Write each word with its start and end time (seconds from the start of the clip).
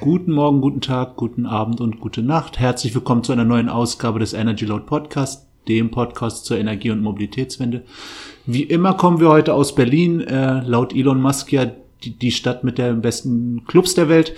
Guten 0.00 0.32
Morgen, 0.32 0.60
guten 0.60 0.82
Tag, 0.82 1.16
guten 1.16 1.46
Abend 1.46 1.80
und 1.80 2.00
gute 2.00 2.22
Nacht. 2.22 2.58
Herzlich 2.58 2.94
willkommen 2.94 3.24
zu 3.24 3.32
einer 3.32 3.44
neuen 3.44 3.70
Ausgabe 3.70 4.18
des 4.18 4.34
Energy 4.34 4.66
Load 4.66 4.84
Podcast, 4.84 5.46
dem 5.68 5.90
Podcast 5.90 6.44
zur 6.44 6.58
Energie- 6.58 6.90
und 6.90 7.02
Mobilitätswende. 7.02 7.82
Wie 8.44 8.62
immer 8.62 8.94
kommen 8.94 9.20
wir 9.20 9.30
heute 9.30 9.54
aus 9.54 9.74
Berlin, 9.74 10.20
äh, 10.20 10.60
laut 10.60 10.94
Elon 10.94 11.20
Musk 11.20 11.50
ja 11.50 11.70
die, 12.04 12.10
die 12.10 12.30
Stadt 12.30 12.62
mit 12.62 12.76
den 12.76 13.00
besten 13.00 13.64
Clubs 13.66 13.94
der 13.94 14.08
Welt. 14.10 14.34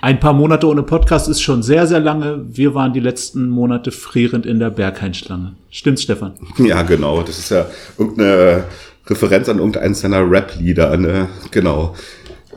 Ein 0.00 0.20
paar 0.20 0.32
Monate 0.32 0.66
ohne 0.68 0.84
Podcast 0.84 1.28
ist 1.28 1.42
schon 1.42 1.62
sehr, 1.62 1.86
sehr 1.86 2.00
lange. 2.00 2.44
Wir 2.48 2.74
waren 2.74 2.92
die 2.92 3.00
letzten 3.00 3.48
Monate 3.48 3.90
frierend 3.90 4.46
in 4.46 4.60
der 4.60 4.70
Berghain-Schlange. 4.70 5.54
Stimmt's, 5.70 6.02
Stefan? 6.02 6.34
Ja, 6.58 6.82
genau. 6.82 7.22
Das 7.22 7.38
ist 7.38 7.50
ja 7.50 7.66
irgendeine 7.98 8.64
Referenz 9.06 9.48
an 9.48 9.58
irgendeinen 9.58 9.94
seiner 9.94 10.30
Rap-Lieder. 10.30 10.96
Ne? 10.96 11.28
Genau. 11.50 11.94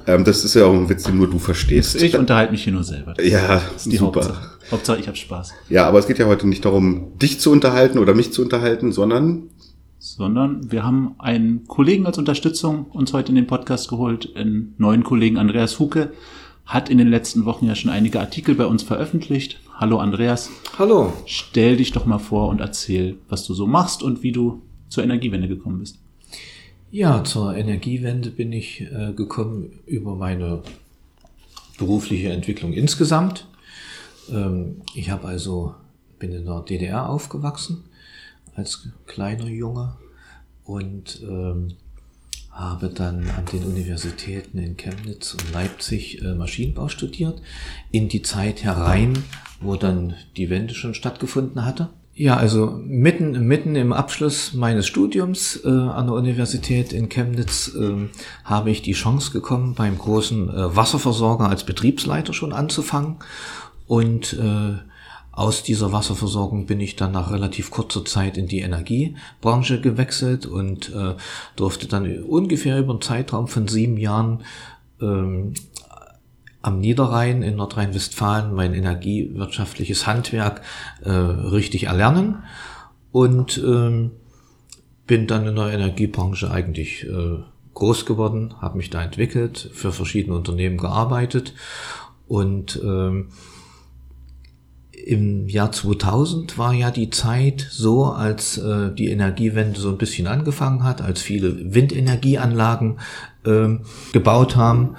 Ähm, 0.06 0.24
das 0.24 0.44
ist 0.44 0.54
ja 0.54 0.66
auch 0.66 0.74
ein 0.74 0.90
Witz, 0.90 1.04
den 1.04 1.18
nur 1.18 1.30
du 1.30 1.40
verstehst. 1.40 2.02
Ich 2.02 2.18
unterhalte 2.18 2.52
mich 2.52 2.64
hier 2.64 2.74
nur 2.74 2.84
selber. 2.84 3.14
Das 3.14 3.28
ja, 3.28 3.62
ist 3.76 3.86
die 3.86 3.98
super. 3.98 4.22
Hauptsache. 4.22 4.50
Hauptsache, 4.72 5.00
ich 5.00 5.08
habe 5.08 5.18
Spaß. 5.18 5.54
Ja, 5.70 5.88
aber 5.88 6.00
es 6.00 6.08
geht 6.08 6.20
ja 6.20 6.26
heute 6.26 6.48
nicht 6.48 6.66
darum, 6.66 7.18
dich 7.20 7.40
zu 7.40 7.52
unterhalten 7.52 8.00
oder 8.00 8.14
mich 8.14 8.34
zu 8.34 8.42
unterhalten, 8.42 8.92
sondern 8.92 9.50
sondern 10.00 10.70
wir 10.70 10.84
haben 10.84 11.16
einen 11.18 11.66
Kollegen 11.66 12.06
als 12.06 12.18
Unterstützung 12.18 12.88
uns 12.88 13.14
heute 13.14 13.30
in 13.30 13.36
den 13.36 13.48
Podcast 13.48 13.88
geholt, 13.88 14.36
einen 14.36 14.76
neuen 14.78 15.04
Kollegen 15.06 15.38
Andreas 15.38 15.80
Huke, 15.80 16.12
hat 16.66 16.90
in 16.90 16.98
den 16.98 17.08
letzten 17.08 17.46
Wochen 17.46 17.68
ja 17.68 17.76
schon 17.76 17.90
einige 17.90 18.20
Artikel 18.20 18.56
bei 18.56 18.66
uns 18.66 18.84
veröffentlicht. 18.84 19.62
Hallo 19.74 20.00
Andreas. 20.00 20.50
Hallo. 20.78 21.14
Stell 21.26 21.78
dich 21.78 21.94
doch 21.94 22.06
mal 22.06 22.20
vor 22.20 22.50
und 22.50 22.60
erzähl, 22.60 23.18
was 23.30 23.46
du 23.46 23.54
so 23.54 23.66
machst 23.66 24.04
und 24.04 24.24
wie 24.24 24.34
du 24.34 24.62
zur 24.90 25.06
Energiewende 25.06 25.48
gekommen 25.48 25.80
bist. 25.80 26.03
Ja, 26.94 27.24
zur 27.24 27.56
Energiewende 27.56 28.30
bin 28.30 28.52
ich 28.54 28.82
äh, 28.82 29.14
gekommen 29.14 29.80
über 29.88 30.16
meine 30.16 30.62
berufliche 31.80 32.30
Entwicklung 32.30 32.72
insgesamt. 32.72 33.48
Ähm, 34.30 34.84
ich 34.94 35.10
habe 35.10 35.28
also 35.28 35.74
bin 36.20 36.32
in 36.34 36.46
der 36.46 36.62
DDR 36.62 37.10
aufgewachsen 37.10 37.86
als 38.54 38.90
kleiner 39.08 39.48
Junge 39.48 39.98
und 40.66 41.20
ähm, 41.24 41.70
habe 42.52 42.90
dann 42.90 43.28
an 43.28 43.46
den 43.52 43.64
Universitäten 43.64 44.60
in 44.60 44.78
Chemnitz 44.78 45.34
und 45.34 45.52
Leipzig 45.52 46.22
äh, 46.22 46.36
Maschinenbau 46.36 46.90
studiert, 46.90 47.42
in 47.90 48.08
die 48.08 48.22
Zeit 48.22 48.64
herein, 48.64 49.18
wo 49.62 49.78
dann 49.78 50.14
die 50.38 50.52
Wende 50.52 50.76
schon 50.76 50.94
stattgefunden 50.94 51.66
hatte. 51.66 51.90
Ja, 52.16 52.38
also 52.38 52.80
mitten, 52.86 53.48
mitten 53.48 53.76
im 53.76 53.92
Abschluss 53.92 54.54
meines 54.54 54.86
Studiums 54.86 55.60
äh, 55.66 55.68
an 55.68 56.06
der 56.06 56.16
Universität 56.16 56.94
in 56.94 57.10
Chemnitz 57.10 57.74
äh, 57.76 58.08
habe 58.44 58.70
ich 58.70 58.84
die 58.84 58.94
Chance 58.94 59.32
gekommen, 59.32 59.74
beim 59.74 59.98
großen 59.98 60.50
äh, 60.50 60.76
Wasserversorger 60.76 61.50
als 61.50 61.64
Betriebsleiter 61.64 62.34
schon 62.34 62.54
anzufangen. 62.54 63.18
Und 63.88 64.34
äh, 64.34 64.78
aus 65.32 65.64
dieser 65.64 65.92
Wasserversorgung 65.92 66.68
bin 66.68 66.80
ich 66.80 66.96
dann 66.96 67.14
nach 67.14 67.32
relativ 67.32 67.72
kurzer 67.72 68.06
Zeit 68.06 68.38
in 68.38 68.48
die 68.48 68.60
Energiebranche 68.60 69.82
gewechselt 69.82 70.46
und 70.46 70.94
äh, 70.94 71.16
durfte 71.56 71.88
dann 71.88 72.24
ungefähr 72.26 72.78
über 72.78 72.92
einen 72.92 73.02
Zeitraum 73.02 73.48
von 73.48 73.68
sieben 73.68 73.98
Jahren 73.98 74.44
ähm, 75.02 75.56
am 76.64 76.80
Niederrhein 76.80 77.44
in 77.44 77.58
Nordrhein-Westfalen 77.58 78.56
mein 78.56 78.74
energiewirtschaftliches 78.74 80.08
Handwerk 80.08 80.62
äh, 81.04 81.10
richtig 81.12 81.84
erlernen 81.84 82.44
und 83.12 83.62
ähm, 83.64 84.12
bin 85.06 85.28
dann 85.28 85.46
in 85.46 85.58
der 85.58 85.74
Energiebranche 85.74 86.50
eigentlich 86.50 87.06
äh, 87.06 87.40
groß 87.74 88.06
geworden, 88.06 88.56
habe 88.62 88.78
mich 88.78 88.90
da 88.90 89.04
entwickelt, 89.04 89.70
für 89.74 89.92
verschiedene 89.92 90.38
Unternehmen 90.38 90.78
gearbeitet 90.78 91.54
und 92.28 92.80
ähm, 92.82 93.28
im 95.06 95.50
Jahr 95.50 95.74
2000 95.74 96.58
war 96.58 96.74
ja 96.74 96.90
die 96.90 97.10
Zeit 97.10 97.68
so, 97.70 98.06
als 98.06 98.58
äh, 98.58 98.94
die 98.94 99.10
Energiewende 99.10 99.78
so 99.78 99.90
ein 99.90 99.98
bisschen 99.98 100.28
angefangen 100.28 100.86
hat, 100.86 101.02
als 101.02 101.22
viele 101.22 101.74
Windenergieanlagen 101.74 103.00
äh, 103.46 103.68
gebaut 104.14 104.56
haben 104.56 104.96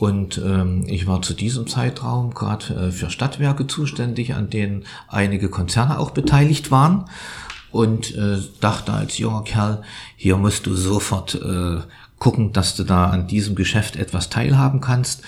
und 0.00 0.40
ähm, 0.42 0.84
ich 0.86 1.06
war 1.06 1.20
zu 1.20 1.34
diesem 1.34 1.66
Zeitraum 1.66 2.32
gerade 2.32 2.74
äh, 2.74 2.90
für 2.90 3.10
Stadtwerke 3.10 3.66
zuständig, 3.66 4.32
an 4.32 4.48
denen 4.48 4.84
einige 5.08 5.50
Konzerne 5.50 5.98
auch 5.98 6.12
beteiligt 6.12 6.70
waren. 6.70 7.04
Und 7.70 8.14
äh, 8.16 8.38
dachte 8.60 8.94
als 8.94 9.18
junger 9.18 9.44
Kerl, 9.44 9.82
hier 10.16 10.38
musst 10.38 10.64
du 10.64 10.74
sofort 10.74 11.34
äh, 11.34 11.82
gucken, 12.18 12.54
dass 12.54 12.76
du 12.76 12.84
da 12.84 13.10
an 13.10 13.26
diesem 13.26 13.54
Geschäft 13.54 13.96
etwas 13.96 14.30
teilhaben 14.30 14.80
kannst. 14.80 15.20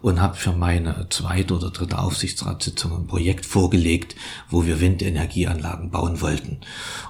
Und 0.00 0.20
habe 0.22 0.36
für 0.36 0.52
meine 0.52 1.08
zweite 1.10 1.56
oder 1.56 1.70
dritte 1.70 1.98
Aufsichtsratssitzung 1.98 2.92
ein 2.96 3.06
Projekt 3.08 3.44
vorgelegt, 3.44 4.14
wo 4.48 4.64
wir 4.64 4.80
Windenergieanlagen 4.80 5.90
bauen 5.90 6.20
wollten. 6.20 6.58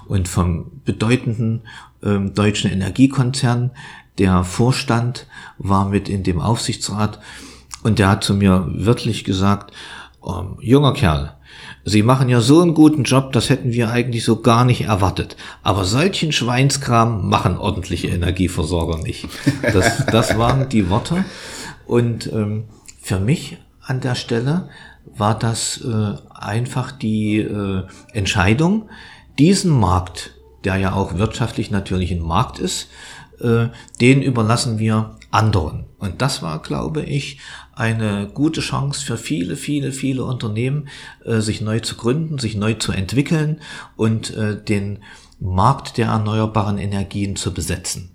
Und 0.07 0.27
vom 0.27 0.71
bedeutenden 0.85 1.61
ähm, 2.03 2.33
deutschen 2.33 2.71
Energiekonzern 2.71 3.71
der 4.21 4.43
Vorstand 4.43 5.25
war 5.57 5.89
mit 5.89 6.07
in 6.07 6.21
dem 6.21 6.39
Aufsichtsrat 6.39 7.19
und 7.81 7.97
der 7.97 8.09
hat 8.09 8.23
zu 8.23 8.35
mir 8.35 8.67
wirklich 8.69 9.23
gesagt, 9.23 9.73
oh, 10.21 10.43
junger 10.61 10.93
Kerl, 10.93 11.33
Sie 11.83 12.03
machen 12.03 12.29
ja 12.29 12.41
so 12.41 12.61
einen 12.61 12.75
guten 12.75 13.03
Job, 13.03 13.31
das 13.31 13.49
hätten 13.49 13.73
wir 13.73 13.89
eigentlich 13.89 14.23
so 14.23 14.41
gar 14.41 14.65
nicht 14.65 14.81
erwartet. 14.81 15.35
Aber 15.63 15.83
solchen 15.83 16.31
Schweinskram 16.31 17.27
machen 17.27 17.57
ordentliche 17.57 18.07
Energieversorger 18.09 18.99
nicht. 18.99 19.27
Das, 19.63 20.05
das 20.05 20.37
waren 20.37 20.69
die 20.69 20.91
Worte. 20.91 21.25
Und 21.87 22.31
ähm, 22.31 22.65
für 23.01 23.19
mich 23.19 23.57
an 23.81 23.99
der 23.99 24.13
Stelle 24.13 24.69
war 25.17 25.37
das 25.37 25.83
äh, 25.83 26.13
einfach 26.29 26.91
die 26.91 27.39
äh, 27.39 27.83
Entscheidung, 28.13 28.87
diesen 29.39 29.71
Markt, 29.71 30.35
der 30.63 30.75
ja 30.77 30.93
auch 30.93 31.17
wirtschaftlich 31.17 31.71
natürlich 31.71 32.11
ein 32.11 32.21
Markt 32.21 32.59
ist, 32.59 32.89
äh, 33.41 33.69
den 33.99 34.21
überlassen 34.21 34.79
wir 34.79 35.17
anderen. 35.31 35.85
Und 35.97 36.21
das 36.21 36.41
war, 36.41 36.61
glaube 36.61 37.03
ich, 37.03 37.39
eine 37.73 38.27
gute 38.33 38.61
Chance 38.61 39.03
für 39.05 39.17
viele, 39.17 39.55
viele, 39.55 39.91
viele 39.91 40.23
Unternehmen, 40.23 40.89
äh, 41.25 41.39
sich 41.39 41.61
neu 41.61 41.79
zu 41.79 41.95
gründen, 41.95 42.37
sich 42.37 42.55
neu 42.55 42.73
zu 42.75 42.91
entwickeln 42.91 43.61
und 43.95 44.35
äh, 44.35 44.61
den 44.61 44.99
Markt 45.39 45.97
der 45.97 46.07
erneuerbaren 46.07 46.77
Energien 46.77 47.35
zu 47.35 47.53
besetzen. 47.53 48.11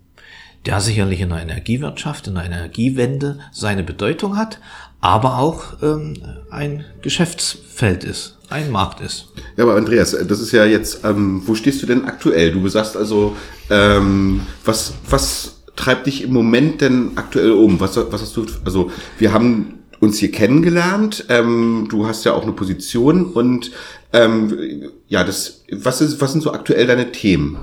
Der 0.67 0.81
sicherlich 0.81 1.21
in 1.21 1.29
der 1.29 1.43
Energiewirtschaft, 1.43 2.27
in 2.27 2.35
der 2.35 2.45
Energiewende 2.45 3.39
seine 3.53 3.85
Bedeutung 3.85 4.37
hat, 4.37 4.59
aber 5.01 5.39
auch 5.39 5.81
ähm, 5.81 6.15
ein 6.51 6.85
Geschäftsfeld 7.03 8.03
ist, 8.03 8.39
ein 8.51 8.73
Markt 8.73 9.01
ist. 9.01 9.29
Ja, 9.57 9.63
aber 9.63 9.77
Andreas, 9.77 10.17
das 10.27 10.41
ist 10.41 10.51
ja 10.51 10.65
jetzt, 10.65 11.05
ähm, 11.05 11.43
wo 11.47 11.55
stehst 11.55 11.83
du 11.83 11.87
denn 11.87 12.05
aktuell? 12.07 12.51
Du 12.51 12.69
sagst 12.69 12.97
also, 12.97 13.37
ähm, 13.71 14.41
was, 14.65 14.95
was 15.09 15.63
treibt 15.77 16.07
dich 16.07 16.25
im 16.25 16.33
Moment 16.33 16.81
denn 16.81 17.13
aktuell 17.15 17.53
um? 17.53 17.79
Was, 17.79 17.97
was 17.97 18.23
hast 18.23 18.37
du, 18.37 18.47
also 18.65 18.91
wir 19.19 19.33
haben 19.33 19.75
uns 20.01 20.19
hier 20.19 20.33
kennengelernt, 20.33 21.27
ähm, 21.29 21.87
du 21.89 22.09
hast 22.09 22.25
ja 22.25 22.33
auch 22.33 22.43
eine 22.43 22.53
Position 22.53 23.27
und 23.27 23.71
ähm, 24.13 24.91
ja, 25.07 25.23
das, 25.23 25.63
was, 25.71 26.01
ist, 26.01 26.21
was 26.21 26.33
sind 26.33 26.41
so 26.43 26.53
aktuell 26.53 26.89
deine 26.89 27.13
Themen? 27.13 27.59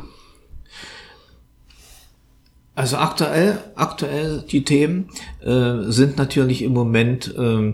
Also 2.76 2.98
aktuell, 2.98 3.60
aktuell 3.76 4.44
die 4.50 4.64
Themen 4.64 5.10
äh, 5.42 5.92
sind 5.92 6.18
natürlich 6.18 6.64
im 6.64 6.74
Moment 6.74 7.34
äh, 7.38 7.74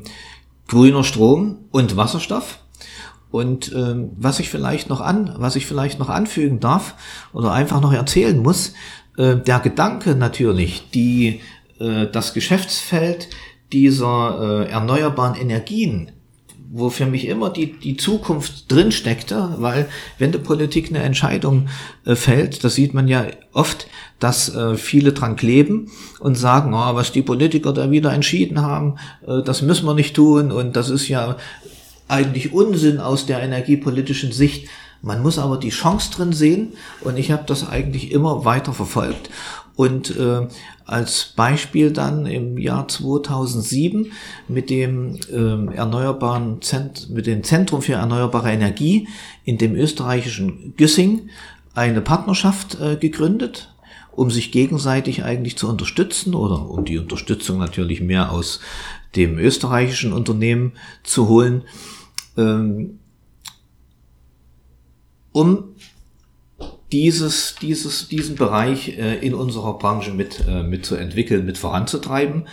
grüner 0.68 1.04
Strom 1.04 1.58
und 1.72 1.96
Wasserstoff. 1.96 2.60
Und 3.32 3.72
ähm, 3.74 4.12
was 4.18 4.40
ich 4.40 4.50
vielleicht 4.50 4.90
noch 4.90 5.02
an, 5.02 5.36
was 5.38 5.56
ich 5.56 5.66
vielleicht 5.68 6.00
noch 6.00 6.09
anfügen 6.09 6.59
darf 6.59 6.96
oder 7.32 7.52
einfach 7.52 7.80
noch 7.80 7.94
erzählen 7.94 8.38
muss, 8.38 8.74
äh, 9.18 9.36
der 9.36 9.59
Gedanke 9.59 10.16
natürlich, 10.16 10.90
die 10.90 11.42
äh, 11.80 12.08
das 12.08 12.34
Geschäftsfeld 12.34 13.30
dieser 13.72 14.66
äh, 14.66 14.72
erneuerbaren 14.72 15.36
Energien 15.36 16.12
wo 16.72 16.90
für 16.90 17.08
mich 17.08 17.28
immer 17.28 17.50
die, 17.50 17.80
die 17.80 17.98
Zukunft 17.98 18.72
drin 18.72 18.92
steckte, 18.92 19.56
weil 19.58 19.90
wenn 20.20 20.32
die 20.32 20.38
Politik 20.38 20.90
eine 20.90 21.00
Entscheidung 21.00 21.68
äh, 22.06 22.16
fällt, 22.16 22.64
das 22.64 22.76
sieht 22.76 22.94
man 22.94 23.08
ja 23.08 23.26
oft, 23.54 23.88
dass 24.20 24.54
äh, 24.54 24.76
viele 24.76 25.14
dran 25.14 25.36
kleben 25.36 25.90
und 26.20 26.36
sagen, 26.36 26.74
oh, 26.74 26.96
was 26.96 27.12
die 27.12 27.24
Politiker 27.24 27.74
da 27.74 27.90
wieder 27.90 28.14
entschieden 28.14 28.62
haben, 28.62 28.98
äh, 29.26 29.42
das 29.44 29.64
müssen 29.64 29.88
wir 29.88 29.96
nicht 29.96 30.16
tun 30.16 30.52
und 30.52 30.76
das 30.76 30.90
ist 30.90 31.08
ja 31.08 31.38
eigentlich 32.08 32.54
Unsinn 32.54 33.00
aus 33.00 33.26
der 33.26 33.42
energiepolitischen 33.42 34.32
Sicht. 34.32 34.68
Man 35.02 35.24
muss 35.24 35.40
aber 35.40 35.58
die 35.58 35.70
Chance 35.70 36.12
drin 36.12 36.34
sehen 36.34 36.74
und 37.02 37.18
ich 37.18 37.32
habe 37.32 37.44
das 37.48 37.68
eigentlich 37.68 38.12
immer 38.12 38.46
weiter 38.46 38.74
verfolgt 38.74 39.30
und 39.79 40.17
äh, 40.17 40.46
als 40.84 41.31
Beispiel 41.37 41.91
dann 41.91 42.26
im 42.26 42.58
Jahr 42.58 42.90
2007 42.90 44.11
mit 44.49 44.70
dem 44.70 45.16
äh, 45.31 45.73
erneuerbaren 45.73 46.61
Zent 46.61 47.09
mit 47.09 47.28
dem 47.28 47.46
Zentrum 47.46 47.81
für 47.81 47.93
erneuerbare 47.93 48.52
Energie 48.52 49.08
in 49.46 49.58
dem 49.58 49.76
österreichischen 49.76 50.73
Güssing 50.76 51.29
eine 51.76 52.02
Partnerschaft 52.02 52.78
äh, 52.81 52.97
gegründet 52.97 53.73
um 54.11 54.29
sich 54.29 54.52
gegenseitig 54.52 55.23
eigentlich 55.23 55.58
zu 55.58 55.70
unterstützen 55.70 56.34
oder 56.35 56.70
um 56.70 56.84
die 56.84 56.97
Unterstützung 56.97 57.58
natürlich 57.58 58.02
mehr 58.02 58.34
aus 58.34 58.59
dem 59.16 59.37
österreichischen 59.37 60.11
Unternehmen 60.11 60.73
zu 61.03 61.29
holen, 61.29 61.64
ähm, 62.35 62.99
um 65.32 65.75
dieses, 66.91 67.56
dieses, 67.62 68.08
diesen 68.08 68.36
Bereich 68.36 68.97
äh, 68.97 69.18
in 69.26 69.34
unserer 69.34 69.78
Branche 69.78 70.12
mit, 70.12 70.46
äh, 70.47 70.64
mit 70.64 70.86
zu 70.86 70.96
entwickeln, 70.96 71.46
mit 71.46 71.58
voranzutreiben. 71.58 72.47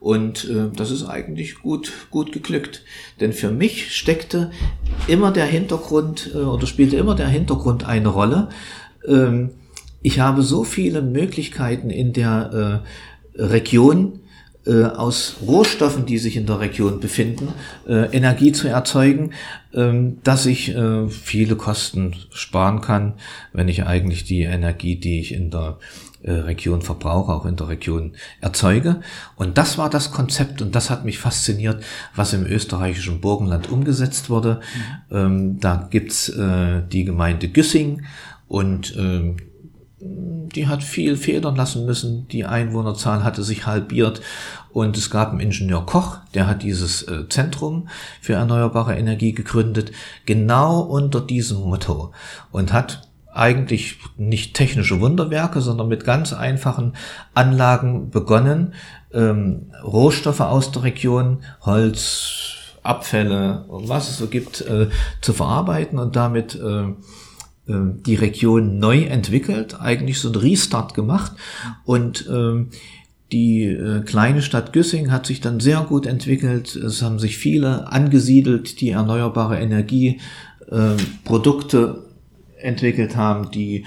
Und 0.00 0.48
äh, 0.48 0.74
das 0.74 0.90
ist 0.90 1.04
eigentlich 1.04 1.56
gut, 1.56 1.92
gut 2.10 2.32
geglückt. 2.32 2.84
Denn 3.20 3.32
für 3.32 3.50
mich 3.50 3.94
steckte 3.94 4.50
immer 5.06 5.30
der 5.30 5.46
Hintergrund 5.46 6.30
äh, 6.34 6.38
oder 6.38 6.66
spielte 6.66 6.96
immer 6.96 7.14
der 7.14 7.28
Hintergrund 7.28 7.86
eine 7.86 8.08
Rolle. 8.08 8.48
Ähm, 9.06 9.50
ich 10.02 10.18
habe 10.18 10.42
so 10.42 10.64
viele 10.64 11.02
Möglichkeiten 11.02 11.90
in 11.90 12.12
der 12.12 12.82
äh, 13.36 13.40
Region, 13.40 14.20
äh, 14.66 14.84
aus 14.84 15.36
Rohstoffen, 15.46 16.06
die 16.06 16.18
sich 16.18 16.36
in 16.36 16.46
der 16.46 16.60
Region 16.60 17.00
befinden, 17.00 17.48
äh, 17.86 18.14
Energie 18.16 18.52
zu 18.52 18.68
erzeugen, 18.68 19.32
ähm, 19.74 20.18
dass 20.22 20.46
ich 20.46 20.74
äh, 20.74 21.08
viele 21.08 21.56
Kosten 21.56 22.14
sparen 22.30 22.80
kann, 22.80 23.14
wenn 23.52 23.68
ich 23.68 23.84
eigentlich 23.84 24.24
die 24.24 24.42
Energie, 24.42 24.96
die 24.96 25.20
ich 25.20 25.32
in 25.32 25.50
der 25.50 25.78
äh, 26.22 26.32
Region 26.32 26.82
verbrauche, 26.82 27.32
auch 27.32 27.46
in 27.46 27.56
der 27.56 27.68
Region 27.68 28.12
erzeuge. 28.40 29.00
Und 29.34 29.58
das 29.58 29.78
war 29.78 29.90
das 29.90 30.12
Konzept 30.12 30.62
und 30.62 30.74
das 30.76 30.90
hat 30.90 31.04
mich 31.04 31.18
fasziniert, 31.18 31.82
was 32.14 32.32
im 32.32 32.46
österreichischen 32.46 33.20
Burgenland 33.20 33.70
umgesetzt 33.70 34.30
wurde. 34.30 34.60
Mhm. 35.10 35.16
Ähm, 35.16 35.60
da 35.60 35.88
gibt's 35.90 36.28
äh, 36.28 36.82
die 36.86 37.04
Gemeinde 37.04 37.48
Güssing 37.48 38.02
und 38.46 38.94
ähm, 38.96 39.36
die 40.54 40.68
hat 40.68 40.82
viel 40.82 41.16
federn 41.16 41.56
lassen 41.56 41.86
müssen. 41.86 42.28
Die 42.28 42.44
Einwohnerzahl 42.44 43.24
hatte 43.24 43.42
sich 43.42 43.66
halbiert. 43.66 44.20
Und 44.72 44.96
es 44.96 45.10
gab 45.10 45.30
einen 45.30 45.40
Ingenieur 45.40 45.84
Koch, 45.84 46.18
der 46.34 46.46
hat 46.46 46.62
dieses 46.62 47.02
äh, 47.02 47.28
Zentrum 47.28 47.88
für 48.20 48.34
erneuerbare 48.34 48.96
Energie 48.96 49.32
gegründet, 49.32 49.92
genau 50.24 50.80
unter 50.80 51.20
diesem 51.20 51.60
Motto. 51.60 52.12
Und 52.50 52.72
hat 52.72 53.08
eigentlich 53.34 53.98
nicht 54.16 54.54
technische 54.54 55.00
Wunderwerke, 55.00 55.60
sondern 55.60 55.88
mit 55.88 56.04
ganz 56.04 56.32
einfachen 56.32 56.94
Anlagen 57.34 58.10
begonnen, 58.10 58.74
ähm, 59.12 59.72
Rohstoffe 59.82 60.40
aus 60.40 60.70
der 60.72 60.82
Region, 60.82 61.42
Holz, 61.62 62.58
Abfälle 62.82 63.64
was 63.68 64.10
es 64.10 64.18
so 64.18 64.26
gibt, 64.26 64.60
äh, 64.62 64.88
zu 65.20 65.32
verarbeiten 65.32 65.98
und 65.98 66.16
damit 66.16 66.56
äh, 66.56 66.92
die 67.66 68.16
Region 68.16 68.80
neu 68.80 69.04
entwickelt, 69.04 69.80
eigentlich 69.80 70.18
so 70.18 70.30
ein 70.30 70.34
Restart 70.34 70.94
gemacht 70.94 71.30
und 71.84 72.28
ähm, 72.28 72.70
die 73.32 73.64
äh, 73.64 74.02
kleine 74.02 74.42
Stadt 74.42 74.72
Güssing 74.74 75.10
hat 75.10 75.26
sich 75.26 75.40
dann 75.40 75.58
sehr 75.58 75.80
gut 75.80 76.06
entwickelt. 76.06 76.76
Es 76.76 77.02
haben 77.02 77.18
sich 77.18 77.38
viele 77.38 77.90
angesiedelt, 77.90 78.80
die 78.80 78.90
erneuerbare 78.90 79.58
Energieprodukte 79.58 82.04
äh, 82.58 82.62
entwickelt 82.62 83.16
haben, 83.16 83.50
die 83.50 83.84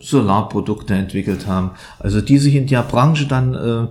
Solarprodukte 0.00 0.94
entwickelt 0.94 1.46
haben. 1.46 1.70
Also 2.00 2.20
die 2.20 2.38
sich 2.38 2.56
in 2.56 2.66
der 2.66 2.82
Branche 2.82 3.26
dann 3.26 3.54
äh, 3.54 3.84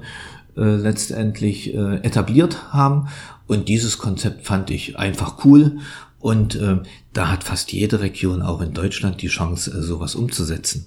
äh, 0.61 0.75
letztendlich 0.75 1.73
äh, 1.73 2.01
etabliert 2.03 2.73
haben. 2.73 3.07
Und 3.47 3.69
dieses 3.69 3.97
Konzept 3.97 4.45
fand 4.45 4.69
ich 4.71 4.99
einfach 4.99 5.45
cool 5.45 5.77
und 6.19 6.55
äh, 6.55 6.77
da 7.13 7.31
hat 7.31 7.43
fast 7.43 7.71
jede 7.71 8.01
Region 8.01 8.41
auch 8.41 8.61
in 8.61 8.73
Deutschland 8.73 9.21
die 9.21 9.27
Chance, 9.27 9.71
äh, 9.71 9.81
sowas 9.81 10.15
umzusetzen. 10.15 10.85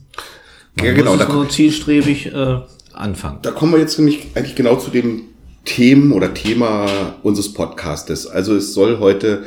Man 0.76 0.86
ja, 0.86 0.92
genau. 0.92 1.14
Muss 1.14 1.22
es 1.22 1.28
nur 1.28 1.48
zielstrebig 1.48 2.26
äh, 2.26 2.60
anfangen. 2.92 3.38
Da 3.42 3.50
kommen 3.50 3.72
wir 3.72 3.80
jetzt 3.80 3.98
nämlich 3.98 4.28
eigentlich 4.34 4.56
genau 4.56 4.76
zu 4.76 4.90
dem 4.90 5.22
Themen 5.64 6.12
oder 6.12 6.34
Thema 6.34 7.14
unseres 7.22 7.52
Podcastes. 7.52 8.26
Also 8.26 8.56
es 8.56 8.74
soll 8.74 8.98
heute 8.98 9.44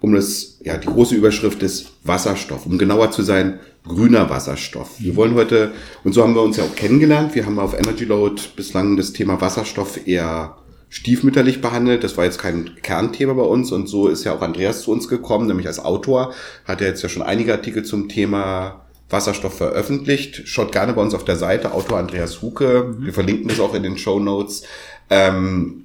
um 0.00 0.14
das, 0.14 0.58
ja, 0.62 0.76
die 0.76 0.86
große 0.86 1.14
Überschrift 1.14 1.62
ist 1.62 1.90
Wasserstoff, 2.04 2.66
um 2.66 2.78
genauer 2.78 3.10
zu 3.10 3.22
sein, 3.22 3.58
grüner 3.84 4.30
Wasserstoff. 4.30 5.00
Wir 5.00 5.16
wollen 5.16 5.34
heute, 5.34 5.72
und 6.04 6.12
so 6.12 6.22
haben 6.22 6.34
wir 6.34 6.42
uns 6.42 6.56
ja 6.56 6.64
auch 6.64 6.76
kennengelernt, 6.76 7.34
wir 7.34 7.46
haben 7.46 7.58
auf 7.58 7.74
Energy 7.78 8.04
Load 8.04 8.40
bislang 8.54 8.96
das 8.96 9.12
Thema 9.12 9.40
Wasserstoff 9.40 10.06
eher 10.06 10.57
stiefmütterlich 10.88 11.60
behandelt. 11.60 12.04
Das 12.04 12.16
war 12.16 12.24
jetzt 12.24 12.38
kein 12.38 12.76
Kernthema 12.82 13.34
bei 13.34 13.42
uns 13.42 13.72
und 13.72 13.88
so 13.88 14.08
ist 14.08 14.24
ja 14.24 14.34
auch 14.34 14.42
Andreas 14.42 14.82
zu 14.82 14.92
uns 14.92 15.08
gekommen, 15.08 15.46
nämlich 15.46 15.66
als 15.66 15.78
Autor. 15.78 16.32
Hat 16.64 16.80
er 16.80 16.88
jetzt 16.88 17.02
ja 17.02 17.08
schon 17.08 17.22
einige 17.22 17.52
Artikel 17.52 17.84
zum 17.84 18.08
Thema 18.08 18.86
Wasserstoff 19.10 19.56
veröffentlicht. 19.56 20.42
Schaut 20.46 20.72
gerne 20.72 20.92
bei 20.92 21.02
uns 21.02 21.14
auf 21.14 21.24
der 21.24 21.36
Seite, 21.36 21.72
Autor 21.72 21.98
Andreas 21.98 22.42
Huke. 22.42 22.94
Mhm. 22.98 23.06
Wir 23.06 23.12
verlinken 23.12 23.48
das 23.48 23.60
auch 23.60 23.74
in 23.74 23.82
den 23.82 23.98
Show 23.98 24.18
Notes. 24.20 24.62
Ähm, 25.10 25.84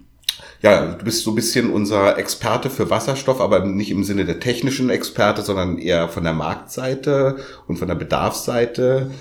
ja, 0.61 0.93
du 0.93 1.03
bist 1.03 1.23
so 1.23 1.31
ein 1.31 1.35
bisschen 1.35 1.71
unser 1.71 2.17
Experte 2.17 2.69
für 2.69 2.89
Wasserstoff, 2.89 3.41
aber 3.41 3.65
nicht 3.65 3.91
im 3.91 4.05
Sinne 4.05 4.23
der 4.23 4.39
technischen 4.39 4.89
Experte, 4.89 5.41
sondern 5.41 5.77
eher 5.77 6.07
von 6.07 6.23
der 6.23 6.33
Marktseite 6.33 7.37
und 7.67 7.77
von 7.77 7.89
der 7.89 7.95
Bedarfsseite. 7.95 9.11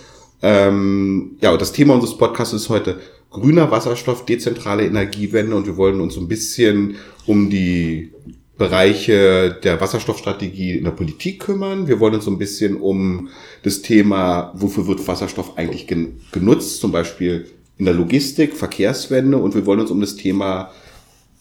Ähm, 0.40 1.36
ja, 1.40 1.50
und 1.50 1.60
das 1.60 1.72
Thema 1.72 1.94
unseres 1.94 2.16
Podcasts 2.16 2.54
ist 2.54 2.68
heute 2.68 3.00
grüner 3.32 3.70
Wasserstoff, 3.70 4.24
dezentrale 4.24 4.84
Energiewende 4.84 5.56
und 5.56 5.66
wir 5.66 5.76
wollen 5.76 6.00
uns 6.00 6.16
ein 6.16 6.28
bisschen 6.28 6.96
um 7.26 7.50
die 7.50 8.12
Bereiche 8.58 9.58
der 9.64 9.80
Wasserstoffstrategie 9.80 10.76
in 10.76 10.84
der 10.84 10.92
Politik 10.92 11.40
kümmern. 11.40 11.88
Wir 11.88 11.98
wollen 11.98 12.14
uns 12.14 12.28
ein 12.28 12.38
bisschen 12.38 12.76
um 12.76 13.30
das 13.62 13.82
Thema, 13.82 14.52
wofür 14.54 14.86
wird 14.86 15.06
Wasserstoff 15.08 15.56
eigentlich 15.56 15.86
genutzt, 16.30 16.80
zum 16.80 16.92
Beispiel 16.92 17.46
in 17.78 17.86
der 17.86 17.94
Logistik, 17.94 18.54
Verkehrswende 18.54 19.38
und 19.38 19.54
wir 19.54 19.66
wollen 19.66 19.80
uns 19.80 19.90
um 19.90 20.00
das 20.00 20.14
Thema 20.14 20.70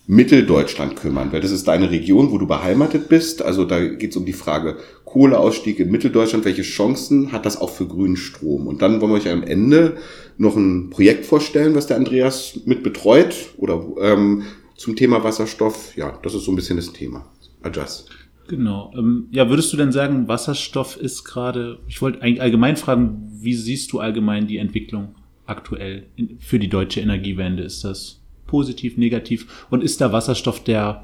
Mitteldeutschland 0.07 0.95
kümmern, 0.95 1.31
weil 1.31 1.41
das 1.41 1.51
ist 1.51 1.67
deine 1.67 1.91
Region, 1.91 2.31
wo 2.31 2.37
du 2.37 2.47
beheimatet 2.47 3.07
bist. 3.07 3.41
Also 3.41 3.65
da 3.65 3.85
geht 3.85 4.11
es 4.11 4.17
um 4.17 4.25
die 4.25 4.33
Frage 4.33 4.77
Kohleausstieg 5.05 5.79
in 5.79 5.91
Mitteldeutschland. 5.91 6.43
Welche 6.43 6.63
Chancen 6.63 7.31
hat 7.31 7.45
das 7.45 7.59
auch 7.59 7.69
für 7.69 7.87
grünen 7.87 8.17
Strom? 8.17 8.67
Und 8.67 8.81
dann 8.81 8.99
wollen 8.99 9.11
wir 9.11 9.17
euch 9.17 9.29
am 9.29 9.43
Ende 9.43 9.97
noch 10.37 10.55
ein 10.55 10.89
Projekt 10.89 11.25
vorstellen, 11.25 11.75
was 11.75 11.87
der 11.87 11.97
Andreas 11.97 12.59
mit 12.65 12.83
betreut 12.83 13.35
oder 13.57 13.85
ähm, 14.01 14.43
zum 14.75 14.95
Thema 14.95 15.23
Wasserstoff. 15.23 15.95
Ja, 15.95 16.19
das 16.23 16.33
ist 16.33 16.45
so 16.45 16.51
ein 16.51 16.55
bisschen 16.55 16.77
das 16.77 16.91
Thema. 16.91 17.25
Adjust. 17.61 18.09
Genau. 18.47 18.91
Ähm, 18.97 19.27
ja, 19.31 19.49
würdest 19.49 19.71
du 19.71 19.77
denn 19.77 19.91
sagen, 19.91 20.27
Wasserstoff 20.27 20.97
ist 20.97 21.23
gerade, 21.23 21.79
ich 21.87 22.01
wollte 22.01 22.21
eigentlich 22.21 22.41
allgemein 22.41 22.75
fragen, 22.75 23.29
wie 23.31 23.53
siehst 23.53 23.91
du 23.93 23.99
allgemein 23.99 24.47
die 24.47 24.57
Entwicklung 24.57 25.15
aktuell 25.45 26.07
für 26.39 26.59
die 26.59 26.67
deutsche 26.67 27.01
Energiewende? 27.01 27.63
Ist 27.63 27.83
das 27.83 28.20
positiv, 28.51 28.97
negativ? 28.97 29.65
Und 29.71 29.81
ist 29.81 29.99
da 30.01 30.11
Wasserstoff 30.11 30.63
der, 30.63 31.03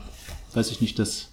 weiß 0.54 0.70
ich 0.70 0.82
nicht, 0.82 1.00
das 1.00 1.30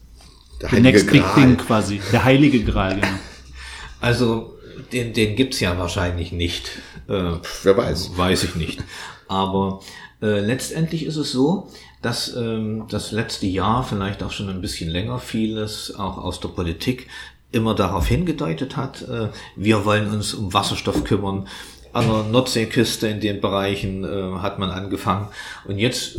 der, 0.63 0.71
der 0.71 0.81
Next 0.81 1.11
Big 1.11 1.25
Thing 1.35 1.59
quasi, 1.59 2.01
der 2.13 2.25
heilige 2.25 2.65
Gral, 2.65 2.95
genau. 2.95 3.09
Also, 4.01 4.59
den, 4.93 5.13
den 5.15 5.35
gibt's 5.35 5.61
ja 5.61 5.79
wahrscheinlich 5.79 6.31
nicht. 6.31 6.71
Äh, 7.09 7.33
Wer 7.63 7.77
weiß. 7.77 8.17
Weiß 8.17 8.45
ich 8.45 8.55
nicht. 8.55 8.85
Aber 9.29 9.81
äh, 10.21 10.41
letztendlich 10.41 11.05
ist 11.05 11.17
es 11.17 11.33
so, 11.33 11.71
dass 12.03 12.37
ähm, 12.37 12.85
das 12.91 13.13
letzte 13.13 13.47
Jahr, 13.47 13.83
vielleicht 13.83 14.23
auch 14.23 14.31
schon 14.31 14.51
ein 14.51 14.61
bisschen 14.61 14.91
länger, 14.91 15.19
vieles 15.19 15.95
auch 15.97 16.19
aus 16.19 16.39
der 16.39 16.49
Politik 16.49 17.09
immer 17.51 17.75
darauf 17.75 18.09
hingedeutet 18.09 18.77
hat, 18.77 19.03
äh, 19.09 19.29
wir 19.57 19.85
wollen 19.87 20.11
uns 20.11 20.35
um 20.35 20.53
Wasserstoff 20.53 21.05
kümmern. 21.05 21.49
An 21.95 22.09
der 22.09 22.25
Nordseeküste 22.25 23.09
in 23.09 23.21
den 23.21 23.41
Bereichen 23.41 24.05
äh, 24.05 24.39
hat 24.41 24.59
man 24.59 24.71
angefangen. 24.71 25.29
Und 25.67 25.79
jetzt 25.79 26.19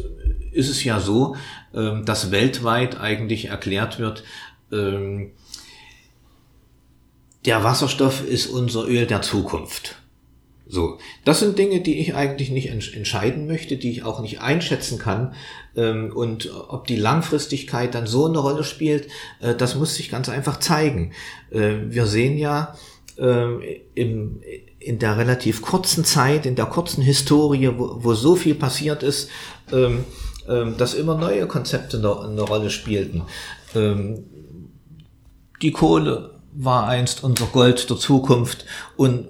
ist 0.52 0.70
es 0.70 0.84
ja 0.84 1.00
so, 1.00 1.36
äh, 1.74 2.02
dass 2.04 2.32
weltweit 2.32 3.00
eigentlich 3.00 3.46
erklärt 3.46 4.00
wird, 4.00 4.24
äh, 4.72 5.28
der 7.46 7.64
Wasserstoff 7.64 8.28
ist 8.28 8.48
unser 8.48 8.88
Öl 8.88 9.06
der 9.06 9.22
Zukunft. 9.22 9.98
So, 10.68 10.98
das 11.24 11.40
sind 11.40 11.60
Dinge, 11.60 11.82
die 11.82 12.00
ich 12.00 12.16
eigentlich 12.16 12.50
nicht 12.50 12.70
entscheiden 12.70 13.46
möchte, 13.46 13.78
die 13.78 13.92
ich 13.92 14.04
auch 14.04 14.20
nicht 14.20 14.42
einschätzen 14.42 14.98
kann. 14.98 15.36
Ähm, 15.76 16.12
und 16.16 16.52
ob 16.70 16.88
die 16.88 16.96
Langfristigkeit 16.96 17.94
dann 17.94 18.08
so 18.08 18.26
eine 18.26 18.40
Rolle 18.40 18.64
spielt, 18.64 19.08
äh, 19.42 19.54
das 19.54 19.76
muss 19.76 19.96
sich 19.96 20.10
ganz 20.10 20.28
einfach 20.28 20.60
zeigen. 20.60 21.14
Äh, 21.52 21.76
wir 21.90 22.08
sehen 22.08 22.38
ja 22.38 22.76
ähm, 23.20 23.62
im, 23.94 24.42
in 24.86 25.00
der 25.00 25.18
relativ 25.18 25.62
kurzen 25.62 26.06
Zeit, 26.06 26.46
in 26.46 26.56
der 26.56 26.66
kurzen 26.66 27.02
Historie, 27.02 27.72
wo, 27.76 28.04
wo 28.04 28.14
so 28.14 28.36
viel 28.36 28.56
passiert 28.56 29.04
ist, 29.04 29.30
ähm, 29.72 30.06
dass 30.78 30.94
immer 30.94 31.18
neue 31.18 31.48
Konzepte 31.48 31.98
eine, 31.98 32.42
Rolle 32.42 32.70
spielten. 32.70 33.24
Die 33.74 35.72
Kohle 35.72 36.36
war 36.54 36.88
einst 36.88 37.24
unser 37.24 37.48
Gold 37.48 37.90
der 37.90 37.98
Zukunft 37.98 38.66
und 38.96 39.28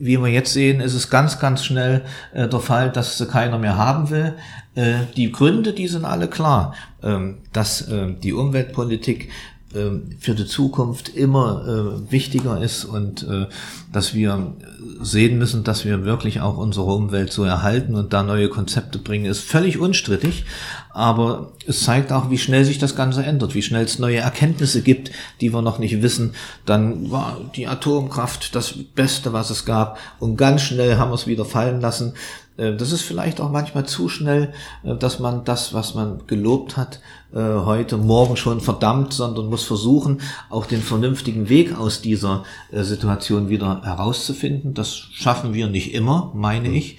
wie 0.00 0.16
wir 0.16 0.28
jetzt 0.28 0.52
sehen, 0.52 0.80
ist 0.80 0.94
es 0.94 1.10
ganz, 1.10 1.38
ganz 1.38 1.64
schnell 1.64 2.02
äh, 2.32 2.48
der 2.48 2.60
Fall, 2.60 2.90
dass 2.90 3.18
sie 3.18 3.26
keiner 3.26 3.58
mehr 3.58 3.76
haben 3.76 4.08
will. 4.10 4.34
Äh, 4.74 5.00
die 5.14 5.30
Gründe, 5.30 5.74
die 5.74 5.88
sind 5.88 6.06
alle 6.06 6.28
klar, 6.28 6.74
ähm, 7.02 7.38
dass 7.52 7.82
äh, 7.82 8.14
die 8.14 8.32
Umweltpolitik 8.32 9.28
ähm, 9.74 10.10
für 10.18 10.34
die 10.34 10.46
Zukunft 10.46 11.10
immer 11.10 11.66
äh, 12.08 12.10
wichtiger 12.10 12.62
ist 12.62 12.86
und 12.86 13.22
äh, 13.24 13.46
dass 13.92 14.14
wir 14.14 14.54
sehen 15.00 15.38
müssen, 15.38 15.64
dass 15.64 15.84
wir 15.84 16.04
wirklich 16.04 16.40
auch 16.40 16.56
unsere 16.56 16.92
Umwelt 16.92 17.32
so 17.32 17.44
erhalten 17.44 17.94
und 17.94 18.12
da 18.12 18.22
neue 18.22 18.48
Konzepte 18.48 18.98
bringen, 18.98 19.24
ist 19.24 19.40
völlig 19.40 19.78
unstrittig. 19.78 20.44
Aber 20.92 21.52
es 21.66 21.84
zeigt 21.84 22.12
auch, 22.12 22.30
wie 22.30 22.38
schnell 22.38 22.64
sich 22.64 22.78
das 22.78 22.96
Ganze 22.96 23.22
ändert, 23.22 23.54
wie 23.54 23.62
schnell 23.62 23.84
es 23.84 23.98
neue 23.98 24.18
Erkenntnisse 24.18 24.82
gibt, 24.82 25.12
die 25.40 25.52
wir 25.52 25.62
noch 25.62 25.78
nicht 25.78 26.02
wissen. 26.02 26.34
Dann 26.66 27.10
war 27.10 27.38
die 27.54 27.68
Atomkraft 27.68 28.54
das 28.54 28.74
Beste, 28.94 29.32
was 29.32 29.50
es 29.50 29.64
gab. 29.64 29.98
Und 30.18 30.36
ganz 30.36 30.62
schnell 30.62 30.96
haben 30.96 31.10
wir 31.10 31.14
es 31.14 31.26
wieder 31.26 31.44
fallen 31.44 31.80
lassen. 31.80 32.14
Äh, 32.60 32.76
das 32.76 32.92
ist 32.92 33.02
vielleicht 33.02 33.40
auch 33.40 33.50
manchmal 33.50 33.86
zu 33.86 34.08
schnell, 34.08 34.52
äh, 34.84 34.94
dass 34.96 35.18
man 35.18 35.44
das, 35.44 35.72
was 35.72 35.94
man 35.94 36.26
gelobt 36.26 36.76
hat, 36.76 37.00
äh, 37.32 37.38
heute, 37.38 37.96
morgen 37.96 38.36
schon 38.36 38.60
verdammt, 38.60 39.12
sondern 39.12 39.46
muss 39.46 39.64
versuchen, 39.64 40.20
auch 40.50 40.66
den 40.66 40.82
vernünftigen 40.82 41.48
Weg 41.48 41.76
aus 41.78 42.02
dieser 42.02 42.44
Situation 42.72 43.48
wieder 43.48 43.82
herauszufinden. 43.82 44.74
Das 44.74 44.94
schaffen 44.94 45.54
wir 45.54 45.68
nicht 45.68 45.94
immer, 45.94 46.30
meine 46.34 46.68
mhm. 46.68 46.74
ich. 46.74 46.98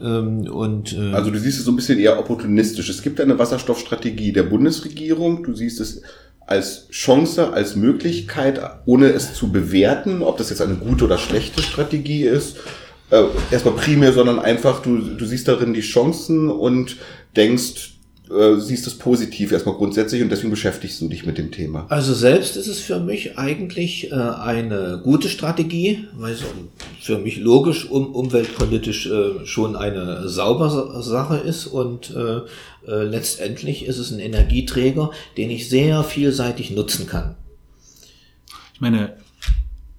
Ähm, 0.00 0.50
und, 0.50 0.96
also 1.12 1.30
du 1.30 1.38
siehst 1.38 1.58
es 1.58 1.64
so 1.64 1.72
ein 1.72 1.76
bisschen 1.76 1.98
eher 1.98 2.18
opportunistisch. 2.18 2.88
Es 2.88 3.02
gibt 3.02 3.20
eine 3.20 3.38
Wasserstoffstrategie 3.38 4.32
der 4.32 4.44
Bundesregierung. 4.44 5.42
Du 5.42 5.54
siehst 5.54 5.80
es 5.80 6.02
als 6.46 6.88
Chance, 6.88 7.52
als 7.52 7.76
Möglichkeit, 7.76 8.60
ohne 8.86 9.06
es 9.06 9.34
zu 9.34 9.52
bewerten, 9.52 10.22
ob 10.22 10.36
das 10.36 10.50
jetzt 10.50 10.62
eine 10.62 10.74
gute 10.74 11.04
oder 11.04 11.18
schlechte 11.18 11.62
Strategie 11.62 12.24
ist 12.24 12.56
äh, 13.10 13.24
erstmal 13.50 13.74
primär, 13.74 14.12
sondern 14.12 14.38
einfach, 14.38 14.82
du, 14.82 14.98
du 14.98 15.24
siehst 15.24 15.48
darin 15.48 15.74
die 15.74 15.80
Chancen 15.80 16.48
und 16.48 16.96
denkst, 17.36 17.94
äh, 18.30 18.60
siehst 18.60 18.86
es 18.86 18.96
positiv 18.96 19.52
erstmal 19.52 19.74
grundsätzlich 19.74 20.22
und 20.22 20.30
deswegen 20.30 20.50
beschäftigst 20.50 21.00
du 21.00 21.08
dich 21.08 21.26
mit 21.26 21.38
dem 21.38 21.50
Thema. 21.50 21.86
Also 21.88 22.14
selbst 22.14 22.56
ist 22.56 22.68
es 22.68 22.78
für 22.78 23.00
mich 23.00 23.38
eigentlich 23.38 24.10
äh, 24.10 24.14
eine 24.14 25.00
gute 25.02 25.28
Strategie, 25.28 26.04
weil 26.16 26.34
es 26.34 26.44
für 27.00 27.18
mich 27.18 27.38
logisch 27.38 27.90
um, 27.90 28.14
umweltpolitisch 28.14 29.06
äh, 29.06 29.44
schon 29.46 29.74
eine 29.74 30.28
saubere 30.28 31.02
Sache 31.02 31.38
ist 31.38 31.66
und 31.66 32.14
äh, 32.14 32.40
äh, 32.86 33.02
letztendlich 33.04 33.86
ist 33.86 33.98
es 33.98 34.10
ein 34.10 34.20
Energieträger, 34.20 35.10
den 35.36 35.50
ich 35.50 35.68
sehr 35.68 36.04
vielseitig 36.04 36.70
nutzen 36.70 37.06
kann. 37.06 37.34
Ich 38.74 38.80
meine, 38.80 39.14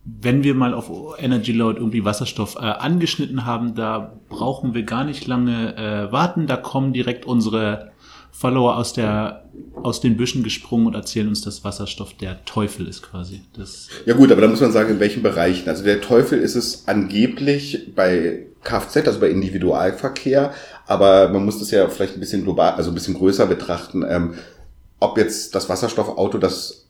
wenn 0.04 0.44
wir 0.44 0.56
mal 0.56 0.74
auf 0.74 0.90
Energy 1.20 1.52
Load 1.52 1.78
irgendwie 1.78 2.04
Wasserstoff 2.04 2.56
äh, 2.56 2.60
angeschnitten 2.60 3.46
haben, 3.46 3.76
da 3.76 4.14
brauchen 4.30 4.74
wir 4.74 4.84
gar 4.84 5.04
nicht 5.04 5.28
lange 5.28 5.76
äh, 5.76 6.12
warten. 6.12 6.48
Da 6.48 6.58
kommen 6.58 6.92
direkt 6.92 7.26
unsere 7.26 7.91
Follower 8.42 8.76
aus 8.76 8.94
der 8.94 9.44
aus 9.84 10.02
den 10.02 10.18
Büschen 10.18 10.44
gesprungen 10.44 10.88
und 10.88 10.96
erzählen 10.96 11.28
uns, 11.28 11.42
dass 11.42 11.64
Wasserstoff 11.64 12.14
der 12.14 12.44
Teufel 12.46 12.88
ist 12.88 13.04
quasi. 13.04 13.42
Das 13.56 13.88
ja 14.06 14.16
gut, 14.16 14.32
aber 14.32 14.42
da 14.42 14.48
muss 14.48 14.62
man 14.62 14.72
sagen, 14.72 14.90
in 14.90 15.00
welchen 15.00 15.22
Bereichen. 15.22 15.70
Also 15.70 15.84
der 15.84 16.02
Teufel 16.02 16.40
ist 16.40 16.56
es 16.56 16.88
angeblich 16.88 17.94
bei 17.96 18.48
Kfz, 18.64 19.08
also 19.08 19.20
bei 19.20 19.30
Individualverkehr, 19.30 20.54
aber 20.88 21.30
man 21.30 21.46
muss 21.46 21.60
das 21.60 21.70
ja 21.72 21.88
vielleicht 21.88 22.16
ein 22.16 22.20
bisschen 22.20 22.44
global, 22.44 22.74
also 22.74 22.90
ein 22.92 22.96
bisschen 22.96 23.14
größer 23.14 23.46
betrachten. 23.46 24.04
Ähm, 24.08 24.34
ob 25.00 25.18
jetzt 25.18 25.54
das 25.54 25.70
Wasserstoffauto 25.70 26.38
das 26.38 26.88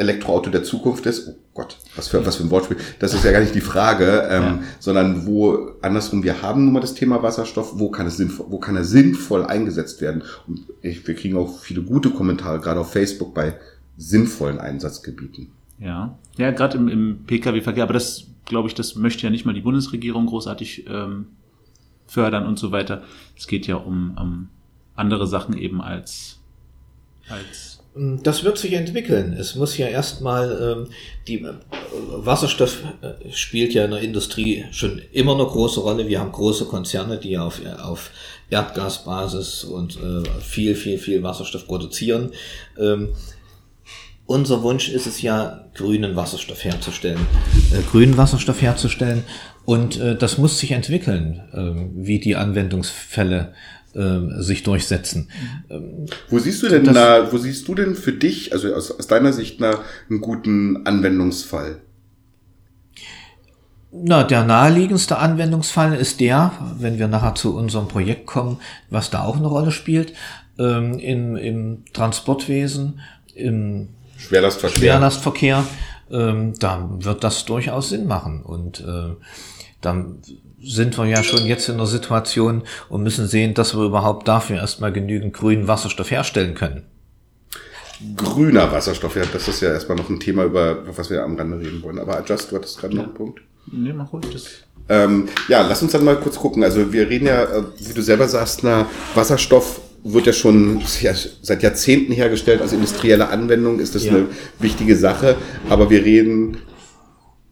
Elektroauto 0.00 0.50
der 0.50 0.64
Zukunft 0.64 1.06
ist, 1.06 1.28
oh 1.28 1.34
Gott, 1.54 1.78
was 1.94 2.08
für, 2.08 2.24
was 2.24 2.36
für 2.36 2.44
ein 2.44 2.50
Wortspiel, 2.50 2.78
das 2.98 3.12
ist 3.12 3.24
ja 3.24 3.32
gar 3.32 3.40
nicht 3.40 3.54
die 3.54 3.60
Frage, 3.60 4.28
ähm, 4.30 4.42
ja. 4.42 4.58
sondern 4.78 5.26
wo, 5.26 5.72
andersrum, 5.82 6.22
wir 6.22 6.42
haben 6.42 6.64
nun 6.64 6.72
mal 6.72 6.80
das 6.80 6.94
Thema 6.94 7.22
Wasserstoff, 7.22 7.78
wo 7.78 7.90
kann 7.90 8.06
es 8.06 8.16
sinnvoll, 8.16 8.46
wo 8.48 8.58
kann 8.58 8.76
er 8.76 8.84
sinnvoll 8.84 9.44
eingesetzt 9.44 10.00
werden? 10.00 10.22
Und 10.46 10.60
ich, 10.80 11.06
wir 11.06 11.14
kriegen 11.14 11.36
auch 11.36 11.60
viele 11.60 11.82
gute 11.82 12.10
Kommentare, 12.10 12.60
gerade 12.60 12.80
auf 12.80 12.92
Facebook 12.92 13.34
bei 13.34 13.54
sinnvollen 13.98 14.58
Einsatzgebieten. 14.58 15.52
Ja, 15.78 16.18
ja, 16.38 16.50
gerade 16.50 16.78
im, 16.78 16.88
im 16.88 17.24
Pkw-Verkehr, 17.26 17.84
aber 17.84 17.94
das, 17.94 18.26
glaube 18.46 18.68
ich, 18.68 18.74
das 18.74 18.96
möchte 18.96 19.24
ja 19.24 19.30
nicht 19.30 19.44
mal 19.44 19.54
die 19.54 19.60
Bundesregierung 19.60 20.26
großartig 20.26 20.86
ähm, 20.88 21.26
fördern 22.06 22.46
und 22.46 22.58
so 22.58 22.72
weiter. 22.72 23.02
Es 23.36 23.46
geht 23.46 23.66
ja 23.66 23.76
um, 23.76 24.16
um 24.18 24.48
andere 24.94 25.26
Sachen 25.26 25.56
eben 25.56 25.80
als, 25.80 26.40
als 27.28 27.79
das 27.94 28.44
wird 28.44 28.56
sich 28.56 28.74
entwickeln. 28.74 29.32
Es 29.32 29.56
muss 29.56 29.76
ja 29.76 29.88
erstmal, 29.88 30.86
ähm, 30.86 30.92
die 31.26 31.42
äh, 31.42 31.52
Wasserstoff 31.92 32.78
äh, 33.02 33.32
spielt 33.32 33.74
ja 33.74 33.84
in 33.84 33.90
der 33.90 34.00
Industrie 34.00 34.64
schon 34.70 35.02
immer 35.12 35.34
eine 35.34 35.44
große 35.44 35.80
Rolle. 35.80 36.06
Wir 36.06 36.20
haben 36.20 36.30
große 36.30 36.66
Konzerne, 36.66 37.18
die 37.18 37.36
auf, 37.36 37.60
auf 37.82 38.10
Erdgasbasis 38.48 39.64
und 39.64 39.96
äh, 39.96 40.22
viel, 40.40 40.76
viel, 40.76 40.98
viel 40.98 41.22
Wasserstoff 41.24 41.66
produzieren. 41.66 42.30
Ähm, 42.78 43.08
unser 44.26 44.62
Wunsch 44.62 44.88
ist 44.88 45.08
es 45.08 45.20
ja, 45.22 45.68
grünen 45.74 46.14
Wasserstoff 46.14 46.62
herzustellen, 46.62 47.26
äh, 47.72 47.82
grünen 47.90 48.16
Wasserstoff 48.16 48.62
herzustellen. 48.62 49.24
Und 49.66 50.00
das 50.18 50.38
muss 50.38 50.58
sich 50.58 50.72
entwickeln, 50.72 51.42
äh, 51.52 52.04
wie 52.04 52.18
die 52.18 52.34
Anwendungsfälle 52.34 53.52
ähm, 53.94 54.42
sich 54.42 54.62
durchsetzen. 54.62 55.30
Ähm, 55.68 56.06
wo 56.28 56.38
siehst 56.38 56.62
du 56.62 56.68
denn 56.68 56.84
da, 56.84 57.32
wo 57.32 57.38
siehst 57.38 57.66
du 57.68 57.74
denn 57.74 57.94
für 57.94 58.12
dich, 58.12 58.52
also 58.52 58.74
aus, 58.74 58.90
aus 58.90 59.06
deiner 59.06 59.32
Sicht, 59.32 59.60
na, 59.60 59.80
einen 60.08 60.20
guten 60.20 60.86
Anwendungsfall? 60.86 61.80
Na, 63.92 64.22
der 64.22 64.44
naheliegendste 64.44 65.18
Anwendungsfall 65.18 65.94
ist 65.94 66.20
der, 66.20 66.52
wenn 66.78 66.98
wir 66.98 67.08
nachher 67.08 67.34
zu 67.34 67.56
unserem 67.56 67.88
Projekt 67.88 68.26
kommen, 68.26 68.60
was 68.88 69.10
da 69.10 69.24
auch 69.24 69.36
eine 69.36 69.48
Rolle 69.48 69.72
spielt, 69.72 70.12
ähm, 70.58 70.98
im, 70.98 71.36
im 71.36 71.84
Transportwesen, 71.92 73.00
im 73.34 73.88
Schwerlastverkehr. 74.16 74.78
Schwerlastverkehr 74.78 75.64
ähm, 76.10 76.54
da 76.58 76.88
wird 76.90 77.24
das 77.24 77.44
durchaus 77.44 77.90
Sinn 77.90 78.06
machen. 78.06 78.42
Und 78.42 78.80
äh, 78.80 79.14
dann 79.80 80.18
sind 80.62 80.98
wir 80.98 81.06
ja 81.06 81.22
schon 81.22 81.46
jetzt 81.46 81.68
in 81.68 81.78
der 81.78 81.86
Situation 81.86 82.62
und 82.88 83.02
müssen 83.02 83.26
sehen, 83.26 83.54
dass 83.54 83.74
wir 83.74 83.84
überhaupt 83.84 84.28
dafür 84.28 84.56
erstmal 84.56 84.92
genügend 84.92 85.32
grünen 85.32 85.68
Wasserstoff 85.68 86.10
herstellen 86.10 86.54
können. 86.54 86.84
Grüner 88.16 88.72
Wasserstoff, 88.72 89.16
ja, 89.16 89.24
das 89.30 89.48
ist 89.48 89.60
ja 89.60 89.70
erstmal 89.72 89.98
noch 89.98 90.08
ein 90.08 90.20
Thema, 90.20 90.44
über 90.44 90.78
was 90.96 91.10
wir 91.10 91.22
am 91.22 91.36
Rande 91.36 91.58
reden 91.58 91.82
wollen. 91.82 91.98
Aber 91.98 92.16
Adjust, 92.16 92.50
du 92.50 92.56
hattest 92.56 92.78
gerade 92.78 92.94
ja. 92.94 93.00
noch 93.00 93.08
einen 93.08 93.14
Punkt. 93.14 93.40
Nee, 93.70 93.92
mach 93.92 94.12
ruhig 94.12 94.26
das. 94.32 94.46
Ähm, 94.88 95.28
ja, 95.48 95.66
lass 95.66 95.82
uns 95.82 95.92
dann 95.92 96.04
mal 96.04 96.16
kurz 96.16 96.36
gucken. 96.36 96.64
Also 96.64 96.92
wir 96.92 97.08
reden 97.08 97.26
ja, 97.26 97.44
äh, 97.44 97.62
wie 97.78 97.92
du 97.92 98.02
selber 98.02 98.26
sagst, 98.26 98.64
na, 98.64 98.86
Wasserstoff 99.14 99.80
wird 100.02 100.26
ja 100.26 100.32
schon 100.32 100.80
seit 101.42 101.62
Jahrzehnten 101.62 102.12
hergestellt 102.12 102.62
als 102.62 102.72
industrielle 102.72 103.28
Anwendung, 103.28 103.80
ist 103.80 103.94
das 103.94 104.04
ja. 104.06 104.12
eine 104.12 104.28
wichtige 104.58 104.96
Sache. 104.96 105.36
Aber 105.68 105.90
wir 105.90 106.02
reden, 106.04 106.56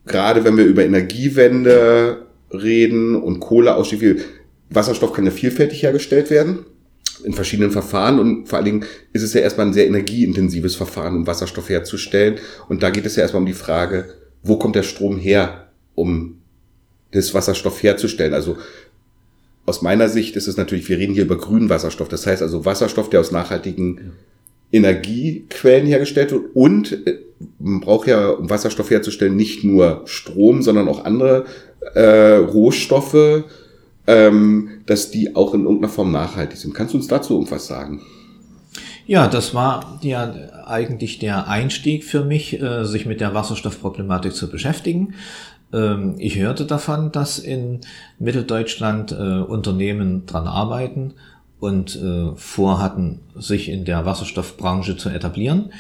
gerade 0.06 0.44
wenn 0.44 0.56
wir 0.56 0.64
über 0.64 0.84
Energiewende 0.84 2.27
reden 2.52 3.14
und 3.14 3.40
Kohleausstieg, 3.40 4.24
Wasserstoff 4.70 5.12
kann 5.12 5.24
ja 5.24 5.30
vielfältig 5.30 5.82
hergestellt 5.82 6.30
werden 6.30 6.66
in 7.24 7.32
verschiedenen 7.32 7.70
Verfahren 7.70 8.18
und 8.18 8.48
vor 8.48 8.58
allen 8.58 8.64
Dingen 8.64 8.84
ist 9.12 9.22
es 9.22 9.34
ja 9.34 9.40
erstmal 9.40 9.66
ein 9.66 9.72
sehr 9.72 9.86
energieintensives 9.86 10.76
Verfahren, 10.76 11.16
um 11.16 11.26
Wasserstoff 11.26 11.68
herzustellen. 11.68 12.38
Und 12.68 12.82
da 12.82 12.90
geht 12.90 13.06
es 13.06 13.16
ja 13.16 13.22
erstmal 13.22 13.42
um 13.42 13.46
die 13.46 13.54
Frage, 13.54 14.06
wo 14.42 14.56
kommt 14.56 14.76
der 14.76 14.82
Strom 14.82 15.18
her, 15.18 15.68
um 15.94 16.38
das 17.10 17.34
Wasserstoff 17.34 17.82
herzustellen? 17.82 18.34
Also 18.34 18.56
aus 19.66 19.82
meiner 19.82 20.08
Sicht 20.08 20.36
ist 20.36 20.46
es 20.46 20.56
natürlich, 20.56 20.88
wir 20.88 20.98
reden 20.98 21.14
hier 21.14 21.24
über 21.24 21.36
grünen 21.36 21.68
Wasserstoff. 21.68 22.08
Das 22.08 22.26
heißt 22.26 22.42
also 22.42 22.64
Wasserstoff, 22.64 23.10
der 23.10 23.20
aus 23.20 23.32
nachhaltigen 23.32 24.12
Energiequellen 24.70 25.86
hergestellt 25.86 26.30
wird 26.30 26.54
und 26.54 27.06
äh, 27.06 27.18
man 27.58 27.80
braucht 27.80 28.08
ja, 28.08 28.30
um 28.30 28.50
Wasserstoff 28.50 28.90
herzustellen, 28.90 29.36
nicht 29.36 29.64
nur 29.64 30.02
Strom, 30.06 30.62
sondern 30.62 30.88
auch 30.88 31.04
andere 31.04 31.46
äh, 31.94 32.36
Rohstoffe, 32.36 33.44
ähm, 34.06 34.70
dass 34.86 35.10
die 35.10 35.36
auch 35.36 35.54
in 35.54 35.64
irgendeiner 35.64 35.92
Form 35.92 36.12
nachhaltig 36.12 36.58
sind. 36.58 36.74
Kannst 36.74 36.94
du 36.94 36.98
uns 36.98 37.08
dazu 37.08 37.34
irgendwas 37.34 37.66
sagen? 37.66 38.00
Ja, 39.06 39.26
das 39.26 39.54
war 39.54 39.98
ja 40.02 40.34
eigentlich 40.66 41.18
der 41.18 41.48
Einstieg 41.48 42.04
für 42.04 42.24
mich, 42.24 42.60
äh, 42.60 42.84
sich 42.84 43.06
mit 43.06 43.20
der 43.20 43.32
Wasserstoffproblematik 43.34 44.34
zu 44.34 44.50
beschäftigen. 44.50 45.14
Ähm, 45.72 46.16
ich 46.18 46.38
hörte 46.38 46.66
davon, 46.66 47.10
dass 47.12 47.38
in 47.38 47.80
Mitteldeutschland 48.18 49.12
äh, 49.12 49.14
Unternehmen 49.14 50.26
dran 50.26 50.46
arbeiten 50.46 51.14
und 51.60 51.96
äh, 51.96 52.36
vorhatten, 52.36 53.20
sich 53.34 53.68
in 53.68 53.84
der 53.84 54.04
Wasserstoffbranche 54.04 54.96
zu 54.96 55.08
etablieren. 55.08 55.72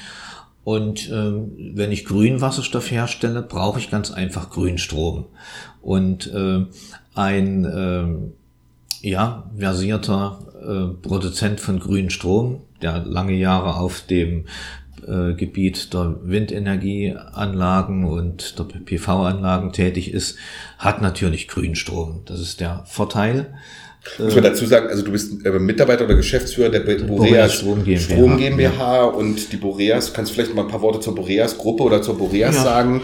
Und 0.64 1.10
ähm, 1.10 1.52
wenn 1.74 1.92
ich 1.92 2.04
grünen 2.04 2.40
Wasserstoff 2.40 2.90
herstelle, 2.90 3.42
brauche 3.42 3.78
ich 3.78 3.90
ganz 3.90 4.10
einfach 4.10 4.50
Grünstrom. 4.50 5.26
Und 5.88 6.30
äh, 6.34 6.66
ein 7.14 7.64
äh, 7.64 9.08
ja, 9.08 9.50
versierter 9.56 10.38
äh, 10.60 11.00
Produzent 11.00 11.60
von 11.60 11.80
grünen 11.80 12.10
Strom, 12.10 12.60
der 12.82 13.06
lange 13.06 13.32
Jahre 13.32 13.76
auf 13.76 14.02
dem 14.02 14.44
äh, 15.06 15.32
Gebiet 15.32 15.94
der 15.94 16.16
Windenergieanlagen 16.24 18.04
und 18.04 18.58
der 18.58 18.64
PV-Anlagen 18.64 19.72
tätig 19.72 20.12
ist, 20.12 20.36
hat 20.76 21.00
natürlich 21.00 21.48
Grünstrom. 21.48 22.20
Das 22.26 22.38
ist 22.38 22.60
der 22.60 22.84
Vorteil. 22.84 23.54
Muss 24.18 24.34
man 24.34 24.44
dazu 24.44 24.66
sagen, 24.66 24.88
also 24.88 25.02
du 25.02 25.12
bist 25.12 25.44
äh, 25.44 25.50
Mitarbeiter 25.58 26.04
oder 26.04 26.14
Geschäftsführer 26.14 26.68
der 26.70 26.80
Boreas 26.80 27.06
Boreas 27.06 27.54
Strom 27.54 27.84
GmbH. 27.84 28.00
Strom 28.00 28.36
GmbH 28.36 29.04
und 29.04 29.52
die 29.52 29.56
Boreas, 29.56 30.12
kannst 30.12 30.30
du 30.30 30.34
vielleicht 30.34 30.54
mal 30.54 30.62
ein 30.62 30.68
paar 30.68 30.82
Worte 30.82 31.00
zur 31.00 31.14
Boreas 31.14 31.56
Gruppe 31.58 31.82
oder 31.84 32.02
zur 32.02 32.16
Boreas 32.18 32.56
Ja. 32.56 32.62
sagen? 32.62 33.02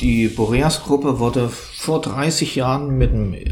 Die 0.00 0.28
Boreas-Gruppe 0.28 1.20
wurde 1.20 1.48
vor 1.48 2.00
30 2.00 2.56
Jahren 2.56 2.98
mit 2.98 3.12
dem 3.12 3.32
äh, 3.34 3.46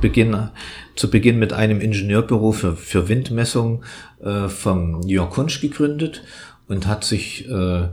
Beginn, 0.00 0.50
zu 0.94 1.10
Beginn 1.10 1.38
mit 1.38 1.52
einem 1.52 1.80
Ingenieurbüro 1.80 2.52
für, 2.52 2.76
für 2.76 3.08
Windmessung 3.08 3.82
äh, 4.22 4.48
vom 4.48 5.00
Jörg 5.02 5.30
Kunsch 5.30 5.60
gegründet 5.60 6.22
und 6.68 6.86
hat 6.86 7.04
sich 7.04 7.48
äh, 7.48 7.88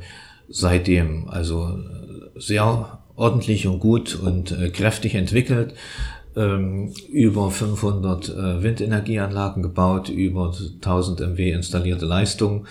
seitdem 0.49 1.29
also 1.29 1.69
äh, 1.69 2.39
sehr 2.39 2.99
ordentlich 3.15 3.65
und 3.67 3.79
gut 3.79 4.19
und 4.21 4.51
äh, 4.51 4.69
kräftig 4.69 5.15
entwickelt. 5.15 5.73
Ähm, 6.35 6.91
über 7.09 7.51
500 7.51 8.29
äh, 8.29 8.63
Windenergieanlagen 8.63 9.61
gebaut, 9.61 10.09
über 10.09 10.51
1000 10.51 11.19
MW 11.19 11.51
installierte 11.51 12.05
Leistung 12.05 12.65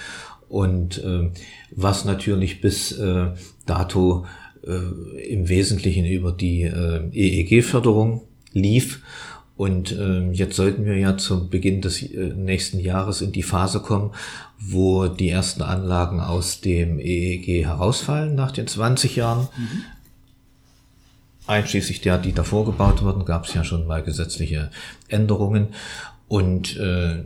und 0.48 0.98
äh, 1.04 1.30
was 1.70 2.04
natürlich 2.04 2.60
bis 2.60 2.92
äh, 2.92 3.28
dato 3.64 4.26
äh, 4.66 5.22
im 5.28 5.48
Wesentlichen 5.48 6.04
über 6.04 6.32
die 6.32 6.62
äh, 6.62 7.08
EEG-Förderung 7.12 8.22
lief. 8.52 9.00
Und 9.56 9.92
ähm, 9.92 10.32
jetzt 10.32 10.56
sollten 10.56 10.84
wir 10.84 10.96
ja 10.98 11.16
zum 11.16 11.48
Beginn 11.48 11.82
des 11.82 12.02
äh, 12.02 12.32
nächsten 12.34 12.80
Jahres 12.80 13.20
in 13.20 13.32
die 13.32 13.42
Phase 13.42 13.80
kommen, 13.80 14.10
wo 14.58 15.06
die 15.06 15.28
ersten 15.28 15.62
Anlagen 15.62 16.20
aus 16.20 16.60
dem 16.60 16.98
EEG 16.98 17.64
herausfallen 17.64 18.34
nach 18.34 18.50
den 18.50 18.66
20 18.66 19.16
Jahren. 19.16 19.48
Einschließlich 21.46 22.00
der, 22.00 22.18
die 22.18 22.32
davor 22.32 22.64
gebaut 22.64 23.02
wurden, 23.02 23.24
gab 23.24 23.46
es 23.46 23.54
ja 23.54 23.64
schon 23.64 23.86
mal 23.86 24.02
gesetzliche 24.02 24.70
Änderungen. 25.08 25.68
Und 26.28 26.76
äh, 26.76 27.24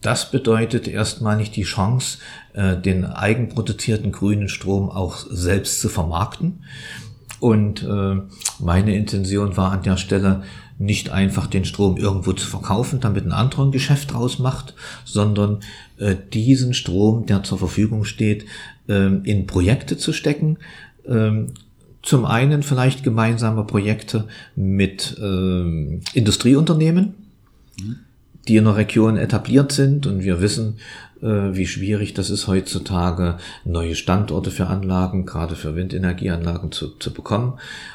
das 0.00 0.30
bedeutet 0.30 0.88
erstmalig 0.88 1.52
die 1.52 1.62
Chance, 1.62 2.18
äh, 2.54 2.76
den 2.76 3.04
eigenproduzierten 3.04 4.10
grünen 4.10 4.48
Strom 4.48 4.90
auch 4.90 5.24
selbst 5.30 5.80
zu 5.80 5.88
vermarkten. 5.88 6.64
Und 7.38 7.82
äh, 7.82 8.20
meine 8.58 8.94
Intention 8.96 9.56
war 9.56 9.72
an 9.72 9.82
der 9.82 9.96
Stelle 9.96 10.42
nicht 10.78 11.10
einfach 11.10 11.46
den 11.46 11.64
Strom 11.64 11.96
irgendwo 11.96 12.32
zu 12.32 12.46
verkaufen, 12.46 13.00
damit 13.00 13.24
ein 13.24 13.32
anderer 13.32 13.64
ein 13.64 13.72
Geschäft 13.72 14.12
draus 14.12 14.38
macht, 14.38 14.74
sondern 15.04 15.60
äh, 15.98 16.16
diesen 16.32 16.74
Strom, 16.74 17.26
der 17.26 17.44
zur 17.44 17.58
Verfügung 17.58 18.04
steht, 18.04 18.46
ähm, 18.88 19.24
in 19.24 19.46
Projekte 19.46 19.96
zu 19.96 20.12
stecken. 20.12 20.58
Zum 22.02 22.24
einen 22.24 22.62
vielleicht 22.62 23.04
gemeinsame 23.04 23.64
Projekte 23.64 24.26
mit 24.56 25.16
ähm, 25.20 26.00
Industrieunternehmen, 26.14 27.14
die 28.48 28.56
in 28.56 28.64
der 28.64 28.76
Region 28.76 29.16
etabliert 29.16 29.72
sind 29.72 30.06
und 30.06 30.22
wir 30.22 30.40
wissen, 30.40 30.78
äh, 31.22 31.54
wie 31.54 31.66
schwierig 31.66 32.14
das 32.14 32.30
ist 32.30 32.48
heutzutage, 32.48 33.36
neue 33.64 33.94
Standorte 33.94 34.50
für 34.50 34.66
Anlagen, 34.66 35.24
gerade 35.24 35.54
für 35.54 35.76
Windenergieanlagen 35.76 36.72
zu, 36.72 36.88
zu 36.98 37.12
bekommen. 37.12 37.54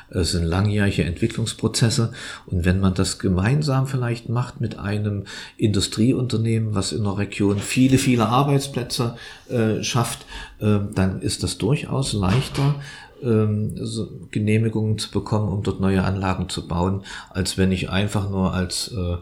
Es 0.09 0.31
sind 0.31 0.45
langjährige 0.45 1.03
Entwicklungsprozesse 1.03 2.13
und 2.45 2.63
wenn 2.63 2.79
man 2.79 2.93
das 2.93 3.19
gemeinsam 3.19 3.87
vielleicht 3.87 4.29
macht 4.29 4.61
mit 4.61 4.79
einem 4.79 5.25
Industrieunternehmen, 5.57 6.75
was 6.75 6.93
in 6.93 7.03
der 7.03 7.17
Region 7.17 7.59
viele, 7.59 7.97
viele 7.97 8.27
Arbeitsplätze 8.27 9.17
äh, 9.49 9.83
schafft, 9.83 10.25
äh, 10.59 10.79
dann 10.95 11.21
ist 11.21 11.43
das 11.43 11.57
durchaus 11.57 12.13
leichter, 12.13 12.75
ähm, 13.23 13.73
so 13.75 14.07
Genehmigungen 14.31 14.97
zu 14.97 15.11
bekommen, 15.11 15.51
um 15.51 15.63
dort 15.63 15.79
neue 15.79 16.03
Anlagen 16.03 16.49
zu 16.49 16.67
bauen, 16.67 17.03
als 17.29 17.57
wenn 17.57 17.71
ich 17.71 17.89
einfach 17.89 18.29
nur 18.29 18.53
als 18.53 18.91
äh, 18.95 19.17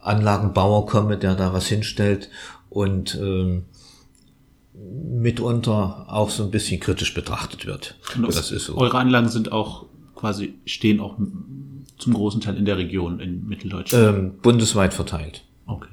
Anlagenbauer 0.00 0.86
komme, 0.86 1.18
der 1.18 1.34
da 1.34 1.52
was 1.52 1.66
hinstellt 1.66 2.30
und 2.68 3.16
ähm, 3.20 3.64
mitunter 4.74 6.06
auch 6.08 6.30
so 6.30 6.44
ein 6.44 6.50
bisschen 6.50 6.80
kritisch 6.80 7.14
betrachtet 7.14 7.66
wird. 7.66 7.96
Und 8.16 8.28
Das 8.28 8.50
ist 8.50 8.64
so. 8.64 8.76
Eure 8.76 8.98
Anlagen 8.98 9.28
sind 9.28 9.52
auch 9.52 9.86
quasi, 10.14 10.54
stehen 10.64 11.00
auch 11.00 11.16
zum 11.98 12.14
großen 12.14 12.40
Teil 12.40 12.56
in 12.56 12.64
der 12.64 12.78
Region 12.78 13.20
in 13.20 13.46
Mitteldeutschland. 13.46 14.18
Ähm, 14.18 14.32
bundesweit 14.40 14.94
verteilt. 14.94 15.44
Okay. 15.66 15.88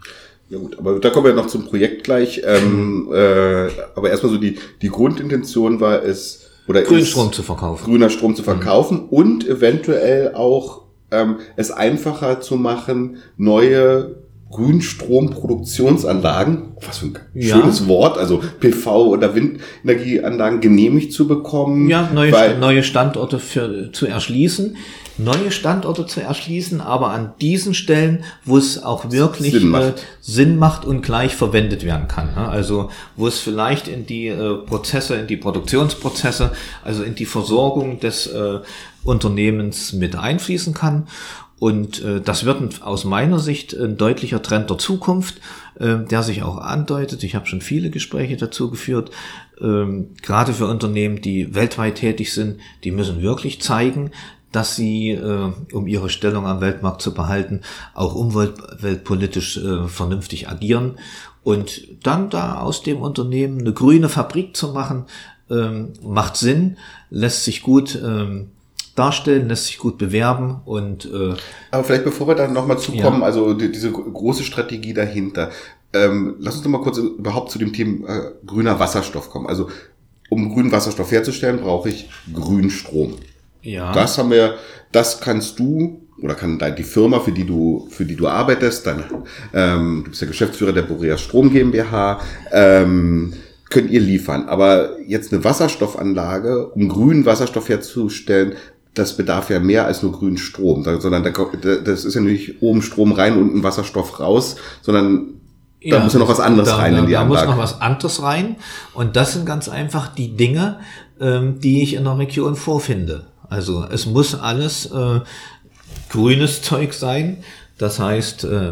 Ja 0.50 0.58
gut, 0.60 0.79
aber 0.79 1.00
da 1.00 1.10
kommen 1.10 1.25
wir 1.25 1.34
noch 1.34 1.48
zum 1.48 1.65
Projekt 1.65 2.06
gleich. 2.06 2.41
Ähm, 2.46 3.10
äh, 3.12 3.70
aber 3.96 4.10
erstmal 4.10 4.32
so 4.32 4.38
die, 4.38 4.58
die 4.82 4.88
Grundintention 4.88 5.82
war 5.82 6.03
es, 6.03 6.47
oder 6.68 6.82
Grünstrom 6.82 7.32
zu 7.32 7.44
verkaufen. 7.44 7.86
grüner 7.86 8.10
Strom 8.10 8.36
zu 8.36 8.44
verkaufen 8.44 9.08
und 9.10 9.48
eventuell 9.48 10.34
auch 10.34 10.84
ähm, 11.12 11.38
es 11.56 11.72
einfacher 11.72 12.42
zu 12.42 12.56
machen, 12.58 13.18
neue 13.38 14.26
Grünstromproduktionsanlagen, 14.50 16.64
was 16.86 17.00
für 17.00 17.07
ein 17.07 17.18
Ja. 17.33 17.57
schönes 17.57 17.88
Wort, 17.88 18.18
also 18.18 18.42
PV 18.60 19.07
oder 19.07 19.36
Windenergieanlagen 19.36 20.62
genehmigt 20.62 21.12
zu 21.14 21.27
bekommen. 21.27 21.90
Ja, 21.90 22.10
neue, 22.14 22.57
neue 22.57 22.83
Standorte 22.83 23.40
für, 23.40 23.92
zu 23.92 24.05
erschließen. 24.07 24.77
Neue 25.20 25.50
Standorte 25.50 26.05
zu 26.05 26.22
erschließen, 26.22 26.79
aber 26.79 27.10
an 27.10 27.33
diesen 27.42 27.74
Stellen, 27.74 28.24
wo 28.46 28.55
es 28.57 28.83
auch 28.83 29.10
wirklich 29.10 29.51
Sinn 29.51 29.70
macht. 29.70 29.83
Äh, 29.83 29.94
Sinn 30.22 30.60
macht 30.60 30.86
und 30.86 31.01
gleich 31.01 31.36
verwendet 31.36 31.83
werden 31.83 32.07
kann. 32.07 32.36
Ne? 32.36 32.48
Also 32.48 32.92
wo 33.16 33.25
es 33.25 33.40
vielleicht 33.40 33.88
in 33.88 34.05
die 34.05 34.27
äh, 34.27 34.57
Prozesse, 34.57 35.16
in 35.16 35.25
die 35.25 35.38
Produktionsprozesse, 35.38 36.51
also 36.83 37.01
in 37.01 37.16
die 37.16 37.25
Versorgung 37.25 38.00
des 38.00 38.27
äh, 38.27 38.60
Unternehmens 39.03 39.94
mit 39.94 40.16
einfließen 40.16 40.75
kann. 40.75 41.07
Und 41.59 42.03
äh, 42.03 42.22
das 42.22 42.46
wird 42.46 42.83
aus 42.83 43.03
meiner 43.03 43.39
Sicht 43.39 43.74
ein 43.74 43.98
deutlicher 43.98 44.41
Trend 44.41 44.70
der 44.70 44.77
Zukunft, 44.77 45.41
äh, 45.79 45.98
der 45.98 46.22
sich 46.22 46.43
auch 46.43 46.57
andeutet. 46.57 47.24
Ich 47.24 47.35
habe 47.35 47.48
schon 47.48 47.61
viele 47.61 47.89
Gespräche 47.89 48.37
dazu 48.37 48.70
geführt. 48.70 49.09
Ähm, 49.59 50.09
gerade 50.22 50.53
für 50.53 50.67
Unternehmen, 50.67 51.22
die 51.22 51.55
weltweit 51.55 51.96
tätig 51.96 52.33
sind, 52.33 52.59
die 52.83 52.91
müssen 52.91 53.24
wirklich 53.24 53.59
zeigen, 53.61 54.11
dass 54.51 54.75
sie, 54.75 55.11
äh, 55.11 55.51
um 55.74 55.87
ihre 55.87 56.09
Stellung 56.09 56.46
am 56.46 56.61
Weltmarkt 56.61 57.01
zu 57.01 57.13
behalten, 57.13 57.61
auch 57.96 58.13
umweltpolitisch 58.13 59.57
äh, 59.57 59.87
vernünftig 59.87 60.50
agieren. 60.50 61.00
Und 61.43 61.87
dann 62.03 62.29
da 62.29 62.59
aus 62.59 62.83
dem 62.83 63.01
Unternehmen 63.01 63.59
eine 63.59 63.74
grüne 63.74 64.09
Fabrik 64.09 64.55
zu 64.55 64.74
machen, 64.74 65.05
ähm, 65.50 65.93
macht 66.03 66.37
Sinn, 66.37 66.77
lässt 67.09 67.46
sich 67.46 67.61
gut 67.61 67.98
ähm, 68.03 68.51
darstellen, 68.98 69.48
lässt 69.48 69.68
sich 69.68 69.77
gut 69.77 69.98
bewerben 69.98 70.62
und 70.66 71.05
äh, 71.05 71.36
Aber 71.72 71.83
vielleicht 71.83 72.03
bevor 72.03 72.27
wir 72.27 72.36
da 72.36 72.48
nochmal 72.48 72.79
zukommen, 72.79 73.24
also 73.24 73.53
die, 73.53 73.72
diese 73.72 73.92
große 73.92 74.44
Strategie 74.44 74.94
dahinter. 74.94 75.51
Ähm, 75.94 76.36
lass 76.40 76.55
uns 76.55 76.64
doch 76.64 76.70
mal 76.72 76.81
kurz 76.81 76.98
überhaupt 76.98 77.51
zu 77.51 77.60
dem 77.60 77.74
Thema 77.74 78.07
äh, 78.10 78.31
grüner 78.46 78.79
Wasserstoff 78.79 79.29
kommen. 79.29 79.48
Also 79.48 79.70
um 80.29 80.53
grünen 80.53 80.72
Wasserstoff 80.72 81.12
herzustellen, 81.12 81.62
brauche 81.62 81.90
ich 81.90 82.10
Grünstrom. 82.33 83.16
ja. 83.62 83.94
Das 83.94 84.18
haben 84.18 84.31
wir, 84.31 84.55
das 84.92 85.22
kannst 85.22 85.60
du 85.60 86.01
oder 86.22 86.33
kann 86.33 86.57
dein, 86.57 86.75
die 86.75 86.83
Firma, 86.83 87.20
für 87.20 87.31
die 87.31 87.46
du, 87.46 87.88
für 87.92 88.05
die 88.05 88.16
du 88.16 88.27
arbeitest, 88.27 88.88
dann, 88.88 89.03
ähm, 89.53 90.01
du 90.03 90.10
bist 90.10 90.22
der 90.22 90.27
Geschäftsführer 90.27 90.74
der 90.74 90.81
Boreas 90.81 91.22
Strom 91.22 91.51
GmbH, 91.51 92.20
ähm, 92.51 93.33
könnt 93.70 93.92
ihr 93.92 94.00
liefern. 94.00 94.48
Aber 94.48 95.00
jetzt 95.05 95.31
eine 95.31 95.44
Wasserstoffanlage, 95.44 96.70
um 96.70 96.90
grünen 96.90 97.25
Wasserstoff 97.25 97.70
herzustellen, 97.70 98.55
das 98.98 99.16
bedarf 99.18 99.50
ja 99.50 99.60
mehr 99.60 99.86
als 99.86 100.03
nur 100.03 100.12
grünen 100.12 100.38
Strom, 100.38 100.83
da, 100.83 101.00
sondern 101.00 101.24
da, 101.24 101.29
da- 101.31 101.75
das 101.77 102.05
ist 102.05 102.14
ja 102.16 102.22
nicht 102.22 102.62
oben 102.62 102.81
Strom 102.81 103.12
rein 103.12 103.38
und 103.38 103.55
ein 103.55 103.64
Wasserstoff 103.64 104.20
raus, 104.20 104.55
sondern 104.81 105.33
da 105.90 106.00
muss 106.00 106.14
ja 106.14 106.20
noch 106.20 106.27
was 106.29 106.40
anderes 106.40 106.70
da, 106.70 106.77
rein 106.77 106.94
da, 106.94 107.00
in 107.00 107.05
die 107.07 107.14
da 107.14 107.24
muss 107.24 107.38
Anlage. 107.38 107.55
noch 107.57 107.64
was 107.64 107.79
anderes 107.81 108.22
rein. 108.22 108.55
Und 108.94 109.16
das 109.16 109.33
sind 109.33 109.46
ganz 109.46 109.70
einfach 109.70 110.07
die 110.14 110.36
Dinge, 110.36 110.79
ähm, 111.22 111.60
die 111.60 111.83
ich 111.83 111.94
in 111.94 112.03
der 112.03 112.18
Region 112.18 112.55
vorfinde. 112.55 113.27
Also 113.48 113.86
es 113.90 114.05
muss 114.07 114.36
alles 114.36 114.88
äh, 114.92 115.20
grünes 116.10 116.62
Zeug 116.62 116.94
sein. 116.94 117.38
Das 117.77 118.00
heißt, 118.00 118.44
äh, 118.46 118.72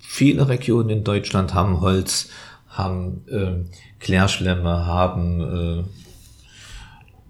viele 0.00 0.48
Regionen 0.48 0.90
in 0.90 1.04
Deutschland 1.04 1.54
haben 1.54 1.80
Holz, 1.80 2.28
haben 2.68 3.22
äh, 3.28 3.64
Klärschlämme, 4.00 4.84
haben 4.86 5.40
äh, 5.40 5.84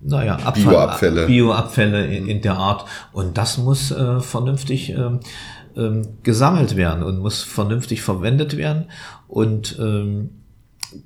naja, 0.03 0.37
Abfall, 0.37 0.73
Bioabfälle. 0.73 1.27
Bioabfälle 1.27 2.07
in, 2.07 2.27
in 2.27 2.41
der 2.43 2.57
Art. 2.57 2.85
Und 3.13 3.39
das 3.39 3.59
muss 3.59 3.91
äh, 3.91 4.21
vernünftig 4.21 4.91
ähm, 4.91 5.21
ähm, 5.77 6.19
gesammelt 6.23 6.77
werden 6.77 7.03
und 7.03 7.19
muss 7.19 7.43
vernünftig 7.43 8.03
verwendet 8.03 8.57
werden. 8.57 8.87
Und 9.29 9.79
ähm, 9.79 10.31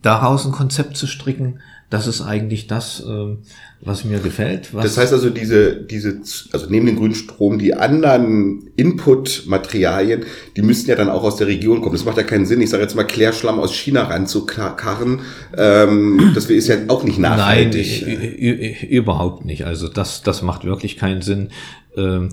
daraus 0.02 0.46
ein 0.46 0.52
Konzept 0.52 0.96
zu 0.96 1.06
stricken, 1.06 1.60
das 1.88 2.06
ist 2.08 2.20
eigentlich 2.20 2.66
das, 2.66 3.02
ähm, 3.06 3.38
was 3.80 4.04
mir 4.04 4.18
gefällt. 4.18 4.74
Was 4.74 4.84
Das 4.84 4.96
heißt 4.98 5.12
also, 5.12 5.30
diese, 5.30 5.76
diese, 5.76 6.20
also 6.52 6.66
neben 6.68 6.86
dem 6.86 6.96
grünen 6.96 7.14
Strom, 7.14 7.58
die 7.60 7.74
anderen 7.74 8.68
Input-Materialien, 8.76 10.24
die 10.56 10.62
müssten 10.62 10.90
ja 10.90 10.96
dann 10.96 11.08
auch 11.08 11.22
aus 11.22 11.36
der 11.36 11.46
Region 11.46 11.80
kommen. 11.82 11.94
Das 11.94 12.04
macht 12.04 12.16
ja 12.16 12.22
keinen 12.22 12.46
Sinn. 12.46 12.60
Ich 12.60 12.70
sage 12.70 12.82
jetzt 12.82 12.96
mal, 12.96 13.04
Klärschlamm 13.04 13.58
aus 13.60 13.74
China 13.74 14.02
ranzukarren. 14.04 15.20
Ähm, 15.56 16.32
das 16.34 16.46
ist 16.46 16.68
ja 16.68 16.76
auch 16.88 17.04
nicht 17.04 17.18
Nein, 17.18 17.36
nachhaltig. 17.38 18.02
ü- 18.06 18.74
ü- 18.82 18.86
überhaupt 18.86 19.44
nicht. 19.44 19.64
Also 19.64 19.88
das, 19.88 20.22
das 20.22 20.42
macht 20.42 20.64
wirklich 20.64 20.96
keinen 20.96 21.22
Sinn. 21.22 21.50
Ähm, 21.96 22.30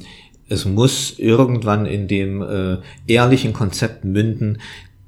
es 0.49 0.65
muss 0.65 1.15
irgendwann 1.17 1.85
in 1.85 2.07
dem 2.07 2.41
äh, 2.41 2.77
ehrlichen 3.07 3.53
Konzept 3.53 4.03
münden, 4.05 4.59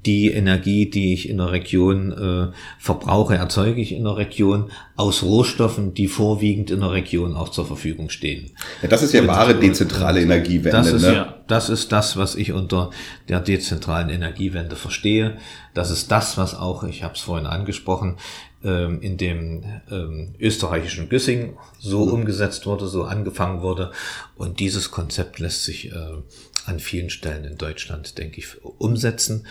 die 0.06 0.30
Energie, 0.30 0.88
die 0.88 1.12
ich 1.12 1.28
in 1.28 1.38
der 1.38 1.52
Region 1.52 2.12
äh, 2.12 2.52
verbrauche, 2.78 3.34
erzeuge 3.34 3.80
ich 3.80 3.92
in 3.92 4.04
der 4.04 4.16
Region 4.16 4.70
aus 4.94 5.22
Rohstoffen, 5.22 5.92
die 5.94 6.06
vorwiegend 6.06 6.70
in 6.70 6.80
der 6.80 6.92
Region 6.92 7.36
auch 7.36 7.50
zur 7.50 7.66
Verfügung 7.66 8.08
stehen. 8.08 8.52
Ja, 8.82 8.88
das 8.88 9.02
ist 9.02 9.12
ja 9.12 9.22
und, 9.22 9.26
wahre 9.28 9.58
dezentrale 9.58 10.22
Energiewende. 10.22 10.70
Das 10.70 10.92
ist, 10.92 11.02
ne? 11.02 11.12
ja, 11.12 11.34
das 11.48 11.68
ist 11.68 11.92
das, 11.92 12.16
was 12.16 12.36
ich 12.36 12.52
unter 12.52 12.90
der 13.28 13.40
dezentralen 13.40 14.08
Energiewende 14.08 14.76
verstehe. 14.76 15.36
Das 15.74 15.90
ist 15.90 16.10
das, 16.10 16.38
was 16.38 16.54
auch, 16.54 16.84
ich 16.84 17.02
habe 17.02 17.14
es 17.14 17.20
vorhin 17.20 17.46
angesprochen, 17.46 18.16
ähm, 18.64 19.00
in 19.02 19.16
dem 19.16 19.64
ähm, 19.90 20.34
österreichischen 20.40 21.08
Güssing 21.08 21.56
so 21.78 22.04
umgesetzt 22.04 22.64
wurde, 22.66 22.86
so 22.88 23.04
angefangen 23.04 23.60
wurde. 23.60 23.92
Und 24.36 24.60
dieses 24.60 24.90
Konzept 24.90 25.38
lässt 25.38 25.64
sich 25.64 25.92
äh, 25.92 26.22
an 26.66 26.80
vielen 26.80 27.10
Stellen 27.10 27.44
in 27.44 27.58
Deutschland, 27.58 28.18
denke 28.18 28.38
ich, 28.38 28.46
umsetzen. 28.62 29.46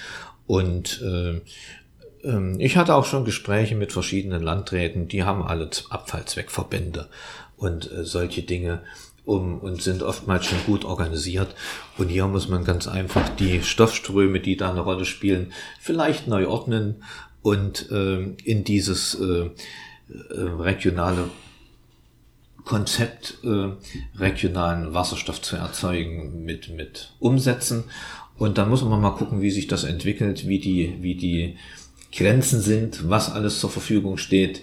Und 0.47 1.01
äh, 1.01 1.41
äh, 2.23 2.55
ich 2.57 2.77
hatte 2.77 2.95
auch 2.95 3.05
schon 3.05 3.25
Gespräche 3.25 3.75
mit 3.75 3.91
verschiedenen 3.91 4.41
Landräten, 4.41 5.07
die 5.07 5.23
haben 5.23 5.43
alle 5.43 5.69
Abfallzweckverbände 5.89 7.07
und 7.57 7.91
äh, 7.91 8.05
solche 8.05 8.43
Dinge 8.43 8.81
um 9.25 9.59
und 9.59 9.81
sind 9.81 10.03
oftmals 10.03 10.45
schon 10.45 10.63
gut 10.65 10.85
organisiert. 10.85 11.55
Und 11.97 12.09
hier 12.09 12.27
muss 12.27 12.47
man 12.47 12.63
ganz 12.63 12.87
einfach 12.87 13.27
die 13.29 13.63
Stoffströme, 13.63 14.39
die 14.39 14.55
da 14.55 14.69
eine 14.69 14.81
Rolle 14.81 15.05
spielen, 15.05 15.51
vielleicht 15.79 16.27
neu 16.27 16.47
ordnen 16.47 17.03
und 17.41 17.91
äh, 17.91 18.21
in 18.43 18.63
dieses 18.63 19.15
äh, 19.15 19.45
äh, 19.45 19.51
regionale 20.59 21.29
Konzept 22.63 23.37
äh, 23.43 23.69
regionalen 24.17 24.93
Wasserstoff 24.93 25.41
zu 25.41 25.55
erzeugen 25.55 26.43
mit 26.45 26.69
mit 26.69 27.13
umsetzen 27.19 27.83
und 28.37 28.57
dann 28.57 28.69
muss 28.69 28.83
man 28.83 29.01
mal 29.01 29.11
gucken, 29.11 29.41
wie 29.41 29.51
sich 29.51 29.67
das 29.67 29.83
entwickelt, 29.83 30.47
wie 30.47 30.59
die, 30.59 30.95
wie 31.01 31.15
die 31.15 31.55
Grenzen 32.11 32.61
sind, 32.61 33.09
was 33.09 33.31
alles 33.31 33.59
zur 33.59 33.69
Verfügung 33.69 34.17
steht. 34.17 34.61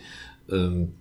Ähm, 0.50 0.92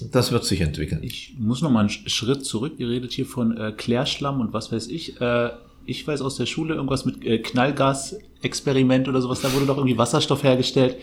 das 0.00 0.32
wird 0.32 0.44
sich 0.44 0.60
entwickeln. 0.60 1.02
Ich 1.02 1.34
muss 1.38 1.62
noch 1.62 1.70
mal 1.70 1.80
einen 1.80 1.88
Schritt 1.88 2.44
zurück. 2.44 2.74
Ihr 2.78 2.88
redet 2.88 3.12
hier 3.12 3.26
von 3.26 3.56
äh, 3.56 3.72
Klärschlamm 3.72 4.40
und 4.40 4.52
was 4.52 4.72
weiß 4.72 4.88
ich. 4.88 5.20
Äh, 5.20 5.50
ich 5.86 6.06
weiß 6.06 6.22
aus 6.22 6.36
der 6.36 6.46
Schule 6.46 6.74
irgendwas 6.74 7.04
mit 7.04 7.24
äh, 7.24 7.38
Knallgas-Experiment 7.38 9.08
oder 9.08 9.20
sowas. 9.20 9.42
Da 9.42 9.52
wurde 9.52 9.66
doch 9.66 9.76
irgendwie 9.76 9.98
Wasserstoff 9.98 10.42
hergestellt. 10.42 10.96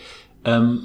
Ähm, 0.44 0.82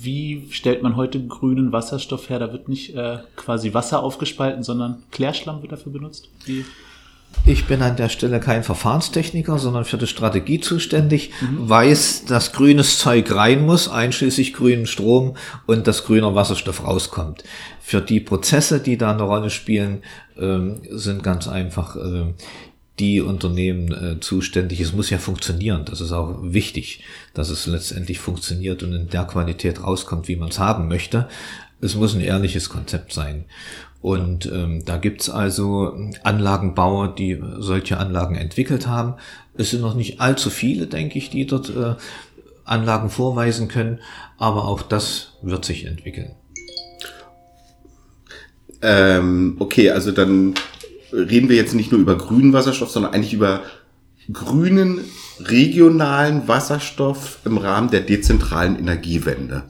wie 0.00 0.46
stellt 0.50 0.82
man 0.82 0.96
heute 0.96 1.24
grünen 1.26 1.72
Wasserstoff 1.72 2.30
her? 2.30 2.38
Da 2.38 2.52
wird 2.52 2.68
nicht 2.68 2.94
äh, 2.94 3.18
quasi 3.36 3.74
Wasser 3.74 4.02
aufgespalten, 4.02 4.62
sondern 4.62 5.02
Klärschlamm 5.10 5.62
wird 5.62 5.72
dafür 5.72 5.92
benutzt. 5.92 6.28
Wie? 6.44 6.64
Ich 7.48 7.64
bin 7.64 7.80
an 7.80 7.96
der 7.96 8.10
Stelle 8.10 8.40
kein 8.40 8.62
Verfahrenstechniker, 8.62 9.58
sondern 9.58 9.86
für 9.86 9.96
die 9.96 10.06
Strategie 10.06 10.60
zuständig, 10.60 11.30
mhm. 11.40 11.68
weiß, 11.68 12.26
dass 12.26 12.52
grünes 12.52 12.98
Zeug 12.98 13.34
rein 13.34 13.64
muss, 13.64 13.88
einschließlich 13.88 14.52
grünen 14.52 14.86
Strom 14.86 15.34
und 15.66 15.86
dass 15.86 16.04
grüner 16.04 16.34
Wasserstoff 16.34 16.84
rauskommt. 16.84 17.44
Für 17.80 18.02
die 18.02 18.20
Prozesse, 18.20 18.80
die 18.80 18.98
da 18.98 19.12
eine 19.12 19.22
Rolle 19.22 19.48
spielen, 19.48 20.02
ähm, 20.38 20.82
sind 20.90 21.22
ganz 21.22 21.48
einfach 21.48 21.96
äh, 21.96 22.34
die 22.98 23.20
Unternehmen 23.20 23.92
äh, 23.92 24.20
zuständig. 24.20 24.80
Es 24.80 24.92
muss 24.92 25.10
ja 25.10 25.18
funktionieren. 25.18 25.84
Das 25.84 26.00
ist 26.00 26.12
auch 26.12 26.38
wichtig, 26.42 27.04
dass 27.32 27.48
es 27.48 27.66
letztendlich 27.66 28.18
funktioniert 28.18 28.82
und 28.82 28.92
in 28.92 29.08
der 29.08 29.24
Qualität 29.24 29.82
rauskommt, 29.82 30.28
wie 30.28 30.36
man 30.36 30.48
es 30.48 30.58
haben 30.58 30.88
möchte. 30.88 31.28
Es 31.80 31.94
muss 31.94 32.14
ein 32.14 32.20
ehrliches 32.20 32.68
Konzept 32.68 33.12
sein. 33.12 33.44
Und 34.00 34.46
ähm, 34.46 34.84
da 34.84 34.96
gibt's 34.96 35.28
also 35.28 35.96
Anlagenbauer, 36.22 37.14
die 37.14 37.42
solche 37.58 37.98
Anlagen 37.98 38.36
entwickelt 38.36 38.86
haben. 38.86 39.14
Es 39.54 39.70
sind 39.70 39.80
noch 39.80 39.94
nicht 39.94 40.20
allzu 40.20 40.50
viele, 40.50 40.86
denke 40.86 41.18
ich, 41.18 41.30
die 41.30 41.46
dort 41.46 41.70
äh, 41.70 41.96
Anlagen 42.64 43.10
vorweisen 43.10 43.68
können, 43.68 43.98
aber 44.36 44.66
auch 44.66 44.82
das 44.82 45.32
wird 45.42 45.64
sich 45.64 45.86
entwickeln. 45.86 46.32
Ähm, 48.82 49.56
okay, 49.58 49.90
also 49.90 50.12
dann 50.12 50.54
reden 51.12 51.48
wir 51.48 51.56
jetzt 51.56 51.74
nicht 51.74 51.90
nur 51.90 52.00
über 52.00 52.16
grünen 52.16 52.52
Wasserstoff, 52.52 52.90
sondern 52.90 53.12
eigentlich 53.12 53.34
über 53.34 53.62
grünen 54.32 55.00
regionalen 55.40 56.46
Wasserstoff 56.46 57.38
im 57.44 57.58
Rahmen 57.58 57.90
der 57.90 58.02
dezentralen 58.02 58.78
Energiewende. 58.78 59.64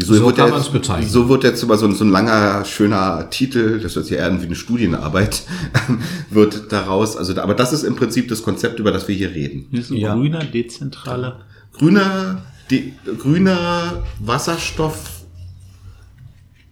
So, 0.00 0.14
so 0.14 0.30
kann 0.32 0.50
man 0.50 0.60
es 0.60 0.68
bezeichnen. 0.68 1.10
So 1.10 1.28
wird 1.28 1.42
jetzt 1.42 1.60
immer 1.60 1.76
so 1.76 1.86
ein, 1.86 1.94
so 1.94 2.04
ein 2.04 2.10
langer, 2.10 2.64
schöner 2.64 3.28
Titel, 3.30 3.80
das 3.80 3.96
ist 3.96 4.10
ja 4.10 4.18
eher 4.18 4.40
wie 4.40 4.46
eine 4.46 4.54
Studienarbeit, 4.54 5.42
wird 6.30 6.70
daraus. 6.70 7.16
Also, 7.16 7.36
aber 7.40 7.54
das 7.54 7.72
ist 7.72 7.82
im 7.82 7.96
Prinzip 7.96 8.28
das 8.28 8.44
Konzept, 8.44 8.78
über 8.78 8.92
das 8.92 9.08
wir 9.08 9.16
hier 9.16 9.34
reden. 9.34 9.66
Hier 9.70 9.80
ist 9.80 9.90
ein 9.90 9.96
ja. 9.96 10.14
grüner, 10.14 10.44
dezentraler. 10.44 11.40
Grüner, 11.72 12.42
de, 12.70 12.92
grüner 13.18 14.04
Wasserstoff. 14.20 15.22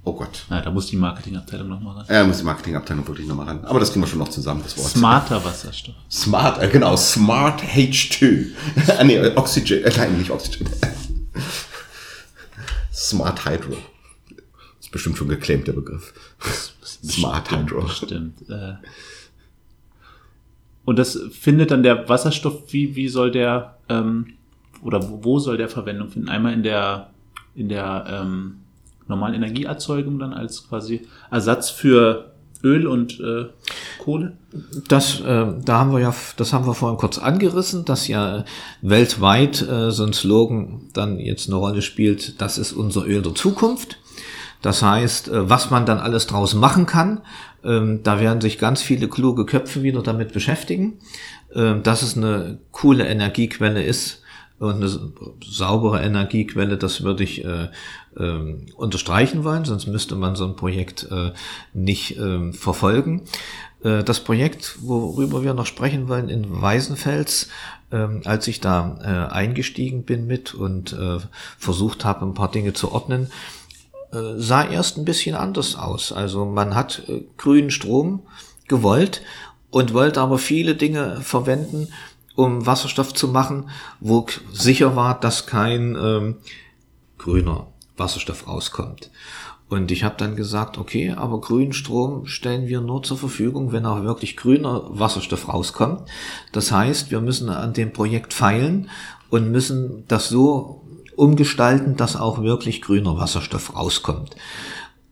Oh 0.04 0.12
Gott. 0.12 0.44
Na, 0.48 0.60
da 0.60 0.70
muss 0.70 0.86
die 0.86 0.96
Marketingabteilung 0.96 1.68
nochmal 1.68 1.96
ran. 1.96 2.06
Ja, 2.08 2.22
muss 2.22 2.38
die 2.38 2.44
Marketingabteilung 2.44 3.08
wirklich 3.08 3.26
nochmal 3.26 3.46
ran. 3.46 3.64
Aber 3.64 3.80
das 3.80 3.90
kriegen 3.90 4.04
wir 4.04 4.08
schon 4.08 4.20
noch 4.20 4.28
zusammen, 4.28 4.60
das 4.62 4.78
Wort. 4.78 4.90
Smarter 4.90 5.44
Wasserstoff. 5.44 5.96
Smart, 6.08 6.62
äh, 6.62 6.68
genau, 6.68 6.96
Smart 6.96 7.60
H2. 7.60 8.50
ah, 8.98 9.02
nee, 9.02 9.18
Oxygen, 9.34 9.82
äh, 9.82 9.92
nein, 9.96 10.16
nicht 10.16 10.30
Oxygen. 10.30 10.68
Smart 12.96 13.44
Hydro. 13.44 13.76
Ist 14.80 14.90
bestimmt 14.90 15.18
schon 15.18 15.28
geclaimt, 15.28 15.66
der 15.66 15.74
Begriff. 15.74 16.14
Smart 16.82 17.50
Hydro. 17.50 17.86
Stimmt. 17.88 18.48
Äh. 18.48 18.74
Und 20.86 20.98
das 20.98 21.20
findet 21.30 21.70
dann 21.72 21.82
der 21.82 22.08
Wasserstoff, 22.08 22.72
wie, 22.72 22.96
wie 22.96 23.08
soll 23.08 23.30
der, 23.30 23.76
ähm, 23.88 24.34
oder 24.82 25.00
wo 25.22 25.38
soll 25.38 25.58
der 25.58 25.68
Verwendung 25.68 26.08
finden? 26.08 26.28
Einmal 26.28 26.54
in 26.54 26.62
der, 26.62 27.10
in 27.54 27.68
der 27.68 28.06
ähm, 28.08 28.60
normalen 29.08 29.34
Energieerzeugung 29.34 30.18
dann 30.18 30.32
als 30.32 30.66
quasi 30.66 31.06
Ersatz 31.30 31.70
für 31.70 32.32
Öl 32.62 32.86
und 32.86 33.20
äh, 33.20 33.46
Kohle? 33.98 34.36
Das, 34.88 35.20
äh, 35.20 35.46
da 35.64 35.78
haben 35.78 35.92
wir 35.92 36.00
ja, 36.00 36.14
das 36.36 36.52
haben 36.52 36.66
wir 36.66 36.74
vorhin 36.74 36.98
kurz 36.98 37.18
angerissen, 37.18 37.84
dass 37.84 38.08
ja 38.08 38.44
weltweit 38.82 39.62
äh, 39.62 39.90
so 39.90 40.04
ein 40.04 40.12
Slogan 40.12 40.82
dann 40.92 41.18
jetzt 41.18 41.48
eine 41.48 41.56
Rolle 41.56 41.82
spielt. 41.82 42.40
Das 42.40 42.58
ist 42.58 42.72
unser 42.72 43.06
Öl 43.06 43.22
der 43.22 43.34
Zukunft. 43.34 43.98
Das 44.62 44.82
heißt, 44.82 45.28
äh, 45.28 45.48
was 45.48 45.70
man 45.70 45.86
dann 45.86 45.98
alles 45.98 46.26
draus 46.26 46.54
machen 46.54 46.86
kann, 46.86 47.20
ähm, 47.64 48.02
da 48.02 48.20
werden 48.20 48.40
sich 48.40 48.58
ganz 48.58 48.82
viele 48.82 49.08
kluge 49.08 49.44
Köpfe 49.44 49.82
wieder 49.82 50.02
damit 50.02 50.32
beschäftigen, 50.32 50.98
äh, 51.54 51.80
dass 51.80 52.02
es 52.02 52.16
eine 52.16 52.58
coole 52.72 53.06
Energiequelle 53.06 53.82
ist 53.82 54.22
und 54.58 54.76
eine 54.76 54.88
saubere 55.44 56.02
Energiequelle, 56.02 56.78
das 56.78 57.02
würde 57.02 57.24
ich 57.24 57.44
äh, 57.44 57.68
äh, 58.16 58.72
unterstreichen 58.76 59.44
wollen, 59.44 59.64
sonst 59.64 59.86
müsste 59.86 60.16
man 60.16 60.36
so 60.36 60.44
ein 60.46 60.56
Projekt 60.56 61.08
äh, 61.10 61.32
nicht 61.72 62.18
äh, 62.18 62.52
verfolgen. 62.52 63.22
Äh, 63.82 64.04
das 64.04 64.20
Projekt, 64.20 64.78
worüber 64.82 65.42
wir 65.42 65.54
noch 65.54 65.66
sprechen 65.66 66.08
wollen, 66.08 66.28
in 66.28 66.60
Weißenfels, 66.60 67.48
äh, 67.90 68.06
als 68.24 68.48
ich 68.48 68.60
da 68.60 68.98
äh, 69.02 69.32
eingestiegen 69.32 70.04
bin 70.04 70.26
mit 70.26 70.54
und 70.54 70.92
äh, 70.92 71.18
versucht 71.58 72.04
habe, 72.04 72.24
ein 72.24 72.34
paar 72.34 72.50
Dinge 72.50 72.72
zu 72.72 72.92
ordnen, 72.92 73.30
äh, 74.12 74.18
sah 74.36 74.64
erst 74.64 74.98
ein 74.98 75.04
bisschen 75.04 75.36
anders 75.36 75.76
aus. 75.76 76.12
Also 76.12 76.44
man 76.44 76.74
hat 76.74 77.02
äh, 77.08 77.22
grünen 77.36 77.70
Strom 77.70 78.22
gewollt 78.68 79.22
und 79.70 79.92
wollte 79.94 80.20
aber 80.20 80.38
viele 80.38 80.74
Dinge 80.74 81.20
verwenden, 81.20 81.88
um 82.34 82.66
Wasserstoff 82.66 83.14
zu 83.14 83.28
machen, 83.28 83.70
wo 84.00 84.26
sicher 84.52 84.94
war, 84.94 85.18
dass 85.18 85.46
kein 85.46 85.96
ähm, 85.96 86.36
grüner 87.18 87.68
Wasserstoff 87.96 88.46
rauskommt. 88.46 89.10
Und 89.68 89.90
ich 89.90 90.04
habe 90.04 90.14
dann 90.16 90.36
gesagt, 90.36 90.78
okay, 90.78 91.10
aber 91.10 91.40
grünen 91.40 91.72
Strom 91.72 92.26
stellen 92.26 92.68
wir 92.68 92.80
nur 92.80 93.02
zur 93.02 93.18
Verfügung, 93.18 93.72
wenn 93.72 93.84
auch 93.84 94.04
wirklich 94.04 94.36
grüner 94.36 94.84
Wasserstoff 94.90 95.48
rauskommt. 95.48 96.08
Das 96.52 96.70
heißt, 96.70 97.10
wir 97.10 97.20
müssen 97.20 97.48
an 97.48 97.72
dem 97.72 97.92
Projekt 97.92 98.32
feilen 98.32 98.88
und 99.28 99.50
müssen 99.50 100.04
das 100.06 100.28
so 100.28 100.82
umgestalten, 101.16 101.96
dass 101.96 102.14
auch 102.14 102.42
wirklich 102.42 102.80
grüner 102.80 103.18
Wasserstoff 103.18 103.74
rauskommt. 103.74 104.36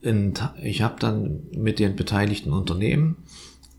Und 0.04 0.48
ich 0.62 0.82
habe 0.82 0.96
dann 1.00 1.44
mit 1.56 1.78
den 1.78 1.96
beteiligten 1.96 2.52
Unternehmen 2.52 3.16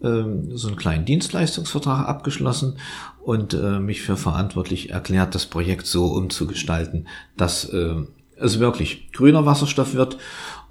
ähm, 0.03 0.57
so 0.57 0.67
einen 0.67 0.77
kleinen 0.77 1.05
Dienstleistungsvertrag 1.05 2.07
abgeschlossen 2.07 2.79
und 3.23 3.53
äh, 3.53 3.79
mich 3.79 4.01
für 4.01 4.17
verantwortlich 4.17 4.89
erklärt, 4.89 5.35
das 5.35 5.45
Projekt 5.45 5.85
so 5.85 6.07
umzugestalten, 6.07 7.07
dass 7.37 7.65
äh, 7.69 7.95
es 8.37 8.59
wirklich 8.59 9.11
grüner 9.11 9.45
Wasserstoff 9.45 9.93
wird. 9.93 10.17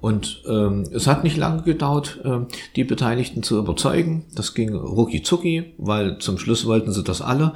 Und 0.01 0.43
ähm, 0.47 0.83
es 0.93 1.07
hat 1.07 1.23
nicht 1.23 1.37
lange 1.37 1.63
gedauert, 1.63 2.19
äh, 2.23 2.39
die 2.75 2.83
Beteiligten 2.83 3.43
zu 3.43 3.57
überzeugen. 3.57 4.25
Das 4.35 4.53
ging 4.53 4.75
rucki 4.75 5.23
zucki, 5.23 5.73
weil 5.77 6.19
zum 6.19 6.37
Schluss 6.37 6.65
wollten 6.65 6.91
sie 6.91 7.03
das 7.03 7.21
alle. 7.21 7.53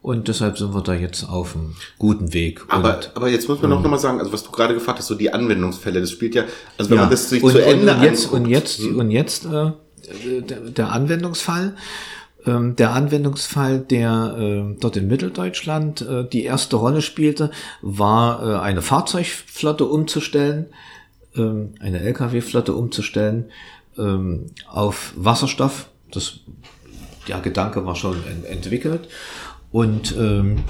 Und 0.00 0.28
deshalb 0.28 0.58
sind 0.58 0.74
wir 0.74 0.82
da 0.82 0.94
jetzt 0.94 1.28
auf 1.28 1.54
einem 1.54 1.74
guten 1.98 2.32
Weg. 2.32 2.64
Aber, 2.68 2.96
und, 2.96 3.10
aber 3.14 3.28
jetzt 3.28 3.48
muss 3.48 3.60
man 3.60 3.70
ähm, 3.70 3.82
noch 3.82 3.90
mal 3.90 3.98
sagen, 3.98 4.20
also 4.20 4.32
was 4.32 4.44
du 4.44 4.50
gerade 4.50 4.74
gefragt 4.74 4.98
hast, 4.98 5.08
so 5.08 5.14
die 5.14 5.32
Anwendungsfälle, 5.32 6.00
das 6.00 6.10
spielt 6.10 6.34
ja, 6.34 6.44
also 6.78 6.90
wenn 6.90 6.96
ja, 6.96 7.02
man 7.02 7.10
das 7.10 7.28
sich 7.28 7.42
und, 7.42 7.52
zu 7.52 7.62
Ende 7.62 7.92
und, 7.92 7.98
und 7.98 8.04
jetzt 8.04 8.32
und 8.32 8.46
jetzt 8.46 8.80
und 8.80 9.10
jetzt 9.10 9.44
äh, 9.46 9.72
der, 10.40 10.60
der 10.60 10.92
Anwendungsfall. 10.92 11.74
Ähm, 12.48 12.76
der 12.76 12.92
Anwendungsfall, 12.94 13.80
der 13.80 14.36
äh, 14.38 14.76
dort 14.80 14.96
in 14.96 15.06
Mitteldeutschland 15.06 16.00
äh, 16.00 16.26
die 16.26 16.44
erste 16.44 16.76
Rolle 16.76 17.02
spielte, 17.02 17.50
war 17.82 18.42
äh, 18.42 18.58
eine 18.60 18.80
Fahrzeugflotte 18.80 19.84
umzustellen, 19.84 20.66
ähm, 21.36 21.74
eine 21.78 22.00
Lkw-Flotte 22.00 22.74
umzustellen 22.74 23.50
ähm, 23.98 24.46
auf 24.66 25.12
Wasserstoff. 25.14 25.90
Das, 26.10 26.40
der 27.28 27.40
Gedanke 27.40 27.84
war 27.84 27.96
schon 27.96 28.16
en 28.26 28.44
entwickelt. 28.44 29.08
Und 29.70 30.16
ähm, 30.16 30.64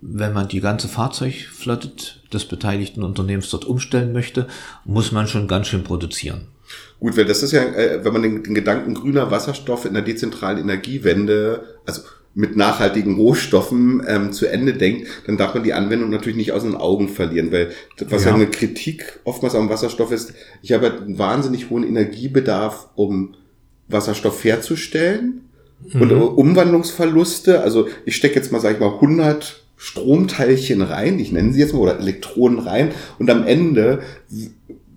wenn 0.00 0.32
man 0.32 0.48
die 0.48 0.60
ganze 0.60 0.88
Fahrzeugflotte 0.88 1.90
des 2.32 2.46
beteiligten 2.46 3.04
Unternehmens 3.04 3.50
dort 3.50 3.64
umstellen 3.64 4.12
möchte, 4.12 4.48
muss 4.84 5.12
man 5.12 5.28
schon 5.28 5.46
ganz 5.46 5.68
schön 5.68 5.84
produzieren. 5.84 6.48
Gut, 7.00 7.16
weil 7.16 7.24
das 7.24 7.42
ist 7.42 7.52
ja, 7.52 7.62
äh, 7.62 8.04
wenn 8.04 8.12
man 8.12 8.22
den, 8.22 8.42
den 8.42 8.54
Gedanken 8.54 8.94
grüner 8.94 9.30
Wasserstoff 9.30 9.84
in 9.84 9.94
der 9.94 10.02
dezentralen 10.02 10.58
Energiewende, 10.58 11.78
also 11.86 12.02
mit 12.34 12.56
nachhaltigen 12.56 13.16
Rohstoffen 13.16 14.02
ähm, 14.06 14.32
zu 14.32 14.46
Ende 14.46 14.74
denkt, 14.74 15.08
dann 15.26 15.36
darf 15.36 15.54
man 15.54 15.64
die 15.64 15.72
Anwendung 15.72 16.10
natürlich 16.10 16.36
nicht 16.36 16.52
aus 16.52 16.62
den 16.62 16.76
Augen 16.76 17.08
verlieren, 17.08 17.50
weil 17.50 17.70
was 18.08 18.24
ja, 18.24 18.34
eine 18.34 18.46
Kritik 18.46 19.20
oftmals 19.24 19.54
am 19.54 19.68
Wasserstoff 19.70 20.12
ist, 20.12 20.34
ich 20.62 20.72
habe 20.72 20.92
einen 20.92 21.18
wahnsinnig 21.18 21.70
hohen 21.70 21.82
Energiebedarf, 21.82 22.90
um 22.94 23.34
Wasserstoff 23.88 24.44
herzustellen 24.44 25.48
mhm. 25.92 26.02
und 26.02 26.12
Umwandlungsverluste, 26.12 27.60
also 27.60 27.88
ich 28.04 28.14
stecke 28.14 28.36
jetzt 28.36 28.52
mal, 28.52 28.60
sage 28.60 28.74
ich 28.74 28.80
mal, 28.80 28.94
100 28.94 29.64
Stromteilchen 29.76 30.82
rein, 30.82 31.18
ich 31.18 31.32
nenne 31.32 31.52
sie 31.52 31.60
jetzt 31.60 31.72
mal, 31.72 31.80
oder 31.80 31.98
Elektronen 31.98 32.58
rein 32.58 32.90
und 33.18 33.30
am 33.30 33.46
Ende 33.46 34.02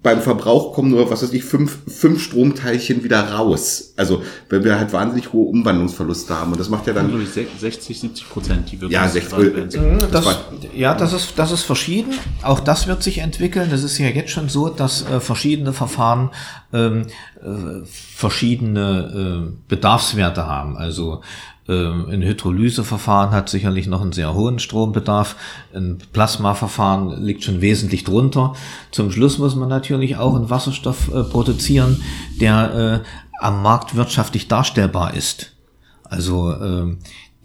beim 0.04 0.20
Verbrauch 0.20 0.74
kommen 0.74 0.90
nur, 0.90 1.12
was 1.12 1.22
weiß 1.22 1.32
ich, 1.34 1.44
fünf, 1.44 1.78
fünf 1.88 2.24
Stromteilchen 2.24 3.04
wieder 3.04 3.34
raus. 3.34 3.94
Also, 3.98 4.24
wenn 4.50 4.64
wir 4.64 4.80
halt 4.80 4.92
wahnsinnig 4.94 5.32
hohe 5.32 5.48
Umwandlungsverluste 5.50 6.36
haben. 6.36 6.52
Und 6.52 6.60
das 6.60 6.70
macht 6.70 6.88
ja 6.88 6.94
dann. 6.94 7.14
Also 7.14 7.44
60, 7.60 8.00
70 8.00 8.30
Prozent, 8.30 8.72
die 8.72 8.82
wirklich. 8.82 8.94
Ja, 8.94 9.08
60, 9.08 9.70
das, 10.12 10.24
das 10.26 10.40
ja, 10.74 10.96
das 10.96 11.14
ist, 11.14 11.34
das 11.36 11.52
ist 11.52 11.64
verschieden. 11.64 12.16
Auch 12.42 12.60
das 12.60 12.88
wird 12.88 13.04
sich 13.04 13.20
entwickeln. 13.20 13.70
Das 13.70 13.84
ist 13.84 14.00
ja 14.00 14.08
jetzt 14.08 14.32
schon 14.32 14.50
so, 14.50 14.70
dass 14.70 15.08
äh, 15.08 15.20
verschiedene 15.20 15.72
Verfahren 15.72 16.32
ähm, 16.74 17.06
äh, 17.40 17.86
verschiedene 17.86 19.52
äh, 19.52 19.54
Bedarfswerte 19.68 20.48
haben. 20.48 20.78
Also, 20.78 21.22
ein 21.74 22.22
Hydrolyseverfahren 22.22 23.32
hat 23.32 23.50
sicherlich 23.50 23.88
noch 23.88 24.02
einen 24.02 24.12
sehr 24.12 24.34
hohen 24.34 24.60
Strombedarf. 24.60 25.36
Ein 25.74 26.00
Plasmaverfahren 26.14 27.24
liegt 27.24 27.44
schon 27.44 27.62
wesentlich 27.62 28.04
drunter. 28.04 28.54
Zum 28.92 29.12
Schluss 29.12 29.38
muss 29.38 29.56
man 29.56 29.70
natürlich 29.70 30.18
auch 30.18 30.36
einen 30.36 30.50
Wasserstoff 30.50 31.14
äh, 31.14 31.24
produzieren, 31.24 32.02
der 32.40 33.04
äh, 33.04 33.08
am 33.42 33.62
Markt 33.62 33.96
wirtschaftlich 33.96 34.48
darstellbar 34.48 35.14
ist. 35.14 35.54
Also 36.04 36.52
äh, 36.52 36.96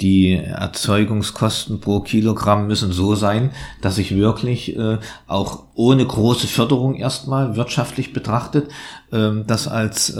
die 0.01 0.35
Erzeugungskosten 0.35 1.81
pro 1.81 2.01
Kilogramm 2.01 2.67
müssen 2.67 2.93
so 2.93 3.15
sein, 3.15 3.53
dass 3.81 3.97
ich 3.97 4.15
wirklich 4.15 4.77
äh, 4.77 4.99
auch 5.27 5.65
ohne 5.75 6.05
große 6.05 6.49
Förderung 6.49 6.97
erstmal 6.97 7.57
wirtschaftlich 7.57 8.12
betrachtet 8.12 8.71
äh, 9.11 9.31
das 9.47 9.69
als 9.69 10.15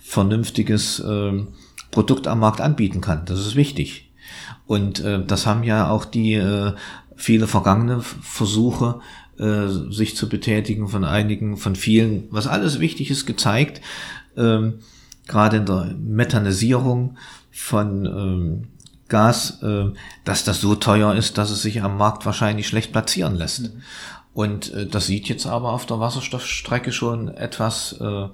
vernünftiges 0.00 1.04
Produkt 1.90 2.26
am 2.26 2.40
Markt 2.40 2.60
anbieten 2.60 3.00
kann. 3.00 3.24
Das 3.24 3.40
ist 3.40 3.56
wichtig. 3.56 4.10
Und 4.66 5.00
äh, 5.00 5.24
das 5.24 5.46
haben 5.46 5.62
ja 5.62 5.90
auch 5.90 6.04
die 6.04 6.34
äh, 6.34 6.72
viele 7.16 7.46
vergangene 7.46 8.00
Versuche, 8.02 9.00
äh, 9.38 9.68
sich 9.68 10.16
zu 10.16 10.28
betätigen 10.28 10.88
von 10.88 11.04
einigen, 11.04 11.56
von 11.56 11.76
vielen, 11.76 12.24
was 12.30 12.46
alles 12.46 12.80
wichtig 12.80 13.10
ist, 13.10 13.26
gezeigt. 13.26 13.80
Ähm, 14.36 14.80
gerade 15.26 15.58
in 15.58 15.66
der 15.66 15.94
Methanisierung 15.98 17.16
von 17.50 18.06
ähm, 18.06 18.68
Gas, 19.08 19.62
äh, 19.62 19.86
dass 20.24 20.44
das 20.44 20.60
so 20.60 20.74
teuer 20.74 21.14
ist, 21.14 21.38
dass 21.38 21.50
es 21.50 21.62
sich 21.62 21.82
am 21.82 21.96
Markt 21.96 22.26
wahrscheinlich 22.26 22.68
schlecht 22.68 22.92
platzieren 22.92 23.36
lässt. 23.36 23.62
Mhm. 23.62 23.82
Und 24.34 24.72
äh, 24.72 24.86
das 24.86 25.06
sieht 25.06 25.28
jetzt 25.28 25.46
aber 25.46 25.72
auf 25.72 25.86
der 25.86 26.00
Wasserstoffstrecke 26.00 26.92
schon 26.92 27.28
etwas 27.28 27.92
äh, 28.00 28.28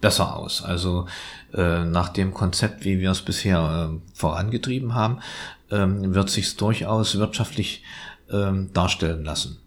besser 0.00 0.36
aus. 0.36 0.62
Also 0.62 1.06
äh, 1.54 1.84
nach 1.84 2.08
dem 2.08 2.34
Konzept, 2.34 2.84
wie 2.84 3.00
wir 3.00 3.10
es 3.10 3.22
bisher 3.22 3.90
äh, 3.92 3.98
vorangetrieben 4.12 4.94
haben, 4.94 5.18
ähm, 5.70 6.14
wird 6.14 6.30
sich 6.30 6.56
durchaus 6.56 7.18
wirtschaftlich 7.18 7.82
ähm, 8.30 8.70
darstellen 8.72 9.24
lassen. 9.24 9.58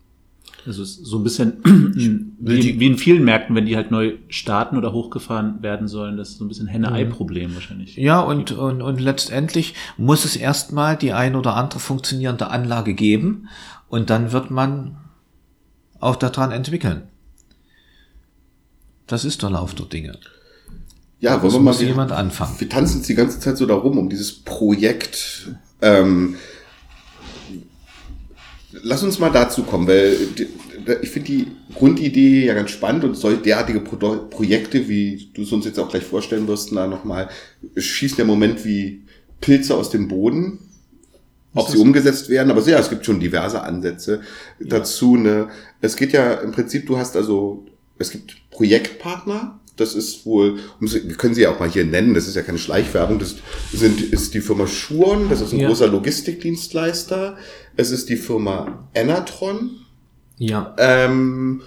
Also 0.66 0.84
so 0.84 1.18
ein 1.18 1.24
bisschen 1.24 1.64
wie, 2.40 2.80
wie, 2.80 2.88
in 2.88 2.98
vielen 2.98 3.24
Märkten, 3.24 3.56
wenn 3.56 3.66
die 3.66 3.78
halt 3.78 3.90
neu 3.90 4.16
starten 4.28 4.78
oder 4.78 4.92
hochgefahren 4.92 5.64
werden 5.64 5.88
sollen, 5.88 6.18
das 6.18 6.30
ist 6.32 6.40
so 6.40 6.46
ein 6.46 6.50
bisschen 6.50 6.68
Henne-Ei-Problem 6.68 7.56
wahrscheinlich. 7.56 7.96
Ja, 7.96 8.20
und, 8.20 8.52
und, 8.52 8.82
und 8.82 9.00
letztendlich 9.00 9.74
muss 9.96 10.26
es 10.26 10.36
erstmal 10.36 10.98
die 10.98 11.14
ein 11.14 11.36
oder 11.38 11.56
andere 11.56 11.80
funktionierende 11.80 12.50
Anlage 12.50 12.94
geben 12.94 13.48
und 13.88 14.10
dann 14.10 14.34
wird 14.34 14.52
man 14.52 14.98
auch 16.00 16.18
daran 16.18 16.52
entwickeln. 16.52 17.04
Das 19.08 19.24
ist 19.24 19.42
der 19.42 19.52
Lauf 19.52 19.74
der 19.74 19.86
Dinge. 19.86 20.20
Ja, 21.20 21.42
wollen 21.42 21.54
wir 21.54 21.60
mal 21.60 21.76
jemand 21.76 22.12
anfangen. 22.12 22.56
Wir 22.60 22.70
tanzen 22.70 23.02
die 23.02 23.16
ganze 23.16 23.40
Zeit 23.40 23.58
so 23.58 23.66
darum, 23.66 23.98
um 23.98 24.10
dieses 24.10 24.32
Projekt. 24.32 25.50
Ähm, 25.82 26.36
lass 28.72 29.04
uns 29.04 29.18
mal 29.18 29.32
dazu 29.32 29.64
kommen, 29.64 29.88
weil 29.88 30.16
ich 31.02 31.10
finde 31.10 31.28
die 31.28 31.48
Grundidee 31.74 32.46
ja 32.46 32.54
ganz 32.54 32.72
spannend 32.72 33.04
und 33.04 33.16
solche 33.16 33.42
derartige 33.42 33.82
Pro 33.82 33.98
Projekte, 34.30 34.88
wie 34.88 35.30
du 35.34 35.42
es 35.42 35.52
uns 35.52 35.66
jetzt 35.66 35.80
auch 35.80 35.90
gleich 35.90 36.04
vorstellen 36.04 36.48
wirst, 36.48 36.72
da 36.76 36.88
nochmal, 36.88 37.30
schießen 37.76 38.20
ja 38.20 38.22
im 38.22 38.28
Moment 38.28 38.64
wie 38.64 39.04
Pilze 39.42 39.76
aus 39.76 39.90
dem 39.90 40.08
Boden, 40.08 40.60
ob 41.54 41.70
sie 41.70 41.78
umgesetzt 41.78 42.30
werden, 42.30 42.52
aber 42.52 42.62
ja, 42.68 42.78
es 42.78 42.90
gibt 42.90 43.06
schon 43.06 43.20
diverse 43.20 43.64
Ansätze 43.64 44.22
ja. 44.60 44.68
dazu. 44.68 45.18
Ne? 45.18 45.50
Es 45.82 45.96
geht 45.96 46.14
ja 46.14 46.34
im 46.36 46.52
Prinzip, 46.52 46.86
du 46.86 46.98
hast 46.98 47.16
also, 47.16 47.66
es 47.98 48.12
gibt 48.12 48.38
Projektpartner, 48.52 49.60
das 49.78 49.96
ist 49.96 50.26
wohl, 50.26 50.60
wir 50.80 51.16
können 51.16 51.34
sie 51.34 51.42
ja 51.44 51.52
auch 51.52 51.60
mal 51.60 51.70
hier 51.70 51.86
nennen, 51.86 52.14
das 52.14 52.28
ist 52.28 52.36
ja 52.36 52.42
keine 52.42 52.58
Schleichwerbung, 52.58 53.20
das 53.20 53.36
sind, 53.72 54.02
ist 54.02 54.34
die 54.34 54.42
Firma 54.42 54.68
Schuon, 54.68 55.30
das 55.30 55.42
ist 55.42 55.54
ein 55.54 55.60
ja. 55.60 55.68
großer 55.68 55.88
Logistikdienstleister. 55.88 57.38
Es 57.76 57.92
ist 57.92 58.10
die 58.10 58.18
Firma 58.18 58.88
Enatron, 58.94 59.72
ja. 60.38 60.76
ähm, 60.78 61.62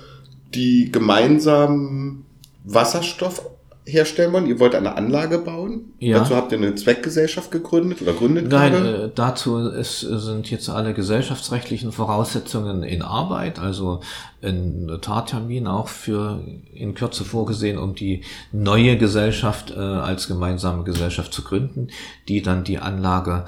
die 0.54 0.90
gemeinsam 0.90 2.24
Wasserstoff 2.64 3.49
herstellen 3.90 4.32
wollen? 4.32 4.46
Ihr 4.46 4.58
wollt 4.60 4.74
eine 4.74 4.96
Anlage 4.96 5.38
bauen? 5.38 5.92
Ja. 5.98 6.18
Dazu 6.18 6.36
habt 6.36 6.52
ihr 6.52 6.58
eine 6.58 6.74
Zweckgesellschaft 6.74 7.50
gegründet 7.50 8.00
oder 8.02 8.12
gründet 8.12 8.48
Nein, 8.48 8.72
gerade? 8.72 9.04
Äh, 9.04 9.10
dazu 9.14 9.58
ist, 9.58 10.00
sind 10.00 10.50
jetzt 10.50 10.68
alle 10.68 10.94
gesellschaftsrechtlichen 10.94 11.92
Voraussetzungen 11.92 12.82
in 12.82 13.02
Arbeit, 13.02 13.58
also 13.58 14.00
ein 14.42 14.86
Notartermin 14.86 15.66
auch 15.66 15.88
für 15.88 16.40
in 16.72 16.94
Kürze 16.94 17.24
vorgesehen, 17.24 17.78
um 17.78 17.94
die 17.94 18.22
neue 18.52 18.96
Gesellschaft 18.96 19.70
äh, 19.70 19.78
als 19.78 20.28
gemeinsame 20.28 20.84
Gesellschaft 20.84 21.32
zu 21.32 21.42
gründen, 21.42 21.88
die 22.28 22.42
dann 22.42 22.64
die 22.64 22.78
Anlage 22.78 23.44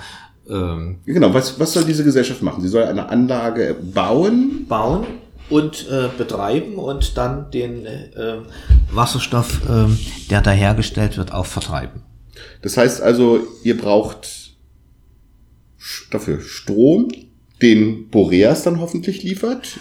ähm, 0.51 0.99
Genau, 1.07 1.33
was, 1.33 1.59
was 1.61 1.73
soll 1.73 1.85
diese 1.85 2.05
Gesellschaft 2.05 2.43
machen? 2.43 2.63
Sie 2.63 2.69
soll 2.69 2.83
eine 2.83 3.09
Anlage 3.09 3.77
bauen? 3.81 4.67
Bauen 4.69 5.07
und 5.53 5.87
äh, 5.91 6.09
betreiben 6.17 6.77
und 6.77 7.19
dann 7.19 7.51
den 7.51 7.85
äh, 7.85 8.39
Wasserstoff, 8.91 9.61
äh, 9.69 9.87
der 10.31 10.41
da 10.41 10.51
hergestellt 10.51 11.19
wird, 11.19 11.33
auch 11.33 11.47
vertreiben. 11.47 12.03
Das 12.63 12.77
heißt 12.77 13.03
also, 13.03 13.41
ihr 13.63 13.77
braucht 13.77 14.55
dafür 16.11 16.41
Strom, 16.41 17.09
den 17.61 18.09
Boreas 18.09 18.63
dann 18.63 18.81
hoffentlich 18.81 19.23
liefert. 19.23 19.79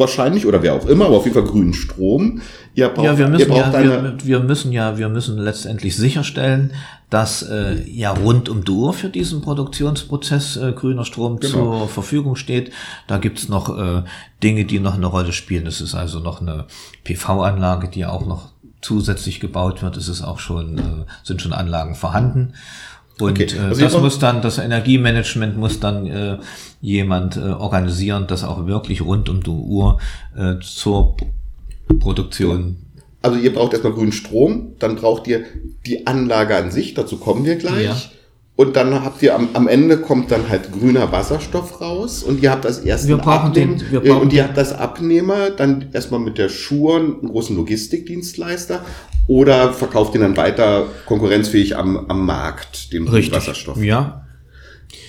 Wahrscheinlich, 0.00 0.46
oder 0.46 0.62
wer 0.62 0.74
auch 0.74 0.86
immer, 0.86 1.06
aber 1.06 1.18
auf 1.18 1.24
jeden 1.24 1.34
Fall 1.34 1.44
grünen 1.44 1.74
Strom. 1.74 2.40
Ihr 2.74 2.88
braucht, 2.88 3.04
ja, 3.04 3.18
wir 3.18 3.28
müssen, 3.28 3.52
ja, 3.52 3.72
wir, 3.72 4.16
wir, 4.24 4.40
müssen 4.40 4.72
ja, 4.72 4.98
wir 4.98 5.08
müssen 5.08 5.38
letztendlich 5.38 5.96
sicherstellen, 5.96 6.72
dass 7.10 7.42
äh, 7.42 7.82
ja 7.88 8.12
rund 8.12 8.48
um 8.48 8.64
die 8.64 8.70
Uhr 8.70 8.92
für 8.94 9.08
diesen 9.08 9.42
Produktionsprozess 9.42 10.56
äh, 10.56 10.72
grüner 10.72 11.04
Strom 11.04 11.38
genau. 11.38 11.52
zur 11.52 11.88
Verfügung 11.88 12.36
steht. 12.36 12.72
Da 13.08 13.18
gibt's 13.18 13.48
noch 13.48 13.76
äh, 13.76 14.02
Dinge, 14.42 14.64
die 14.64 14.80
noch 14.80 14.94
eine 14.94 15.06
Rolle 15.06 15.32
spielen. 15.32 15.66
Es 15.66 15.80
ist 15.80 15.94
also 15.94 16.20
noch 16.20 16.40
eine 16.40 16.66
PV-Anlage, 17.04 17.88
die 17.88 18.06
auch 18.06 18.24
noch 18.24 18.48
zusätzlich 18.80 19.40
gebaut 19.40 19.82
wird. 19.82 19.96
Es 19.96 20.08
ist 20.08 20.22
auch 20.22 20.38
schon, 20.38 20.78
äh, 20.78 20.82
sind 21.24 21.42
schon 21.42 21.52
Anlagen 21.52 21.94
vorhanden. 21.94 22.54
Und 23.20 23.32
okay. 23.32 23.56
äh, 23.56 23.60
also 23.60 23.80
das 23.80 23.98
muss 23.98 24.18
dann, 24.18 24.42
das 24.42 24.58
Energiemanagement 24.58 25.56
muss 25.56 25.80
dann 25.80 26.06
äh, 26.06 26.38
jemand 26.80 27.36
äh, 27.36 27.40
organisieren, 27.40 28.26
das 28.26 28.44
auch 28.44 28.66
wirklich 28.66 29.02
rund 29.02 29.28
um 29.28 29.42
die 29.42 29.50
Uhr 29.50 29.98
äh, 30.36 30.54
zur 30.60 31.16
Produktion 31.98 32.76
also 33.22 33.38
ihr 33.38 33.52
braucht 33.52 33.72
erstmal 33.72 33.92
grünen 33.92 34.12
Strom, 34.12 34.72
dann 34.78 34.96
braucht 34.96 35.26
ihr 35.26 35.44
die 35.86 36.06
Anlage 36.06 36.56
an 36.56 36.70
sich, 36.70 36.94
dazu 36.94 37.18
kommen 37.18 37.44
wir 37.44 37.56
gleich. 37.56 37.84
Ja. 37.84 37.96
Und 38.60 38.76
dann 38.76 38.92
habt 39.02 39.22
ihr 39.22 39.34
am, 39.34 39.48
am 39.54 39.68
Ende 39.68 39.96
kommt 40.02 40.30
dann 40.30 40.50
halt 40.50 40.70
grüner 40.70 41.10
Wasserstoff 41.12 41.80
raus 41.80 42.22
und 42.22 42.42
ihr 42.42 42.50
habt 42.50 42.66
das 42.66 42.80
erste 42.80 43.08
Wir 43.08 43.16
brauchen 43.16 43.54
den- 43.54 43.70
Abnehmen- 43.76 43.90
wir 43.92 44.04
äh, 44.04 44.08
brauchen 44.10 44.20
und 44.22 44.32
ihr 44.34 44.42
den- 44.42 44.48
habt 44.48 44.58
das 44.58 44.72
Abnehmer 44.74 45.48
dann 45.48 45.86
erstmal 45.94 46.20
mit 46.20 46.36
der 46.36 46.50
Schuhen 46.50 47.20
einen 47.20 47.28
großen 47.30 47.56
Logistikdienstleister 47.56 48.84
oder 49.28 49.72
verkauft 49.72 50.14
ihn 50.14 50.20
dann 50.20 50.36
weiter 50.36 50.88
konkurrenzfähig 51.06 51.74
am, 51.78 51.96
am 52.10 52.26
Markt, 52.26 52.92
den 52.92 53.08
Richtig. 53.08 53.34
Wasserstoff. 53.34 53.82
Ja. 53.82 54.26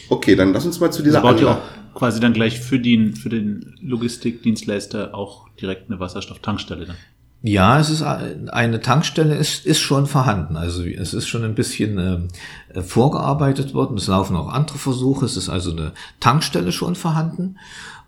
Okay, 0.08 0.36
dann 0.38 0.54
lass 0.54 0.66
uns 0.66 0.80
mal 0.80 0.92
zu 0.92 1.04
dieser 1.04 1.18
Also 1.22 1.28
baut 1.34 1.42
ihr 1.42 1.50
auch 1.52 1.60
quasi 2.00 2.22
dann 2.22 2.32
gleich 2.32 2.58
für 2.62 2.80
den, 2.80 3.16
für 3.16 3.28
den 3.28 3.76
Logistikdienstleister 3.82 5.14
auch 5.14 5.50
direkt 5.60 5.90
eine 5.90 6.00
Wasserstofftankstelle 6.00 6.86
dann. 6.86 6.96
Ja, 7.44 7.80
es 7.80 7.90
ist 7.90 8.04
ein- 8.04 8.50
eine 8.50 8.82
Tankstelle 8.82 9.36
ist, 9.36 9.66
ist 9.66 9.80
schon 9.80 10.06
vorhanden. 10.06 10.58
Also 10.58 10.84
es 10.86 11.14
ist 11.16 11.28
schon 11.28 11.44
ein 11.44 11.56
bisschen 11.56 11.98
ähm, 11.98 12.28
äh, 12.74 12.82
vorgearbeitet 12.82 13.74
worden. 13.74 13.98
Es 13.98 14.08
laufen 14.08 14.36
auch 14.36 14.50
andere 14.50 14.78
Versuche. 14.78 15.26
Es 15.26 15.38
ist 15.38 15.50
also 15.50 15.72
eine 15.72 15.94
Tankstelle 16.20 16.72
schon 16.72 16.94
vorhanden. 16.96 17.58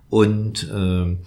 Und 0.09 0.67
ähm, 0.71 1.19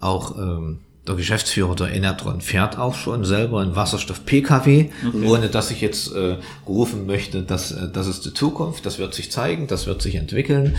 auch 0.00 0.36
ähm, 0.36 0.80
der 1.06 1.14
Geschäftsführer 1.14 1.74
der 1.76 1.92
Enertron 1.92 2.40
fährt 2.40 2.78
auch 2.78 2.94
schon 2.94 3.24
selber 3.24 3.60
einen 3.60 3.74
Wasserstoff-Pkw, 3.76 4.90
ohne 5.24 5.48
dass 5.48 5.70
ich 5.72 5.80
jetzt 5.80 6.12
äh, 6.14 6.36
rufen 6.66 7.06
möchte, 7.06 7.42
dass 7.42 7.72
äh, 7.72 7.88
das 7.92 8.06
ist 8.08 8.24
die 8.24 8.34
Zukunft, 8.34 8.86
das 8.86 8.98
wird 8.98 9.12
sich 9.14 9.30
zeigen, 9.30 9.66
das 9.68 9.86
wird 9.86 10.00
sich 10.02 10.14
entwickeln. 10.16 10.76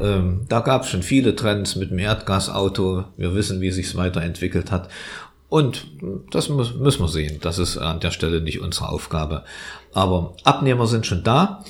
Ähm, 0.00 0.42
da 0.48 0.60
gab 0.60 0.82
es 0.82 0.90
schon 0.90 1.02
viele 1.04 1.34
Trends 1.36 1.74
mit 1.76 1.90
dem 1.90 1.98
Erdgasauto. 2.00 3.04
Wir 3.16 3.34
wissen, 3.34 3.60
wie 3.60 3.70
sich 3.72 3.86
es 3.86 3.96
weiterentwickelt 3.96 4.70
hat. 4.72 4.88
Und 5.50 5.88
das 6.30 6.48
muss, 6.48 6.74
müssen 6.76 7.02
wir 7.02 7.08
sehen. 7.08 7.38
Das 7.42 7.58
ist 7.58 7.76
an 7.76 8.00
der 8.00 8.12
Stelle 8.12 8.40
nicht 8.40 8.60
unsere 8.60 8.88
Aufgabe. 8.88 9.44
Aber 9.92 10.36
Abnehmer 10.44 10.86
sind 10.86 11.06
schon 11.06 11.24
da. 11.24 11.64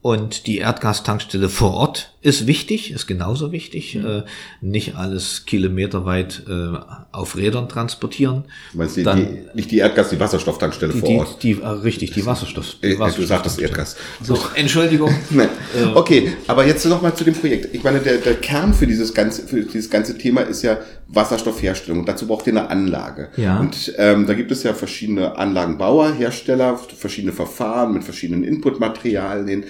Und 0.00 0.46
die 0.46 0.58
Erdgastankstelle 0.58 1.48
vor 1.48 1.74
Ort 1.74 2.12
ist 2.22 2.46
wichtig, 2.46 2.92
ist 2.92 3.06
genauso 3.06 3.52
wichtig. 3.52 3.96
Äh, 3.96 4.22
nicht 4.60 4.96
alles 4.96 5.44
kilometerweit 5.46 6.44
äh, 6.48 6.78
auf 7.16 7.36
Rädern 7.36 7.68
transportieren. 7.68 8.44
Du 8.72 8.78
meinst 8.78 8.96
die, 8.96 9.02
Dann- 9.02 9.18
die, 9.18 9.56
nicht 9.56 9.70
die 9.70 9.78
Erdgas, 9.78 10.10
die 10.10 10.20
Wasserstofftankstelle 10.20 10.92
Die, 10.92 11.00
vor 11.00 11.08
die, 11.08 11.16
Ort. 11.18 11.42
die, 11.42 11.52
äh, 11.60 11.66
richtig, 11.66 12.12
die 12.12 12.24
Wasserstoff. 12.26 12.76
Die 12.82 12.88
Äh, 12.92 12.96
du 13.16 13.22
sagtest. 13.24 13.60
Erdgas. 13.60 13.96
So, 14.22 14.38
Entschuldigung. 14.54 15.14
Okay, 15.94 16.32
aber 16.46 16.66
jetzt 16.66 16.84
noch 16.86 17.02
mal 17.02 17.14
zu 17.14 17.24
dem 17.24 17.34
Projekt. 17.34 17.74
Ich 17.74 17.82
meine, 17.82 18.00
der, 18.00 18.18
der 18.18 18.34
Kern 18.34 18.72
für 18.74 18.86
dieses 18.86 19.12
ganze 19.14 19.46
für 19.46 19.62
dieses 19.62 19.90
ganze 19.90 20.16
Thema 20.18 20.40
ist 20.42 20.62
ja 20.62 20.78
Wasserstoffherstellung. 21.08 22.04
Dazu 22.06 22.26
braucht 22.26 22.46
ihr 22.46 22.52
eine 22.52 22.68
Anlage. 22.70 23.28
Ja. 23.36 23.58
Und 23.60 23.92
ähm, 23.98 24.26
da 24.26 24.34
gibt 24.34 24.50
es 24.52 24.62
ja 24.62 24.74
verschiedene 24.74 25.36
Anlagenbauer, 25.36 26.12
Hersteller, 26.12 26.78
verschiedene 26.78 27.32
Verfahren 27.32 27.92
mit 27.92 28.04
verschiedenen 28.04 28.44
Inputmaterialien. 28.44 29.64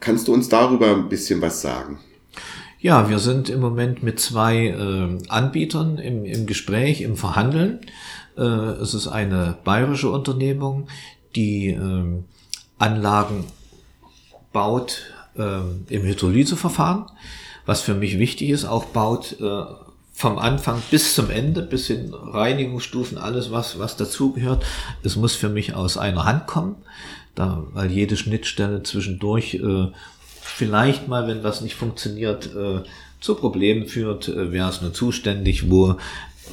Kannst 0.00 0.28
du 0.28 0.34
uns 0.34 0.48
darüber 0.48 0.88
ein 0.96 1.08
bisschen 1.08 1.40
was 1.40 1.60
sagen? 1.62 1.98
Ja, 2.82 3.08
wir 3.08 3.20
sind 3.20 3.48
im 3.48 3.60
Moment 3.60 4.02
mit 4.02 4.18
zwei 4.18 4.66
äh, 4.66 5.28
Anbietern 5.28 5.98
im, 5.98 6.24
im 6.24 6.46
Gespräch, 6.46 7.00
im 7.02 7.16
Verhandeln. 7.16 7.78
Äh, 8.36 8.42
es 8.42 8.92
ist 8.92 9.06
eine 9.06 9.56
bayerische 9.62 10.10
Unternehmung, 10.10 10.88
die 11.36 11.68
ähm, 11.68 12.24
Anlagen 12.78 13.44
baut 14.52 15.02
ähm, 15.38 15.86
im 15.90 16.02
Hydrolyseverfahren, 16.02 17.04
was 17.66 17.82
für 17.82 17.94
mich 17.94 18.18
wichtig 18.18 18.50
ist, 18.50 18.64
auch 18.64 18.86
baut 18.86 19.36
äh, 19.40 19.62
vom 20.12 20.38
Anfang 20.38 20.82
bis 20.90 21.14
zum 21.14 21.30
Ende, 21.30 21.62
bis 21.62 21.88
in 21.88 22.12
Reinigungsstufen, 22.12 23.16
alles 23.16 23.52
was, 23.52 23.78
was 23.78 23.96
dazugehört. 23.96 24.66
Es 25.04 25.14
muss 25.14 25.36
für 25.36 25.50
mich 25.50 25.74
aus 25.74 25.98
einer 25.98 26.24
Hand 26.24 26.48
kommen, 26.48 26.74
da, 27.36 27.62
weil 27.74 27.92
jede 27.92 28.16
Schnittstelle 28.16 28.82
zwischendurch 28.82 29.54
äh, 29.54 29.92
vielleicht 30.52 31.08
mal, 31.08 31.26
wenn 31.26 31.42
was 31.42 31.60
nicht 31.60 31.74
funktioniert, 31.74 32.54
äh, 32.54 32.82
zu 33.20 33.34
Problemen 33.34 33.86
führt. 33.86 34.28
Äh, 34.28 34.52
wer 34.52 34.68
ist 34.68 34.82
nur 34.82 34.92
zuständig? 34.92 35.70
Wo, 35.70 35.96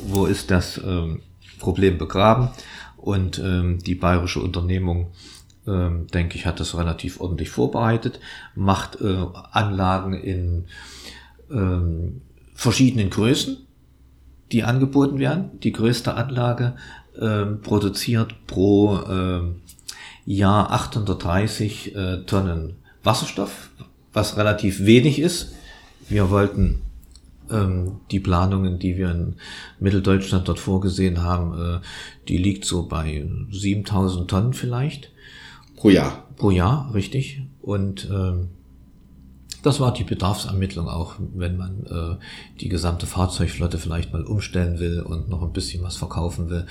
wo 0.08 0.26
ist 0.26 0.52
das 0.52 0.80
ähm, 0.84 1.22
Problem 1.60 1.98
begraben? 1.98 2.50
Und 2.98 3.40
ähm, 3.40 3.80
die 3.80 3.96
bayerische 3.96 4.42
Unternehmung, 4.42 5.12
ähm, 5.68 6.08
denke 6.08 6.38
ich, 6.38 6.46
hat 6.46 6.60
das 6.60 6.78
relativ 6.78 7.22
ordentlich 7.22 7.50
vorbereitet, 7.50 8.20
macht 8.56 9.00
äh, 9.02 9.26
Anlagen 9.52 10.14
in 10.14 10.66
ähm, 11.52 12.22
verschiedenen 12.54 13.10
Größen, 13.10 13.58
die 14.52 14.64
angeboten 14.64 15.20
werden. 15.20 15.60
Die 15.62 15.72
größte 15.72 16.14
Anlage 16.16 16.76
ähm, 17.20 17.62
produziert 17.62 18.36
pro 18.48 19.00
ähm, 19.10 19.62
Jahr 20.26 20.72
830 20.72 21.96
äh, 21.96 22.18
Tonnen 22.26 22.76
Wasserstoff, 23.04 23.70
was 24.14 24.38
relativ 24.38 24.86
wenig 24.86 25.20
ist. 25.20 25.54
Wir 26.08 26.30
wollten 26.30 26.82
ähm, 27.52 27.98
die 28.12 28.20
Planungen, 28.20 28.80
die 28.80 28.98
wir 28.98 29.12
in 29.12 29.36
Mitteldeutschland 29.80 30.48
dort 30.48 30.60
vorgesehen 30.60 31.22
haben, 31.22 31.54
äh, 31.60 31.80
die 32.28 32.38
liegt 32.38 32.66
so 32.66 32.88
bei 32.88 33.28
7000 33.52 34.30
Tonnen 34.30 34.54
vielleicht 34.54 35.12
Pro 35.76 35.90
Jahr. 35.90 36.28
pro 36.36 36.52
Jahr, 36.52 36.94
richtig. 36.94 37.42
Und 37.62 38.10
ähm, 38.12 38.50
das 39.64 39.80
war 39.80 39.94
die 39.94 40.04
Bedarfsermittlung 40.04 40.88
auch, 40.88 41.16
wenn 41.20 41.58
man 41.58 41.86
äh, 41.86 42.24
die 42.60 42.70
gesamte 42.70 43.06
Fahrzeugflotte 43.06 43.78
vielleicht 43.78 44.14
mal 44.14 44.24
umstellen 44.24 44.80
will 44.80 45.02
und 45.02 45.30
noch 45.30 45.42
ein 45.42 45.52
bisschen 45.52 45.84
was 45.84 45.98
verkaufen 45.98 46.50
will, 46.50 46.66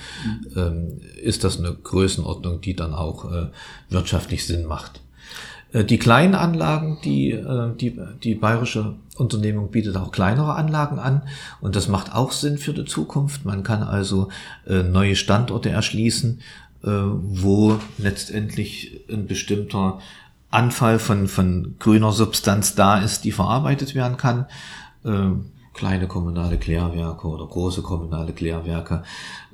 ähm, 0.55 0.99
ist 1.21 1.43
das 1.43 1.59
eine 1.59 1.73
Größenordnung, 1.73 2.61
die 2.61 2.75
dann 2.75 2.93
auch 2.93 3.31
äh, 3.31 3.47
wirtschaftlich 3.89 4.45
Sinn 4.45 4.65
macht. 4.65 5.01
Äh, 5.73 5.83
Die 5.85 5.97
kleinen 5.97 6.35
Anlagen, 6.35 6.99
die, 7.03 7.31
äh, 7.31 7.75
die, 7.75 7.99
die 8.23 8.35
bayerische 8.35 8.95
Unternehmung 9.17 9.71
bietet 9.71 9.97
auch 9.97 10.11
kleinere 10.11 10.55
Anlagen 10.55 10.99
an 10.99 11.23
und 11.61 11.75
das 11.75 11.87
macht 11.87 12.13
auch 12.15 12.31
Sinn 12.31 12.57
für 12.57 12.73
die 12.73 12.85
Zukunft. 12.85 13.45
Man 13.45 13.63
kann 13.63 13.83
also 13.83 14.29
äh, 14.65 14.83
neue 14.83 15.15
Standorte 15.15 15.69
erschließen, 15.69 16.41
wo 16.81 17.77
letztendlich 17.97 19.01
ein 19.11 19.27
bestimmter 19.27 19.99
Anfall 20.49 20.97
von, 20.97 21.27
von 21.27 21.75
grüner 21.77 22.13
Substanz 22.13 22.73
da 22.73 22.99
ist, 22.99 23.25
die 23.25 23.33
verarbeitet 23.33 23.95
werden 23.95 24.15
kann. 24.15 24.45
Kleine 25.79 26.07
kommunale 26.07 26.57
Klärwerke 26.57 27.25
oder 27.25 27.47
große 27.47 27.81
kommunale 27.83 28.33
Klärwerke. 28.33 29.03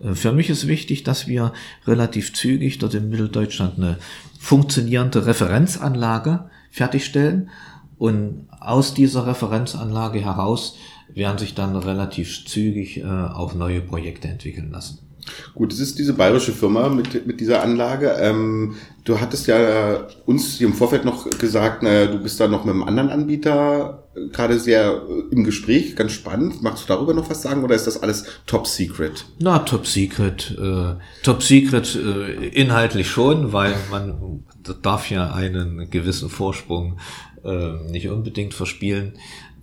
Äh, 0.04 0.16
Für 0.16 0.32
mich 0.32 0.50
ist 0.50 0.68
wichtig, 0.68 1.04
dass 1.04 1.28
wir 1.28 1.54
relativ 1.86 2.34
zügig 2.34 2.80
dort 2.80 2.96
in 2.96 3.10
Mitteldeutschland 3.10 3.78
eine 3.78 4.00
funktionierende 4.40 5.28
Referenzanlage 5.28 6.50
fertigstellen 6.72 7.52
und 8.00 8.48
aus 8.60 8.96
dieser 8.96 9.28
Referenzanlage 9.28 10.20
heraus 10.20 10.78
werden 11.14 11.38
sich 11.38 11.54
dann 11.54 11.76
relativ 11.76 12.48
zügig 12.48 12.98
äh, 12.98 13.04
auch 13.04 13.54
neue 13.54 13.82
Projekte 13.82 14.28
entwickeln 14.28 14.72
lassen. 14.72 15.05
Gut, 15.54 15.74
es 15.74 15.80
ist 15.80 15.98
diese 16.00 16.14
bayerische 16.14 16.52
Firma 16.52 16.90
mit, 16.90 17.26
mit 17.26 17.40
dieser 17.40 17.62
Anlage. 17.64 18.16
Ähm, 18.20 18.76
du 19.04 19.20
hattest 19.20 19.48
ja 19.48 20.08
uns 20.26 20.58
hier 20.58 20.68
im 20.68 20.74
Vorfeld 20.74 21.06
noch 21.06 21.30
gesagt, 21.38 21.84
naja, 21.84 22.08
du 22.08 22.20
bist 22.20 22.40
da 22.40 22.48
noch 22.48 22.66
mit 22.66 22.74
einem 22.74 22.84
anderen 22.84 23.10
Anbieter 23.10 24.08
äh, 24.16 24.28
gerade 24.30 24.60
sehr 24.60 25.02
äh, 25.08 25.34
im 25.34 25.44
Gespräch, 25.44 25.96
ganz 25.96 26.12
spannend. 26.12 26.62
Magst 26.62 26.84
du 26.84 26.88
darüber 26.88 27.14
noch 27.14 27.30
was 27.30 27.42
sagen 27.42 27.64
oder 27.64 27.76
ist 27.76 27.88
das 27.88 28.02
alles 28.02 28.26
top 28.46 28.68
secret? 28.68 29.26
Na, 29.40 29.60
Top 29.60 29.88
Secret. 29.88 30.58
Äh, 30.60 30.96
Top 31.24 31.44
Secret 31.44 31.96
äh, 31.96 32.48
inhaltlich 32.50 33.10
schon, 33.10 33.54
weil 33.54 33.76
man 33.92 34.44
darf 34.82 35.10
ja 35.10 35.34
einen 35.34 35.90
gewissen 35.90 36.30
Vorsprung 36.30 37.00
äh, 37.44 37.74
nicht 37.92 38.10
unbedingt 38.10 38.54
verspielen. 38.54 39.14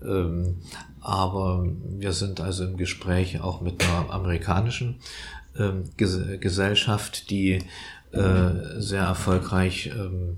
Ähm, 0.04 0.56
aber 1.00 1.66
wir 1.98 2.12
sind 2.12 2.40
also 2.40 2.64
im 2.64 2.76
Gespräch 2.76 3.40
auch 3.40 3.60
mit 3.60 3.84
einer 3.84 4.10
amerikanischen 4.10 5.00
ähm, 5.58 5.84
Ges 5.96 6.18
Gesellschaft, 6.40 7.30
die 7.30 7.62
äh, 8.12 8.50
sehr 8.78 9.02
erfolgreich 9.02 9.90
ähm, 9.94 10.36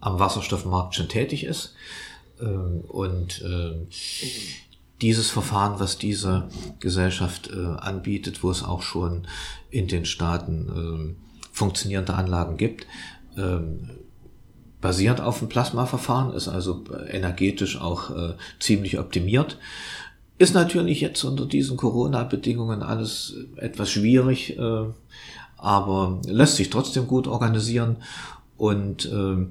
am 0.00 0.18
Wasserstoffmarkt 0.18 0.94
schon 0.94 1.08
tätig 1.08 1.44
ist. 1.44 1.74
Ähm, 2.40 2.80
und 2.86 3.42
ähm, 3.44 3.88
dieses 5.00 5.30
Verfahren, 5.30 5.78
was 5.78 5.98
diese 5.98 6.48
Gesellschaft 6.80 7.50
äh, 7.52 7.66
anbietet, 7.78 8.42
wo 8.42 8.50
es 8.50 8.62
auch 8.62 8.82
schon 8.82 9.26
in 9.70 9.86
den 9.86 10.04
Staaten 10.04 10.68
ähm, 10.74 11.16
funktionierende 11.52 12.14
Anlagen 12.14 12.56
gibt, 12.56 12.86
ähm, 13.36 13.90
basiert 14.80 15.20
auf 15.20 15.40
dem 15.40 15.48
Plasmaverfahren, 15.48 16.32
ist 16.32 16.48
also 16.48 16.84
energetisch 17.08 17.80
auch 17.80 18.10
äh, 18.10 18.34
ziemlich 18.60 18.98
optimiert. 18.98 19.58
Ist 20.38 20.54
natürlich 20.54 21.00
jetzt 21.00 21.24
unter 21.24 21.46
diesen 21.46 21.76
Corona-Bedingungen 21.76 22.82
alles 22.82 23.34
etwas 23.56 23.90
schwierig, 23.90 24.56
äh, 24.56 24.84
aber 25.56 26.20
lässt 26.26 26.56
sich 26.56 26.70
trotzdem 26.70 27.08
gut 27.08 27.26
organisieren 27.26 27.96
und 28.56 29.10
ähm, 29.12 29.50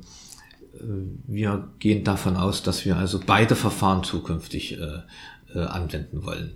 äh, 0.75 0.83
wir 1.27 1.67
gehen 1.79 2.03
davon 2.03 2.37
aus, 2.37 2.63
dass 2.63 2.85
wir 2.85 2.95
also 2.95 3.19
beide 3.25 3.55
Verfahren 3.55 4.03
zukünftig 4.03 4.79
äh, 4.79 5.01
äh, 5.53 5.59
anwenden 5.59 6.25
wollen. 6.25 6.53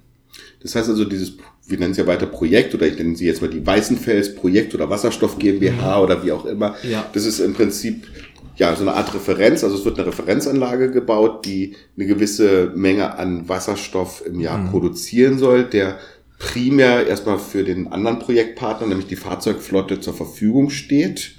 Das 0.61 0.75
heißt 0.75 0.89
also, 0.89 1.05
dieses, 1.05 1.33
wir 1.67 1.77
nennen 1.77 1.91
es 1.91 1.97
ja 1.97 2.07
weiter 2.07 2.25
Projekt 2.25 2.73
oder 2.73 2.87
ich 2.87 2.97
nenne 2.97 3.15
sie 3.15 3.25
jetzt 3.25 3.41
mal 3.41 3.49
die 3.49 3.65
Weißenfels 3.65 4.35
Projekt 4.35 4.73
oder 4.73 4.89
Wasserstoff 4.89 5.37
GmbH 5.39 5.99
oder 5.99 6.23
wie 6.23 6.31
auch 6.31 6.45
immer. 6.45 6.75
Ja. 6.83 7.05
Das 7.13 7.25
ist 7.25 7.39
im 7.39 7.53
Prinzip 7.53 8.07
ja, 8.55 8.75
so 8.75 8.81
eine 8.81 8.93
Art 8.93 9.13
Referenz, 9.13 9.63
also 9.63 9.75
es 9.75 9.85
wird 9.85 9.97
eine 9.97 10.07
Referenzanlage 10.07 10.91
gebaut, 10.91 11.45
die 11.45 11.75
eine 11.95 12.05
gewisse 12.05 12.71
Menge 12.75 13.17
an 13.17 13.47
Wasserstoff 13.47 14.23
im 14.25 14.39
Jahr 14.39 14.57
mhm. 14.57 14.69
produzieren 14.69 15.37
soll, 15.37 15.63
der 15.63 15.99
primär 16.37 17.07
erstmal 17.07 17.37
für 17.39 17.63
den 17.63 17.91
anderen 17.91 18.19
Projektpartner, 18.19 18.87
nämlich 18.87 19.07
die 19.07 19.15
Fahrzeugflotte, 19.15 19.99
zur 19.99 20.13
Verfügung 20.13 20.69
steht. 20.69 21.35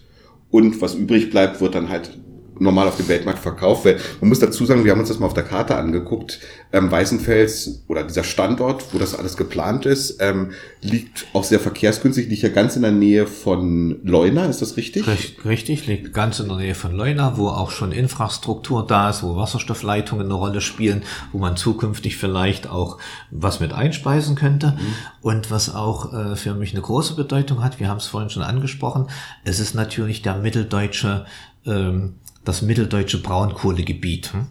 Und 0.51 0.81
was 0.81 0.95
übrig 0.95 1.31
bleibt, 1.31 1.61
wird 1.61 1.75
dann 1.75 1.89
halt 1.89 2.19
normal 2.59 2.88
auf 2.88 2.96
dem 2.96 3.09
Weltmarkt 3.09 3.40
verkauft. 3.40 3.84
Weil 3.84 3.98
man 4.20 4.28
muss 4.28 4.38
dazu 4.38 4.64
sagen, 4.64 4.84
wir 4.84 4.92
haben 4.92 5.00
uns 5.00 5.09
das 5.09 5.18
mal 5.18 5.26
auf 5.26 5.34
der 5.34 5.44
Karte 5.44 5.76
angeguckt. 5.76 6.40
Ähm, 6.72 6.90
Weißenfels 6.90 7.84
oder 7.88 8.05
dieser 8.05 8.24
Standort, 8.24 8.94
wo 8.94 8.98
das 8.98 9.14
alles 9.14 9.36
geplant 9.36 9.86
ist, 9.86 10.18
ähm, 10.20 10.53
liegt 10.80 11.26
auch 11.32 11.44
sehr 11.44 11.61
verkehrsgünstig, 11.61 12.28
liegt 12.28 12.42
ja 12.42 12.48
ganz 12.48 12.76
in 12.76 12.82
der 12.82 12.92
Nähe 12.92 13.26
von 13.26 14.00
Leuna, 14.05 14.46
ist 14.46 14.62
das 14.62 14.76
richtig? 14.76 15.07
Richtig, 15.44 15.86
liegt 15.86 16.14
ganz 16.14 16.40
in 16.40 16.48
der 16.48 16.57
Nähe 16.57 16.74
von 16.74 16.92
Leuna, 16.92 17.36
wo 17.36 17.48
auch 17.48 17.70
schon 17.70 17.92
Infrastruktur 17.92 18.86
da 18.86 19.11
ist, 19.11 19.22
wo 19.22 19.36
Wasserstoffleitungen 19.36 20.26
eine 20.26 20.34
Rolle 20.34 20.61
spielen, 20.61 21.03
wo 21.32 21.38
man 21.38 21.57
zukünftig 21.57 22.16
vielleicht 22.16 22.68
auch 22.68 22.98
was 23.30 23.61
mit 23.61 23.72
einspeisen 23.72 24.34
könnte. 24.34 24.72
Mhm. 24.78 24.94
Und 25.20 25.50
was 25.50 25.74
auch 25.74 26.12
äh, 26.12 26.36
für 26.36 26.55
mich 26.55 26.72
eine 26.72 26.82
große 26.82 27.14
Bedeutung 27.14 27.62
hat, 27.62 27.80
wir 27.80 27.88
haben 27.88 27.98
es 27.98 28.07
vorhin 28.07 28.30
schon 28.30 28.42
angesprochen, 28.42 29.09
es 29.44 29.61
ist 29.61 29.74
natürlich 29.74 30.22
der 30.22 30.36
mitteldeutsche 30.36 31.26
ähm, 31.66 32.14
das 32.45 32.62
mitteldeutsche 32.62 33.22
Braunkohlegebiet. 33.22 34.32
Hm? 34.32 34.47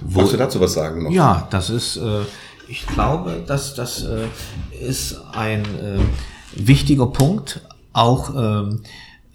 Wo, 0.00 0.20
Kannst 0.20 0.34
du 0.34 0.36
dazu 0.36 0.60
was 0.60 0.74
sagen 0.74 1.04
noch? 1.04 1.10
Ja, 1.10 1.48
das 1.50 1.70
ist, 1.70 1.96
äh, 1.96 2.20
ich 2.68 2.86
glaube, 2.86 3.42
dass 3.46 3.74
das 3.74 4.02
äh, 4.04 4.26
ist 4.80 5.18
ein 5.32 5.64
äh, 5.64 5.98
wichtiger 6.54 7.06
Punkt, 7.06 7.60
auch 7.92 8.34
ähm, 8.36 8.82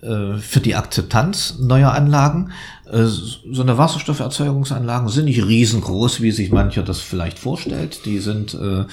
äh, 0.02 0.38
für 0.38 0.60
die 0.60 0.76
Akzeptanz 0.76 1.58
neuer 1.60 1.92
Anlagen. 1.92 2.52
Äh, 2.92 3.06
so 3.06 3.62
eine 3.62 3.78
Wasserstofferzeugungsanlagen 3.78 5.10
sind 5.10 5.26
nicht 5.26 5.44
riesengroß, 5.44 6.22
wie 6.22 6.32
sich 6.32 6.52
mancher 6.52 6.84
das 6.84 7.00
vielleicht 7.00 7.40
vorstellt. 7.40 8.06
Die 8.06 8.20
sind 8.20 8.54
äh, 8.54 8.86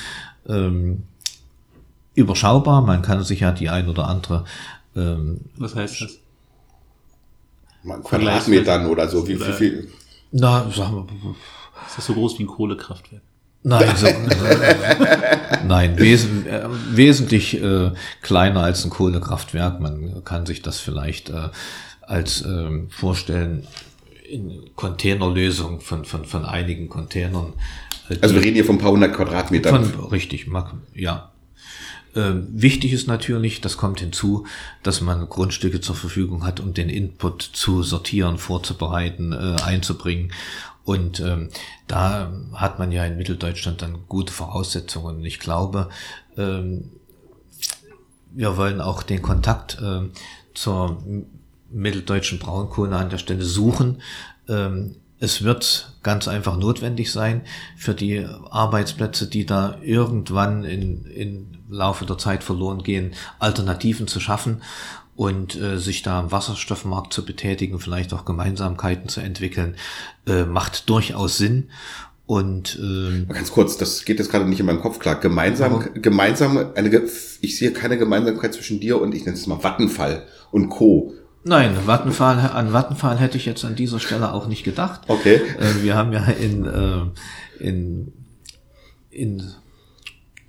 ähm, 0.49 1.03
überschaubar. 2.15 2.83
Man 2.83 3.03
kann 3.03 3.23
sich 3.25 3.41
ja 3.41 3.53
die 3.53 3.69
ein 3.69 3.89
oder 3.89 4.09
andere. 4.09 4.45
Ähm, 4.97 5.41
Was 5.57 5.75
heißt 5.75 6.01
das? 6.01 6.19
Quadratmetern 8.03 8.87
oder 8.87 9.09
so. 9.09 9.27
Wie, 9.27 9.39
wie 9.39 9.53
viel? 9.53 9.89
Na, 10.31 10.71
sagen 10.71 11.07
wir, 11.07 11.35
ist 11.87 11.97
das 11.97 12.07
so 12.07 12.15
groß 12.15 12.39
wie 12.39 12.45
ein 12.45 12.49
Kohlekraftwerk? 12.49 13.23
Nein, 13.65 13.97
so, 13.97 14.07
nein, 15.67 15.99
wesen, 15.99 16.47
äh, 16.47 16.69
wesentlich 16.93 17.61
äh, 17.61 17.91
kleiner 18.23 18.63
als 18.63 18.85
ein 18.85 18.91
Kohlekraftwerk. 18.91 19.81
Man 19.81 20.23
kann 20.25 20.47
sich 20.47 20.63
das 20.63 20.79
vielleicht 20.79 21.31
äh, 21.31 21.49
als 22.03 22.43
äh, 22.43 22.83
vorstellen 22.89 23.67
in 24.29 24.71
Containerlösung 24.77 25.81
von, 25.81 26.05
von, 26.05 26.25
von 26.25 26.45
einigen 26.45 26.89
Containern. 26.89 27.55
Äh, 28.09 28.19
also 28.21 28.35
wir 28.35 28.43
reden 28.43 28.55
hier 28.55 28.65
von 28.65 28.77
ein 28.77 28.81
paar 28.81 28.93
hundert 28.93 29.15
Quadratmetern. 29.15 29.85
Von, 29.85 30.05
richtig, 30.07 30.47
ja. 30.95 31.31
Ähm, 32.15 32.49
wichtig 32.51 32.93
ist 32.93 33.07
natürlich, 33.07 33.61
das 33.61 33.77
kommt 33.77 34.01
hinzu, 34.01 34.47
dass 34.83 35.01
man 35.01 35.29
Grundstücke 35.29 35.81
zur 35.81 35.95
Verfügung 35.95 36.45
hat, 36.45 36.61
um 36.61 36.75
den 36.75 36.89
Input 36.89 37.43
zu 37.43 37.83
sortieren, 37.83 38.39
vorzubereiten, 38.39 39.33
äh, 39.33 39.57
einzubringen. 39.63 40.33
Und 40.85 41.21
ähm, 41.21 41.51
da 41.87 42.33
hat 42.55 42.79
man 42.79 42.93
ja 42.93 43.05
in 43.05 43.19
Mitteldeutschland 43.19 43.83
dann 43.83 44.07
gute 44.09 44.33
Voraussetzungen. 44.33 45.19
Und 45.19 45.25
ich 45.27 45.39
glaube, 45.39 45.91
ähm, 46.37 46.91
wir 48.31 48.57
wollen 48.57 48.81
auch 48.81 49.03
den 49.03 49.21
Kontakt 49.21 49.79
äh, 49.83 50.09
zur 50.55 51.03
mitteldeutschen 51.71 52.39
Braunkohle 52.39 52.97
an 52.97 53.11
der 53.11 53.19
Stelle 53.19 53.45
suchen. 53.45 54.01
Ähm, 54.49 54.97
es 55.21 55.43
wird 55.43 55.93
ganz 56.03 56.29
einfach 56.29 56.57
notwendig 56.57 57.11
sein, 57.11 57.43
für 57.77 57.95
die 57.95 58.25
Arbeitsplätze, 58.51 59.27
die 59.27 59.47
da 59.47 59.79
irgendwann 59.83 60.65
in, 60.65 61.05
in 61.07 61.59
Laufe 61.69 62.07
der 62.07 62.19
Zeit 62.19 62.45
verloren 62.45 62.83
gehen, 62.83 63.15
Alternativen 63.39 64.07
zu 64.07 64.21
schaffen 64.21 64.63
und 65.17 65.61
äh, 65.61 65.79
sich 65.79 66.03
da 66.03 66.21
am 66.21 66.31
Wasserstoffmarkt 66.31 67.13
zu 67.13 67.25
betätigen, 67.25 67.81
vielleicht 67.81 68.15
auch 68.15 68.25
Gemeinsamkeiten 68.25 69.09
zu 69.09 69.21
entwickeln, 69.21 69.75
äh, 70.27 70.45
macht 70.45 70.89
durchaus 70.89 71.37
Sinn. 71.37 71.71
Und 72.27 72.79
äh, 72.79 73.25
ganz 73.33 73.51
kurz, 73.51 73.79
das 73.79 74.05
geht 74.05 74.19
jetzt 74.19 74.31
gerade 74.31 74.45
nicht 74.45 74.61
in 74.61 74.67
meinem 74.67 74.81
Kopf 74.81 74.99
klar. 74.99 75.19
Gemeinsam, 75.19 75.89
gemeinsam, 75.95 76.73
eine, 76.75 77.03
ich 77.41 77.57
sehe 77.57 77.73
keine 77.73 77.99
Gemeinsamkeit 77.99 78.55
zwischen 78.55 78.81
dir 78.81 79.01
und 79.01 79.15
ich 79.15 79.25
nenne 79.25 79.37
es 79.37 79.47
mal 79.47 79.63
Vattenfall 79.63 80.27
und 80.53 80.69
Co. 80.69 81.15
Nein, 81.49 81.87
Vattenfall, 81.87 82.39
an 82.39 82.75
Vattenfall 82.75 83.19
hätte 83.19 83.39
ich 83.39 83.47
jetzt 83.47 83.65
an 83.65 83.75
dieser 83.75 84.01
Stelle 84.01 84.35
auch 84.35 84.49
nicht 84.49 84.65
gedacht. 84.65 85.01
Okay. 85.09 85.37
Äh, 85.59 85.83
wir 85.83 85.97
haben 85.97 86.13
ja 86.13 86.25
in, 86.27 86.67
äh, 86.67 87.65
in, 87.65 88.13
in 89.11 89.51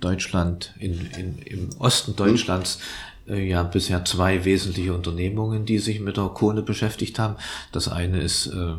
Deutschland, 0.00 0.74
in, 0.78 1.10
in, 1.18 1.38
im 1.38 1.70
Osten 1.78 2.16
Deutschlands, 2.16 2.80
äh, 3.26 3.48
ja 3.48 3.62
bisher 3.62 4.04
zwei 4.04 4.44
wesentliche 4.44 4.92
Unternehmungen, 4.92 5.64
die 5.64 5.78
sich 5.78 6.00
mit 6.00 6.18
der 6.18 6.28
Kohle 6.28 6.60
beschäftigt 6.60 7.18
haben. 7.18 7.36
Das 7.72 7.88
eine 7.88 8.20
ist 8.20 8.48
äh, 8.48 8.74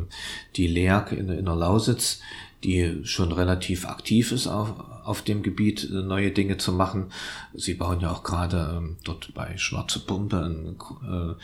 die 0.54 0.68
LEAG 0.68 1.10
in, 1.10 1.28
in 1.28 1.44
der 1.44 1.56
Lausitz, 1.56 2.20
die 2.62 3.00
schon 3.02 3.32
relativ 3.32 3.84
aktiv 3.84 4.30
ist 4.30 4.46
auf, 4.46 4.74
auf 5.04 5.22
dem 5.22 5.42
Gebiet, 5.42 5.88
äh, 5.90 6.02
neue 6.02 6.30
Dinge 6.30 6.58
zu 6.58 6.72
machen. 6.72 7.06
Sie 7.54 7.74
bauen 7.74 8.00
ja 8.00 8.10
auch 8.10 8.22
gerade 8.22 8.74
ähm, 8.76 8.96
dort 9.04 9.32
bei 9.34 9.56
Schwarze 9.56 10.00
Pumpe 10.00 10.42
einen 10.42 10.76
äh, 11.08 11.34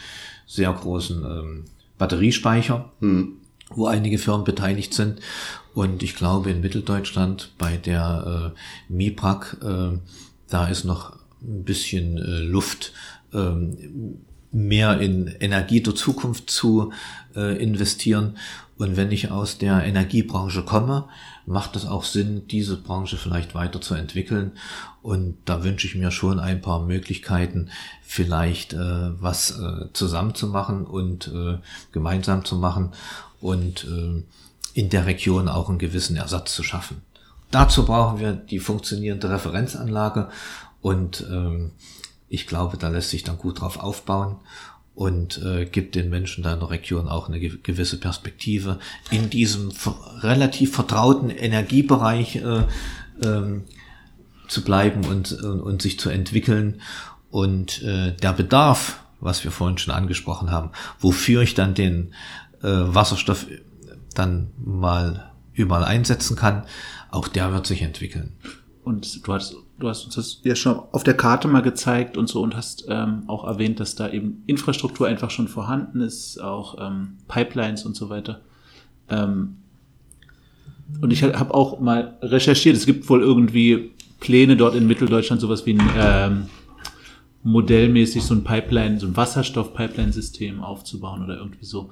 sehr 0.47 0.73
großen 0.73 1.25
ähm, 1.25 1.65
Batteriespeicher, 1.99 2.91
hm. 3.01 3.37
wo 3.71 3.87
einige 3.87 4.19
Firmen 4.19 4.45
beteiligt 4.45 4.95
sind. 4.95 5.21
Und 5.75 6.03
ich 6.03 6.17
glaube, 6.17 6.51
in 6.51 6.61
Mitteldeutschland 6.61 7.53
bei 7.59 7.77
der 7.77 8.55
äh, 8.89 8.93
MIPRAG, 8.93 9.57
äh, 9.63 9.99
da 10.49 10.69
ist 10.69 10.85
noch 10.85 11.13
ein 11.43 11.65
bisschen 11.65 12.19
äh, 12.19 12.41
Luft, 12.41 12.93
äh, 13.33 13.53
mehr 14.51 15.01
in 15.01 15.29
Energie 15.41 15.83
der 15.83 15.95
Zukunft 15.95 16.51
zu 16.51 16.93
äh, 17.37 17.63
investieren. 17.63 18.37
Und 18.79 18.97
wenn 18.97 19.11
ich 19.11 19.31
aus 19.31 19.59
der 19.59 19.85
Energiebranche 19.85 20.63
komme, 20.63 21.09
macht 21.49 21.77
es 21.77 21.87
auch 21.87 22.05
Sinn, 22.05 22.47
diese 22.47 22.77
Branche 22.77 23.17
vielleicht 23.17 23.55
weiterzuentwickeln. 23.55 24.53
Und 25.03 25.39
da 25.47 25.65
wünsche 25.65 25.87
ich 25.87 25.95
mir 25.95 26.11
schon 26.11 26.39
ein 26.39 26.61
paar 26.61 26.81
Möglichkeiten, 26.81 27.71
vielleicht 28.03 28.75
äh, 28.75 29.21
was 29.21 29.59
äh, 29.59 29.93
zusammen 29.95 30.35
zu 30.35 30.49
machen 30.49 30.85
und 30.85 31.29
äh, 31.29 31.59
gemeinsam 31.91 32.45
zu 32.45 32.57
machen 32.57 32.93
und 33.41 33.85
äh, 33.85 34.23
in 34.75 34.91
der 34.91 35.07
Region 35.07 35.49
auch 35.49 35.69
einen 35.69 35.79
gewissen 35.79 36.17
Ersatz 36.17 36.55
zu 36.55 36.63
schaffen. 36.63 37.03
Dazu 37.51 37.87
brauchen 37.87 38.21
wir 38.21 38.33
die 38.33 38.61
funktionierende 38.61 39.31
Referenzanlage 39.31 40.29
und 40.83 41.27
ähm, 41.31 41.73
ich 42.29 42.47
glaube, 42.47 42.77
da 42.77 42.89
lässt 42.89 43.09
sich 43.09 43.25
dann 43.25 43.39
gut 43.39 43.63
drauf 43.63 43.79
aufbauen 43.79 44.37
und 44.99 45.41
äh, 45.45 45.65
gibt 45.65 45.95
den 45.95 46.11
Menschen 46.11 46.43
da 46.43 46.53
in 46.55 46.59
der 46.59 46.71
Region 46.71 47.07
auch 47.07 47.29
eine 47.29 47.39
gewisse 47.39 48.01
Perspektive 48.01 48.81
in 49.13 49.31
diesem 49.31 49.71
relativ 50.23 50.73
vertrauten 50.73 51.31
Energiebereich 51.31 52.35
äh, 52.35 52.65
ähm, 53.23 53.63
zu 54.49 54.65
bleiben 54.65 55.05
und, 55.05 55.31
und, 55.41 55.83
sich 55.83 56.01
zu 56.01 56.11
entwickeln. 56.11 56.81
Und 57.31 57.81
äh, 57.85 58.11
der 58.17 58.33
Bedarf, 58.33 58.99
was 59.21 59.45
wir 59.45 59.53
vorhin 59.53 59.79
schon 59.79 59.95
angesprochen 59.95 60.51
haben, 60.51 60.71
wofür 60.99 61.43
ich 61.43 61.55
dann 61.55 61.75
den 61.75 62.13
äh, 62.65 62.67
Wasserstoff 62.67 63.47
dann 64.15 64.51
mal 64.57 65.31
überall 65.53 65.85
einsetzen 65.85 66.35
kann, 66.35 66.65
auch 67.13 67.29
der 67.29 67.53
wird 67.53 67.69
sich 67.69 67.83
entwickeln. 67.83 68.33
Und 68.83 69.25
du 69.25 69.33
hast, 69.33 69.55
du 69.79 69.89
hast 69.89 70.05
uns 70.05 70.17
das 70.17 70.41
ja 70.43 70.57
schon 70.57 70.81
auf 70.93 71.05
der 71.05 71.15
Karte 71.15 71.49
mal 71.49 71.63
gezeigt 71.63 72.17
und 72.17 72.29
so 72.29 72.43
und 72.43 72.57
hast 72.57 72.87
ähm, 72.89 73.23
auch 73.27 73.45
erwähnt, 73.45 73.81
dass 73.81 73.95
da 73.95 74.09
eben 74.11 74.43
Infrastruktur 74.47 75.07
einfach 75.07 75.31
schon 75.31 75.49
vorhanden 75.49 76.01
ist, 76.01 76.41
auch 76.41 76.77
ähm, 76.81 77.19
Pipelines 77.29 77.85
und 77.85 77.97
so 77.97 78.11
weiter. 78.11 78.41
Ähm, 79.09 79.57
und 81.01 81.13
ich 81.13 81.23
habe 81.23 81.55
auch 81.55 81.81
mal 81.81 82.17
recherchiert, 82.23 82.77
es 82.77 82.87
gibt 82.87 83.09
wohl 83.09 83.21
irgendwie 83.21 83.93
Pläne 84.21 84.57
dort 84.57 84.75
in 84.75 84.87
Mitteldeutschland, 84.87 85.41
sowas 85.41 85.67
wie 85.67 85.75
ein 85.75 85.91
ähm, 85.97 86.47
modellmäßig 87.43 88.23
so 88.25 88.35
ein 88.35 88.43
Pipeline, 88.43 88.99
so 88.99 89.07
ein 89.07 89.17
Wasserstoff-Pipeline-System 89.17 90.63
aufzubauen 90.63 91.23
oder 91.23 91.37
irgendwie 91.37 91.65
so. 91.65 91.91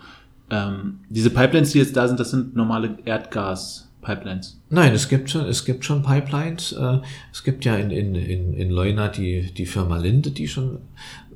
Ähm, 0.50 1.00
diese 1.08 1.30
Pipelines, 1.30 1.72
die 1.72 1.78
jetzt 1.78 1.96
da 1.96 2.08
sind, 2.08 2.18
das 2.18 2.30
sind 2.30 2.56
normale 2.56 2.98
Erdgas- 3.04 3.85
Pipelines? 4.06 4.60
Nein, 4.70 4.94
es 4.94 5.08
gibt 5.08 5.30
schon, 5.30 5.46
es 5.46 5.64
gibt 5.64 5.84
schon 5.84 6.02
Pipelines. 6.02 6.72
Äh, 6.72 7.00
es 7.32 7.42
gibt 7.42 7.64
ja 7.64 7.76
in, 7.76 7.90
in, 7.90 8.14
in, 8.14 8.54
in 8.54 8.70
Leuna 8.70 9.08
die, 9.08 9.52
die 9.52 9.66
Firma 9.66 9.98
Linde, 9.98 10.30
die 10.30 10.48
schon 10.48 10.78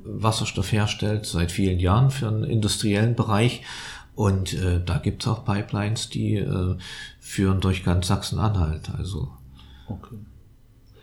Wasserstoff 0.03 0.71
herstellt, 0.71 1.25
seit 1.25 1.51
vielen 1.51 1.79
Jahren 1.79 2.09
für 2.09 2.27
einen 2.27 2.45
industriellen 2.45 3.15
Bereich. 3.15 3.61
Und 4.15 4.53
äh, 4.53 4.79
da 4.83 4.97
gibt 4.97 5.23
es 5.23 5.27
auch 5.27 5.45
Pipelines, 5.45 6.09
die 6.09 6.35
äh, 6.35 6.77
führen 7.19 7.59
durch 7.59 7.83
ganz 7.83 8.07
Sachsen-Anhalt. 8.07 8.89
Also. 8.97 9.31
Okay. 9.87 10.15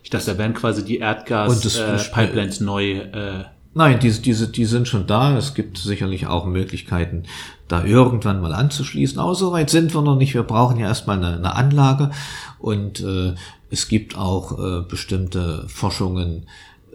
Ich 0.02 0.10
dachte, 0.10 0.32
da 0.32 0.38
werden 0.38 0.54
quasi 0.54 0.84
die 0.84 0.98
Erdgas-Pipelines 0.98 2.60
äh, 2.60 2.64
neu 2.64 2.92
äh, 2.92 3.44
Nein, 3.74 4.00
diese, 4.00 4.20
diese, 4.22 4.48
die 4.48 4.64
sind 4.64 4.88
schon 4.88 5.06
da. 5.06 5.36
Es 5.36 5.54
gibt 5.54 5.78
sicherlich 5.78 6.26
auch 6.26 6.46
Möglichkeiten, 6.46 7.24
da 7.68 7.84
irgendwann 7.84 8.40
mal 8.40 8.54
anzuschließen. 8.54 9.18
Aber 9.18 9.34
so 9.34 9.52
weit 9.52 9.70
sind 9.70 9.94
wir 9.94 10.02
noch 10.02 10.16
nicht. 10.16 10.34
Wir 10.34 10.42
brauchen 10.42 10.78
ja 10.78 10.86
erstmal 10.86 11.18
eine, 11.18 11.36
eine 11.36 11.54
Anlage 11.54 12.10
und 12.58 13.00
äh, 13.00 13.34
es 13.70 13.88
gibt 13.88 14.16
auch 14.16 14.58
äh, 14.58 14.82
bestimmte 14.88 15.64
Forschungen, 15.68 16.46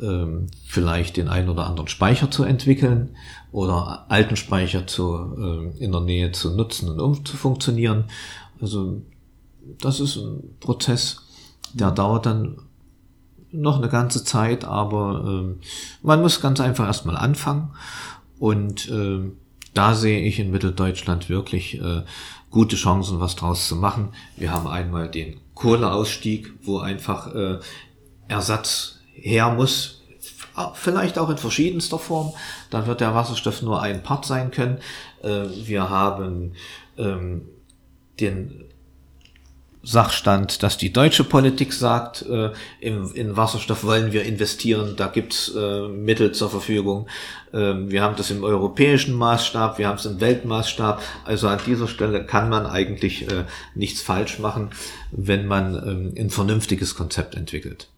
äh, 0.01 0.25
vielleicht 0.65 1.17
den 1.17 1.29
einen 1.29 1.49
oder 1.49 1.67
anderen 1.67 1.87
Speicher 1.87 2.31
zu 2.31 2.43
entwickeln 2.43 3.15
oder 3.51 4.05
alten 4.09 4.35
Speicher 4.35 4.87
zu, 4.87 5.35
äh, 5.37 5.83
in 5.83 5.91
der 5.91 6.01
Nähe 6.01 6.31
zu 6.31 6.55
nutzen 6.55 6.89
und 6.89 6.99
um 6.99 7.25
zu 7.25 7.37
funktionieren. 7.37 8.05
Also 8.59 9.01
das 9.79 9.99
ist 9.99 10.17
ein 10.17 10.57
Prozess, 10.59 11.21
der 11.73 11.91
dauert 11.91 12.25
dann 12.25 12.57
noch 13.53 13.77
eine 13.77 13.89
ganze 13.89 14.23
Zeit, 14.23 14.65
aber 14.65 15.45
äh, 15.45 15.65
man 16.01 16.21
muss 16.21 16.41
ganz 16.41 16.59
einfach 16.59 16.85
erstmal 16.85 17.17
anfangen. 17.17 17.71
Und 18.39 18.89
äh, 18.89 19.31
da 19.73 19.95
sehe 19.95 20.21
ich 20.21 20.39
in 20.39 20.51
Mitteldeutschland 20.51 21.29
wirklich 21.29 21.79
äh, 21.79 22.03
gute 22.49 22.75
Chancen, 22.75 23.19
was 23.19 23.35
draus 23.35 23.67
zu 23.67 23.75
machen. 23.75 24.09
Wir 24.35 24.51
haben 24.51 24.67
einmal 24.67 25.09
den 25.09 25.39
Kohleausstieg, 25.53 26.53
wo 26.63 26.79
einfach 26.79 27.33
äh, 27.33 27.59
Ersatz 28.27 28.99
her 29.13 29.53
muss, 29.53 30.01
vielleicht 30.75 31.17
auch 31.17 31.29
in 31.29 31.37
verschiedenster 31.37 31.99
Form. 31.99 32.33
Da 32.69 32.85
wird 32.85 33.01
der 33.01 33.15
Wasserstoff 33.15 33.61
nur 33.61 33.81
ein 33.81 34.03
Part 34.03 34.25
sein 34.25 34.51
können. 34.51 34.79
Äh, 35.21 35.45
wir 35.65 35.89
haben 35.89 36.53
ähm, 36.97 37.43
den 38.19 38.65
Sachstand, 39.85 40.63
dass 40.63 40.77
die 40.77 40.93
deutsche 40.93 41.25
Politik 41.25 41.73
sagt, 41.73 42.21
äh, 42.23 42.51
im, 42.79 43.13
in 43.13 43.35
Wasserstoff 43.35 43.83
wollen 43.83 44.13
wir 44.13 44.23
investieren, 44.23 44.95
da 44.95 45.07
gibt's 45.07 45.53
äh, 45.53 45.89
Mittel 45.89 46.31
zur 46.31 46.49
Verfügung. 46.49 47.07
Ähm, 47.53 47.91
wir 47.91 48.01
haben 48.01 48.15
das 48.15 48.31
im 48.31 48.45
europäischen 48.45 49.13
Maßstab, 49.13 49.77
wir 49.77 49.89
haben 49.89 49.97
es 49.97 50.05
im 50.05 50.21
Weltmaßstab. 50.21 51.01
Also 51.25 51.49
an 51.49 51.59
dieser 51.65 51.89
Stelle 51.89 52.25
kann 52.25 52.47
man 52.49 52.65
eigentlich 52.65 53.29
äh, 53.29 53.43
nichts 53.75 54.01
falsch 54.01 54.39
machen, 54.39 54.69
wenn 55.11 55.45
man 55.45 55.75
ähm, 55.75 56.13
ein 56.17 56.29
vernünftiges 56.29 56.95
Konzept 56.95 57.35
entwickelt. 57.35 57.89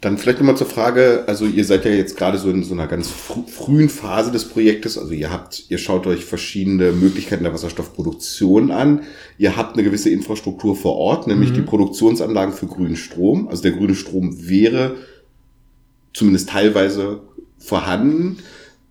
Dann 0.00 0.16
vielleicht 0.16 0.38
nochmal 0.38 0.56
zur 0.56 0.68
Frage, 0.68 1.24
also 1.26 1.44
ihr 1.44 1.64
seid 1.64 1.84
ja 1.84 1.90
jetzt 1.90 2.16
gerade 2.16 2.38
so 2.38 2.50
in 2.50 2.62
so 2.62 2.72
einer 2.72 2.86
ganz 2.86 3.08
fr 3.08 3.42
frühen 3.48 3.88
Phase 3.88 4.30
des 4.30 4.44
Projektes, 4.44 4.96
also 4.96 5.12
ihr 5.12 5.32
habt, 5.32 5.64
ihr 5.70 5.78
schaut 5.78 6.06
euch 6.06 6.24
verschiedene 6.24 6.92
Möglichkeiten 6.92 7.42
der 7.42 7.52
Wasserstoffproduktion 7.52 8.70
an, 8.70 9.02
ihr 9.38 9.56
habt 9.56 9.74
eine 9.74 9.82
gewisse 9.82 10.10
Infrastruktur 10.10 10.76
vor 10.76 10.94
Ort, 10.94 11.26
nämlich 11.26 11.50
mhm. 11.50 11.54
die 11.54 11.62
Produktionsanlagen 11.62 12.54
für 12.54 12.66
grünen 12.66 12.94
Strom, 12.94 13.48
also 13.48 13.62
der 13.62 13.72
grüne 13.72 13.96
Strom 13.96 14.48
wäre 14.48 14.94
zumindest 16.14 16.50
teilweise 16.50 17.20
vorhanden. 17.58 18.38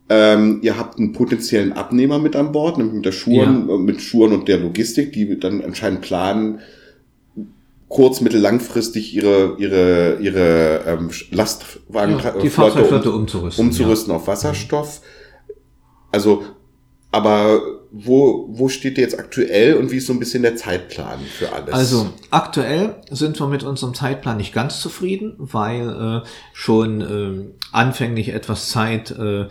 Ähm, 0.10 0.60
ihr 0.62 0.78
habt 0.78 1.00
einen 1.00 1.14
potenziellen 1.14 1.74
Abnehmer 1.74 2.20
mit 2.20 2.36
an 2.36 2.52
Bord, 2.52 2.78
nämlich 2.78 2.96
mit 2.96 3.06
der 3.06 3.12
Schuren, 3.14 3.68
ja. 3.68 3.76
Äh, 3.76 3.78
mit 3.78 4.02
Schuren 4.02 4.34
und 4.34 4.48
der 4.48 4.58
Logistik, 4.58 5.14
die 5.14 5.40
dann 5.40 5.62
anscheinend 5.62 6.02
planen, 6.02 6.60
kurz-, 7.90 8.22
mittel-, 8.22 8.42
langfristig 8.42 9.14
ihre, 9.14 9.56
ihre, 9.58 10.18
ihre 10.20 10.84
ähm, 10.86 11.10
Lastwagen 11.32 12.20
ja, 12.20 12.32
die 12.32 12.50
Fahrzeugflotte 12.50 13.12
um, 13.12 13.22
umzurüsten, 13.22 13.66
umzurüsten 13.66 14.12
ja. 14.12 14.18
auf 14.18 14.28
Wasserstoff. 14.28 15.02
Also, 16.12 16.44
aber 17.12 17.62
wo, 17.92 18.48
wo 18.50 18.70
steht 18.70 18.98
ihr 18.98 19.04
jetzt 19.04 19.18
aktuell 19.18 19.76
und 19.76 19.92
wie 19.92 19.98
ist 19.98 20.08
so 20.08 20.14
ein 20.14 20.20
bisschen 20.20 20.44
der 20.44 20.56
Zeitplan 20.56 21.20
für 21.20 21.52
alles? 21.52 21.74
Also 21.74 22.10
aktuell 22.32 22.96
sind 23.10 23.40
wir 23.40 23.48
mit 23.48 23.64
unserem 23.64 23.94
Zeitplan 23.94 24.38
nicht 24.38 24.54
ganz 24.54 24.82
zufrieden, 24.82 25.36
weil 25.38 25.90
äh, 26.24 26.28
schon 26.54 27.02
äh, 27.02 27.54
anfänglich 27.72 28.30
etwas 28.30 28.70
Zeit, 28.70 29.12
äh, 29.12 29.48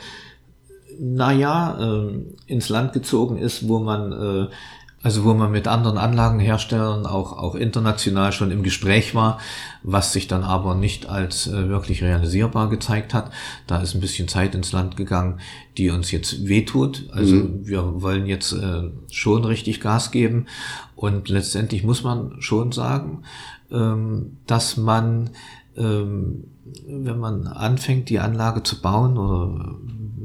naja, 0.98 2.08
äh, 2.08 2.52
ins 2.52 2.68
Land 2.68 2.92
gezogen 2.92 3.38
ist, 3.38 3.68
wo 3.68 3.78
man 3.78 4.12
äh, 4.12 4.48
also 5.06 5.22
wo 5.22 5.34
man 5.34 5.52
mit 5.52 5.68
anderen 5.68 5.98
Anlagenherstellern 5.98 7.06
auch, 7.06 7.38
auch 7.38 7.54
international 7.54 8.32
schon 8.32 8.50
im 8.50 8.64
Gespräch 8.64 9.14
war, 9.14 9.38
was 9.84 10.12
sich 10.12 10.26
dann 10.26 10.42
aber 10.42 10.74
nicht 10.74 11.08
als 11.08 11.46
äh, 11.46 11.68
wirklich 11.68 12.02
realisierbar 12.02 12.68
gezeigt 12.68 13.14
hat. 13.14 13.30
Da 13.68 13.80
ist 13.80 13.94
ein 13.94 14.00
bisschen 14.00 14.26
Zeit 14.26 14.56
ins 14.56 14.72
Land 14.72 14.96
gegangen, 14.96 15.38
die 15.78 15.90
uns 15.90 16.10
jetzt 16.10 16.48
wehtut. 16.48 17.08
Also 17.12 17.36
mhm. 17.36 17.68
wir 17.68 18.02
wollen 18.02 18.26
jetzt 18.26 18.50
äh, 18.50 18.90
schon 19.08 19.44
richtig 19.44 19.80
Gas 19.80 20.10
geben. 20.10 20.46
Und 20.96 21.28
letztendlich 21.28 21.84
muss 21.84 22.02
man 22.02 22.42
schon 22.42 22.72
sagen, 22.72 23.22
ähm, 23.70 24.38
dass 24.48 24.76
man, 24.76 25.30
ähm, 25.76 26.48
wenn 26.84 27.20
man 27.20 27.46
anfängt, 27.46 28.08
die 28.08 28.18
Anlage 28.18 28.64
zu 28.64 28.80
bauen 28.80 29.16
oder 29.18 29.76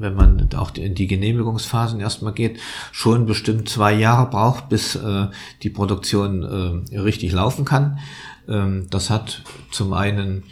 wenn 0.02 0.16
man 0.16 0.50
auch 0.56 0.76
in 0.76 0.96
die 0.96 1.08
Genehmigungsphasen 1.08 2.00
erstmal 2.00 2.34
geht, 2.34 2.60
schon 2.92 3.26
bestimmt 3.26 3.70
zwei 3.70 3.94
Jahre 3.94 4.30
braucht, 4.30 4.70
bis 4.70 4.96
äh, 4.96 5.28
die 5.64 5.70
Produktion 5.70 6.86
äh, 6.92 6.98
richtig 7.00 7.32
laufen 7.32 7.66
kann. 7.66 8.00
Ähm, 8.48 8.88
das 8.90 9.10
hat 9.10 9.44
zum 9.72 9.94
einen 9.94 10.44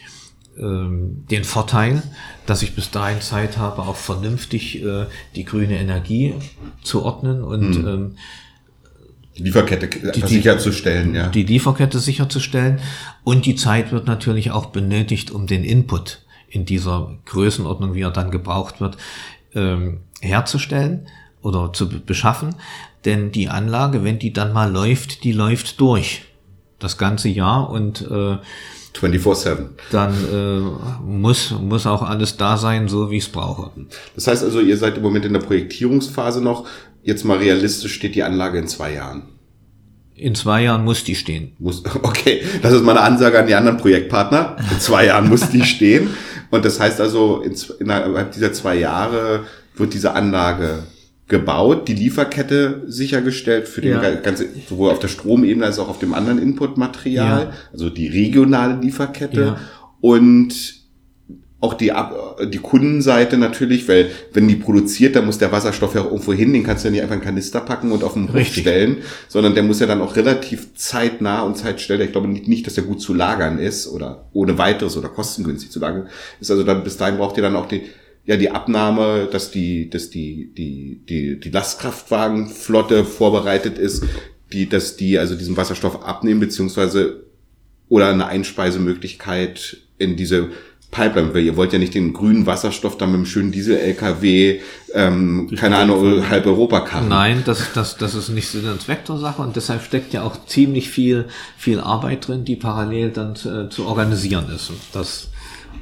ähm, 0.57 1.25
den 1.29 1.43
Vorteil, 1.43 2.03
dass 2.45 2.61
ich 2.61 2.75
bis 2.75 2.91
dahin 2.91 3.21
Zeit 3.21 3.57
habe, 3.57 3.81
auch 3.81 3.95
vernünftig 3.95 4.83
äh, 4.83 5.05
die 5.35 5.45
grüne 5.45 5.77
Energie 5.77 6.35
zu 6.83 7.03
ordnen 7.03 7.43
und 7.43 7.75
hm. 7.75 7.87
ähm, 7.87 8.15
Lieferkette 9.35 9.87
die, 9.87 10.27
sicherzustellen, 10.27 11.15
ja. 11.15 11.27
Die 11.29 11.43
Lieferkette 11.43 11.99
sicherzustellen. 11.99 12.79
Und 13.23 13.45
die 13.45 13.55
Zeit 13.55 13.91
wird 13.91 14.05
natürlich 14.05 14.51
auch 14.51 14.67
benötigt, 14.67 15.31
um 15.31 15.47
den 15.47 15.63
Input 15.63 16.25
in 16.49 16.65
dieser 16.65 17.17
Größenordnung, 17.25 17.93
wie 17.93 18.01
er 18.01 18.11
dann 18.11 18.31
gebraucht 18.31 18.81
wird, 18.81 18.97
ähm, 19.55 20.01
herzustellen 20.21 21.07
oder 21.41 21.71
zu 21.73 21.89
beschaffen. 21.89 22.55
Denn 23.05 23.31
die 23.31 23.49
Anlage, 23.49 24.03
wenn 24.03 24.19
die 24.19 24.33
dann 24.33 24.53
mal 24.53 24.71
läuft, 24.71 25.23
die 25.23 25.31
läuft 25.31 25.79
durch 25.79 26.23
das 26.79 26.97
ganze 26.97 27.29
Jahr 27.29 27.69
und 27.69 28.01
äh, 28.01 28.37
24-7. 28.97 29.69
Dann 29.91 30.13
äh, 30.13 31.05
muss, 31.05 31.51
muss 31.51 31.85
auch 31.85 32.01
alles 32.01 32.37
da 32.37 32.57
sein, 32.57 32.87
so 32.87 33.11
wie 33.11 33.17
ich 33.17 33.25
es 33.25 33.29
brauche. 33.29 33.71
Das 34.15 34.27
heißt 34.27 34.43
also, 34.43 34.59
ihr 34.59 34.77
seid 34.77 34.97
im 34.97 35.03
Moment 35.03 35.25
in 35.25 35.33
der 35.33 35.39
Projektierungsphase 35.39 36.41
noch. 36.41 36.67
Jetzt 37.03 37.23
mal 37.23 37.37
realistisch 37.37 37.93
steht 37.93 38.15
die 38.15 38.23
Anlage 38.23 38.57
in 38.57 38.67
zwei 38.67 38.93
Jahren. 38.93 39.23
In 40.15 40.35
zwei 40.35 40.63
Jahren 40.63 40.83
muss 40.83 41.05
die 41.05 41.15
stehen. 41.15 41.53
Muss, 41.59 41.83
okay, 42.03 42.41
das 42.61 42.73
ist 42.73 42.83
meine 42.83 43.01
Ansage 43.01 43.39
an 43.39 43.47
die 43.47 43.55
anderen 43.55 43.77
Projektpartner. 43.77 44.57
In 44.69 44.79
zwei 44.79 45.05
Jahren 45.05 45.29
muss 45.29 45.49
die 45.49 45.63
stehen. 45.63 46.09
Und 46.51 46.65
das 46.65 46.79
heißt 46.79 46.99
also, 46.99 47.41
in, 47.41 47.55
innerhalb 47.79 48.31
dieser 48.31 48.53
zwei 48.53 48.75
Jahre 48.75 49.41
wird 49.75 49.93
diese 49.93 50.13
Anlage 50.13 50.83
gebaut, 51.27 51.87
die 51.87 51.93
Lieferkette 51.93 52.83
sichergestellt 52.87 53.67
für 53.67 53.81
den 53.81 54.01
ja. 54.01 54.15
ganze, 54.15 54.47
sowohl 54.67 54.89
auf 54.89 54.99
der 54.99 55.09
Stromebene 55.09 55.65
als 55.65 55.77
auch 55.77 55.87
auf 55.87 55.99
dem 55.99 56.13
anderen 56.13 56.39
Inputmaterial, 56.39 57.43
ja. 57.43 57.53
also 57.71 57.89
die 57.89 58.07
regionale 58.07 58.81
Lieferkette. 58.81 59.41
Ja. 59.41 59.57
Und 60.01 60.78
auch 61.61 61.73
die, 61.73 61.91
die 62.47 62.57
Kundenseite 62.59 63.37
natürlich, 63.37 63.87
weil 63.89 64.11
wenn 64.31 64.47
die 64.47 64.55
produziert, 64.55 65.15
dann 65.15 65.25
muss 65.25 65.39
der 65.39 65.51
Wasserstoff 65.51 65.93
ja 65.93 66.01
auch 66.01 66.11
irgendwo 66.11 66.31
hin, 66.31 66.53
den 66.53 66.63
kannst 66.63 66.83
du 66.83 66.87
ja 66.87 66.91
nicht 66.91 67.01
einfach 67.01 67.15
in 67.15 67.21
Kanister 67.21 67.59
packen 67.59 67.91
und 67.91 68.03
auf 68.03 68.13
den 68.13 68.31
Hof 68.31 68.45
stellen, 68.45 68.97
sondern 69.27 69.55
der 69.55 69.63
muss 69.63 69.81
ja 69.81 69.87
dann 69.87 70.01
auch 70.01 70.15
relativ 70.15 70.73
zeitnah 70.75 71.41
und 71.41 71.57
zeitstell, 71.57 71.99
ich 71.99 72.13
glaube 72.13 72.29
nicht, 72.29 72.47
nicht, 72.47 72.65
dass 72.65 72.75
der 72.75 72.85
gut 72.85 73.01
zu 73.01 73.13
lagern 73.13 73.59
ist 73.59 73.87
oder 73.87 74.29
ohne 74.31 74.57
weiteres 74.57 74.95
oder 74.95 75.09
kostengünstig 75.09 75.69
zu 75.69 75.79
lagern 75.79 76.07
ist. 76.39 76.49
Also 76.49 76.63
dann 76.63 76.83
bis 76.83 76.95
dahin 76.95 77.17
braucht 77.17 77.35
ihr 77.35 77.43
dann 77.43 77.57
auch 77.57 77.67
die, 77.67 77.81
ja, 78.25 78.37
die 78.37 78.51
Abnahme, 78.51 79.27
dass 79.29 79.51
die, 79.51 79.89
dass 79.89 80.09
die, 80.09 80.53
die, 80.53 81.01
die, 81.09 81.39
die 81.41 81.49
Lastkraftwagenflotte 81.49 83.03
vorbereitet 83.03 83.77
ist, 83.77 84.05
die, 84.53 84.69
dass 84.69 84.95
die 84.95 85.19
also 85.19 85.35
diesen 85.35 85.57
Wasserstoff 85.57 86.05
abnehmen, 86.05 86.39
beziehungsweise 86.39 87.25
oder 87.89 88.07
eine 88.07 88.27
Einspeisemöglichkeit 88.27 89.77
in 89.97 90.15
diese 90.15 90.49
Pipeline, 90.91 91.33
weil 91.33 91.43
ihr 91.43 91.55
wollt 91.55 91.71
ja 91.71 91.79
nicht 91.79 91.93
den 91.93 92.13
grünen 92.13 92.45
Wasserstoff 92.45 92.97
dann 92.97 93.09
mit 93.11 93.17
einem 93.17 93.25
schönen 93.27 93.51
Diesel-LKW, 93.51 94.59
ähm, 94.95 95.49
keine 95.55 95.77
Ahnung, 95.77 96.27
halb 96.29 96.47
Europa 96.47 96.79
karren. 96.81 97.09
Nein, 97.09 97.43
das, 97.45 97.73
das, 97.73 97.97
das 97.97 98.15
ist 98.15 98.29
nicht 98.29 98.47
Sinn 98.47 98.67
und 98.67 98.81
Zweck 98.81 99.05
der 99.05 99.17
Sache 99.17 99.41
und 99.41 99.55
deshalb 99.55 99.83
steckt 99.83 100.13
ja 100.13 100.23
auch 100.23 100.45
ziemlich 100.47 100.89
viel, 100.89 101.27
viel 101.57 101.79
Arbeit 101.79 102.27
drin, 102.27 102.43
die 102.43 102.55
parallel 102.55 103.11
dann 103.11 103.35
zu, 103.35 103.49
äh, 103.49 103.69
zu 103.69 103.85
organisieren 103.85 104.49
ist. 104.53 104.71
Das 104.91 105.27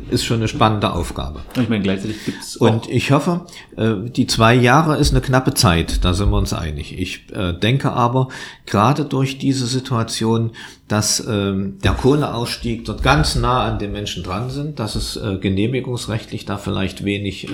ist 0.10 0.26
schon 0.26 0.38
eine 0.38 0.48
spannende 0.48 0.94
Aufgabe. 0.94 1.42
Ich 1.60 1.70
meine, 1.70 1.84
gleichzeitig 1.84 2.24
gibt's 2.26 2.58
Und 2.58 2.90
ich 2.90 3.12
hoffe, 3.12 3.46
äh, 3.76 3.96
die 4.10 4.28
zwei 4.28 4.54
Jahre 4.54 4.98
ist 4.98 5.12
eine 5.12 5.22
knappe 5.22 5.54
Zeit, 5.54 6.04
da 6.06 6.14
sind 6.14 6.30
wir 6.30 6.38
uns 6.38 6.54
einig. 6.54 6.98
Ich 6.98 7.32
äh, 7.34 7.54
denke 7.54 7.92
aber, 7.92 8.30
gerade 8.66 9.06
durch 9.06 9.38
diese 9.38 9.66
Situation, 9.66 10.52
dass 10.88 11.26
ähm, 11.28 11.80
der 11.84 11.94
Kohleausstieg 11.94 12.86
dort 12.86 13.04
ganz 13.04 13.36
nah 13.36 13.66
an 13.66 13.80
den 13.80 13.92
Menschen 13.92 14.24
dran 14.24 14.50
sind, 14.50 14.80
dass 14.80 14.96
es 14.96 15.18
äh, 15.18 15.38
genehmigungsrechtlich 15.38 16.46
da 16.46 16.58
vielleicht 16.58 17.04
wenig 17.04 17.48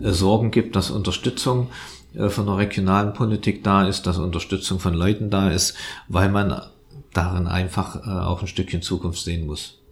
Sorgen 0.00 0.50
gibt, 0.50 0.76
dass 0.76 0.90
Unterstützung 0.90 1.68
von 2.28 2.46
der 2.46 2.56
regionalen 2.56 3.12
Politik 3.12 3.64
da 3.64 3.86
ist, 3.86 4.06
dass 4.06 4.18
Unterstützung 4.18 4.78
von 4.78 4.94
Leuten 4.94 5.30
da 5.30 5.50
ist, 5.50 5.74
weil 6.08 6.30
man 6.30 6.60
darin 7.12 7.46
einfach 7.46 8.06
auch 8.06 8.40
ein 8.42 8.46
Stückchen 8.46 8.82
Zukunft 8.82 9.22
sehen 9.22 9.46
muss. 9.46 9.83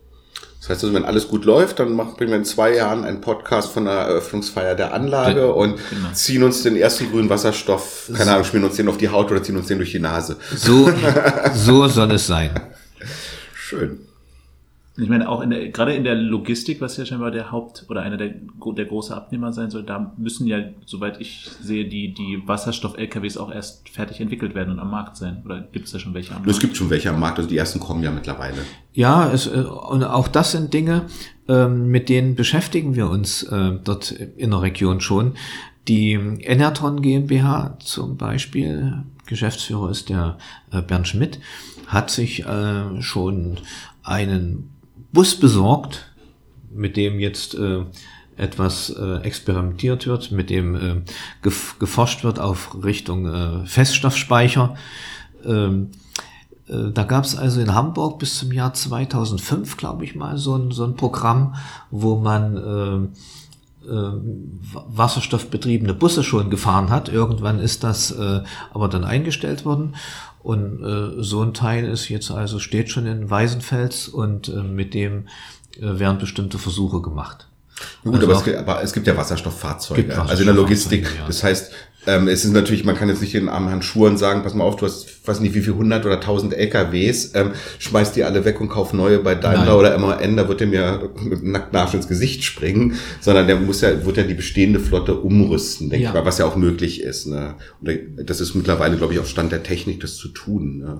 Das 0.61 0.68
heißt 0.68 0.84
also, 0.84 0.95
wenn 0.95 1.05
alles 1.05 1.26
gut 1.26 1.45
läuft, 1.45 1.80
dann 1.80 1.93
machen 1.93 2.14
wir 2.18 2.28
in 2.36 2.45
zwei 2.45 2.76
Jahren 2.76 3.05
einen 3.05 3.20
Podcast 3.20 3.72
von 3.72 3.84
der 3.84 3.95
Eröffnungsfeier 3.95 4.76
der 4.76 4.95
Anlage 4.95 5.53
und 5.53 5.80
genau. 5.90 6.12
ziehen 6.12 6.45
uns 6.45 6.62
den 6.62 6.76
ersten 6.76 7.11
grünen 7.11 7.28
Wasserstoff, 7.28 8.11
keine 8.16 8.30
Ahnung, 8.30 8.45
schmieren 8.45 8.68
uns 8.68 8.76
den 8.76 8.88
auf 8.88 8.97
die 8.97 9.09
Haut 9.09 9.30
oder 9.32 9.43
ziehen 9.43 9.57
uns 9.57 9.66
den 9.66 9.78
durch 9.78 9.90
die 9.90 9.99
Nase. 9.99 10.36
So, 10.55 10.88
so 11.55 11.88
soll 11.88 12.12
es 12.12 12.28
sein. 12.28 12.51
Schön. 13.55 14.07
Ich 14.97 15.09
meine, 15.09 15.26
auch 15.26 15.40
in 15.40 15.49
der, 15.49 15.70
gerade 15.70 15.95
in 15.95 16.05
der 16.05 16.14
Logistik, 16.14 16.82
was 16.82 16.99
ja 16.99 17.07
scheinbar 17.07 17.30
der 17.30 17.51
Haupt- 17.51 17.86
oder 17.88 18.03
einer 18.03 18.18
der, 18.18 18.34
der 18.34 18.84
große 18.84 19.16
Abnehmer 19.16 19.55
sein 19.55 19.70
soll, 19.70 19.84
da 19.84 20.12
müssen 20.18 20.47
ja, 20.47 20.64
soweit 20.84 21.18
ich 21.18 21.49
sehe, 21.62 21.88
die, 21.88 22.12
die 22.12 22.43
Wasserstoff-LKWs 22.45 23.38
auch 23.38 23.51
erst 23.51 23.88
fertig 23.88 24.20
entwickelt 24.20 24.55
werden 24.55 24.70
und 24.70 24.78
am 24.78 24.90
Markt 24.90 25.16
sein. 25.16 25.40
Oder 25.47 25.62
gibt 25.62 25.86
es 25.86 25.93
da 25.93 25.99
schon 25.99 26.12
welche 26.12 26.32
am 26.32 26.43
Markt? 26.43 26.51
Es 26.51 26.61
gibt 26.61 26.76
schon 26.76 26.90
welche 26.90 27.09
am 27.09 27.18
Markt, 27.20 27.38
also 27.38 27.49
die 27.49 27.57
ersten 27.57 27.80
kommen 27.80 28.03
ja 28.03 28.11
mittlerweile. 28.11 28.59
Ja, 28.93 29.32
es, 29.32 29.47
äh, 29.47 29.61
und 29.61 30.05
auch 30.05 30.28
das 30.28 30.53
sind 30.53 30.74
Dinge, 30.74 31.07
ähm, 31.49 31.88
mit 31.88 32.11
denen 32.11 32.34
beschäftigen 32.34 32.95
wir 32.95 33.09
uns 33.09 33.45
äh, 33.45 33.78
dort 33.82 34.11
in 34.11 34.51
der 34.51 34.61
Region 34.61 35.01
schon. 35.01 35.36
Die 35.88 36.12
Enerton 36.12 37.01
GmbH 37.01 37.78
zum 37.80 38.18
Beispiel, 38.18 39.05
Geschäftsführer 39.24 39.90
ist 39.90 40.11
der 40.11 40.36
äh, 40.70 40.82
Bernd 40.82 41.09
Schmidt, 41.09 41.40
hat 41.86 42.11
sich 42.11 42.45
schon 43.01 43.59
einen 44.03 44.72
Bus 45.12 45.38
besorgt, 45.38 46.10
mit 46.72 46.96
dem 46.96 47.20
jetzt 47.20 47.54
äh, 47.54 47.84
etwas 48.36 48.90
äh, 48.90 49.18
experimentiert 49.22 50.06
wird, 50.06 50.32
mit 50.32 50.50
dem 50.50 50.74
äh, 50.74 51.02
gef 51.42 51.78
geforscht 51.78 52.24
wird 52.24 52.38
auf 52.38 52.82
Richtung 52.82 53.26
äh, 53.26 53.66
Feststoffspeicher. 53.66 54.74
Ähm, 55.44 55.90
äh, 56.68 56.90
da 56.92 57.04
gab 57.04 57.24
es 57.24 57.36
also 57.36 57.60
in 57.60 57.74
Hamburg 57.74 58.18
bis 58.18 58.38
zum 58.38 58.52
Jahr 58.52 58.72
2005, 58.72 59.76
glaube 59.76 60.04
ich 60.04 60.14
mal, 60.14 60.38
so 60.38 60.56
ein, 60.56 60.70
so 60.70 60.84
ein 60.84 60.96
Programm, 60.96 61.54
wo 61.90 62.16
man 62.16 62.56
äh, 62.56 63.88
äh, 63.88 64.12
wasserstoffbetriebene 64.72 65.94
Busse 65.94 66.22
schon 66.22 66.50
gefahren 66.50 66.90
hat. 66.90 67.08
Irgendwann 67.08 67.58
ist 67.58 67.84
das 67.84 68.12
äh, 68.12 68.42
aber 68.72 68.88
dann 68.88 69.04
eingestellt 69.04 69.64
worden. 69.64 69.94
Und 70.43 70.82
äh, 70.82 71.22
so 71.22 71.43
ein 71.43 71.55
Teil 71.55 71.84
ist 71.84 72.09
jetzt 72.09 72.30
also, 72.30 72.59
steht 72.59 72.90
schon 72.90 73.07
in 73.07 73.30
Weißenfels 73.30 74.09
und 74.09 74.49
äh, 74.49 74.62
mit 74.62 74.95
dem 74.95 75.28
äh, 75.76 75.99
werden 75.99 76.18
bestimmte 76.18 76.59
Versuche 76.59 77.01
gemacht. 77.01 77.49
Gut, 78.05 78.14
also 78.14 78.26
aber, 78.26 78.36
es 78.36 78.45
gibt, 78.45 78.57
aber, 78.57 78.82
es 78.82 78.93
gibt, 78.93 79.07
ja 79.07 79.16
Wasserstofffahrzeuge. 79.16 80.09
Wasserstoff 80.09 80.30
also 80.30 80.43
in 80.43 80.47
der 80.47 80.55
Logistik. 80.55 81.05
Ja. 81.05 81.26
Das 81.26 81.43
heißt, 81.43 81.72
ähm, 82.07 82.26
es 82.26 82.44
ist 82.44 82.53
natürlich, 82.53 82.84
man 82.84 82.96
kann 82.96 83.09
jetzt 83.09 83.20
nicht 83.20 83.34
den 83.34 83.48
armen 83.48 83.68
Herrn 83.68 83.82
Schuren 83.82 84.16
sagen, 84.16 84.42
pass 84.42 84.55
mal 84.55 84.64
auf, 84.64 84.76
du 84.76 84.86
hast, 84.86 85.26
weiß 85.26 85.40
nicht 85.40 85.55
wie 85.55 85.61
viel, 85.61 85.74
100 85.74 86.05
oder 86.05 86.16
1000 86.16 86.55
LKWs, 86.55 87.32
ähm, 87.34 87.53
schmeiß 87.78 88.12
die 88.12 88.24
alle 88.24 88.44
weg 88.44 88.61
und 88.61 88.68
kauf 88.68 88.92
neue 88.92 89.20
bei 89.20 89.36
Daimler 89.36 89.66
Nein. 89.66 89.74
oder 89.74 89.98
MAN, 89.98 90.36
da 90.36 90.48
wird 90.48 90.61
dem 90.61 90.72
ja 90.72 91.00
mit 91.22 91.44
nackten 91.44 91.78
Arsch 91.78 91.94
ins 91.94 92.09
Gesicht 92.09 92.42
springen, 92.42 92.96
sondern 93.20 93.46
der 93.46 93.57
muss 93.57 93.82
ja, 93.82 94.05
wird 94.05 94.16
ja 94.16 94.24
die 94.24 94.34
bestehende 94.34 94.80
Flotte 94.80 95.14
umrüsten, 95.14 95.90
denke 95.90 96.03
ja. 96.05 96.11
ich 96.11 96.14
mal, 96.14 96.24
was 96.24 96.38
ja 96.38 96.46
auch 96.46 96.57
möglich 96.57 97.03
ist. 97.03 97.26
Ne? 97.26 97.55
Und 97.80 98.28
das 98.28 98.40
ist 98.40 98.55
mittlerweile, 98.55 98.96
glaube 98.96 99.14
ich, 99.14 99.20
auch 99.20 99.26
Stand 99.26 99.53
der 99.53 99.62
Technik, 99.62 100.00
das 100.00 100.16
zu 100.16 100.28
tun. 100.28 100.78
Ne? 100.78 100.98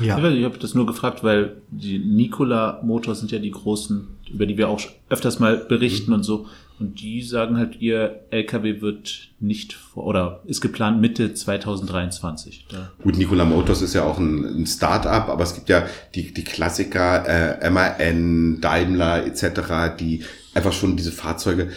Ja. 0.00 0.18
Ich 0.18 0.44
habe 0.44 0.58
das 0.58 0.74
nur 0.74 0.86
gefragt, 0.86 1.24
weil 1.24 1.56
die 1.70 1.98
Nikola 1.98 2.80
Motors 2.84 3.18
sind 3.18 3.32
ja 3.32 3.40
die 3.40 3.50
großen, 3.50 4.06
über 4.32 4.46
die 4.46 4.56
wir 4.56 4.68
auch 4.68 4.80
öfters 5.08 5.40
mal 5.40 5.56
berichten 5.56 6.10
mhm. 6.10 6.18
und 6.18 6.22
so. 6.22 6.46
Und 6.80 7.00
die 7.00 7.22
sagen 7.22 7.56
halt, 7.56 7.80
ihr 7.80 8.24
LKW 8.30 8.80
wird 8.80 9.30
nicht 9.38 9.74
vor, 9.74 10.06
oder 10.06 10.42
ist 10.44 10.60
geplant 10.60 11.00
Mitte 11.00 11.32
2023. 11.32 12.66
Da. 12.68 12.90
Gut, 13.02 13.16
Nikola 13.16 13.44
Motors 13.44 13.80
ist 13.80 13.94
ja 13.94 14.04
auch 14.04 14.18
ein, 14.18 14.44
ein 14.44 14.66
Start-up, 14.66 15.28
aber 15.28 15.44
es 15.44 15.54
gibt 15.54 15.68
ja 15.68 15.86
die, 16.16 16.34
die 16.34 16.42
Klassiker, 16.42 17.60
äh, 17.62 17.70
MAN, 17.70 18.60
Daimler 18.60 19.24
etc., 19.24 19.96
die 19.98 20.24
einfach 20.52 20.72
schon 20.72 20.96
diese 20.96 21.12
Fahrzeuge 21.12 21.70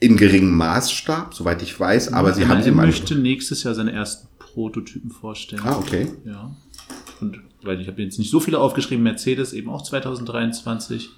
in 0.00 0.16
geringem 0.16 0.56
Maßstab, 0.56 1.34
soweit 1.34 1.62
ich 1.62 1.78
weiß, 1.78 2.12
aber 2.12 2.30
ja, 2.30 2.34
sie 2.34 2.46
haben 2.48 2.62
sie 2.62 2.70
mal. 2.70 2.86
möchte 2.86 3.14
nächstes 3.16 3.62
Jahr 3.62 3.74
seine 3.74 3.92
ersten 3.92 4.28
Prototypen 4.38 5.10
vorstellen. 5.10 5.62
Ah, 5.64 5.76
okay. 5.76 6.08
Ja. 6.24 6.54
Und 7.20 7.40
weil 7.62 7.80
ich 7.80 7.88
habe 7.88 8.02
jetzt 8.02 8.18
nicht 8.18 8.30
so 8.30 8.40
viele 8.40 8.58
aufgeschrieben, 8.58 9.02
Mercedes 9.02 9.52
eben 9.52 9.68
auch 9.68 9.82
2023. 9.82 11.10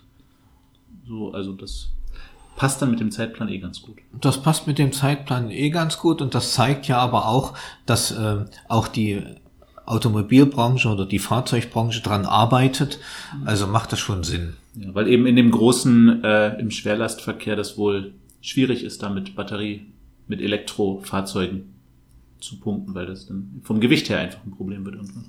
So, 1.07 1.33
also 1.33 1.53
das 1.53 1.91
passt 2.57 2.83
dann 2.83 2.91
mit 2.91 3.01
dem 3.01 3.11
Zeitplan 3.11 3.49
eh 3.49 3.59
ganz 3.59 3.83
gut. 3.83 3.99
Das 4.21 4.43
passt 4.43 4.67
mit 4.67 4.79
dem 4.79 4.93
Zeitplan 4.93 5.51
eh 5.51 5.71
ganz 5.71 5.99
gut 5.99 6.21
und 6.21 6.35
das 6.35 6.53
zeigt 6.53 6.87
ja 6.89 6.99
aber 6.99 7.27
auch, 7.27 7.55
dass 7.87 8.11
äh, 8.11 8.45
auch 8.69 8.89
die 8.89 9.23
Automobilbranche 9.87 10.89
oder 10.89 11.05
die 11.05 11.19
Fahrzeugbranche 11.19 12.03
dran 12.03 12.25
arbeitet. 12.25 13.01
Also 13.45 13.67
macht 13.67 13.93
das 13.93 13.99
schon 13.99 14.23
Sinn. 14.23 14.55
Ja, 14.75 14.95
weil 14.95 15.09
eben 15.09 15.27
in 15.27 15.37
dem 15.37 15.51
großen, 15.51 16.23
äh, 16.23 16.61
im 16.61 16.71
Schwerlastverkehr 16.71 17.57
das 17.57 17.77
wohl 17.77 18.13
schwierig 18.41 18.85
ist, 18.85 19.03
da 19.03 19.11
mit 19.11 19.35
Batterie, 19.35 19.87
mit 20.29 20.41
Elektrofahrzeugen 20.41 21.75
zu 22.41 22.59
punkten, 22.61 22.95
weil 22.95 23.07
das 23.07 23.27
dann 23.27 23.61
vom 23.65 23.81
Gewicht 23.81 24.09
her 24.09 24.19
einfach 24.19 24.45
ein 24.45 24.53
Problem 24.53 24.85
wird 24.85 24.95
irgendwann. 24.95 25.27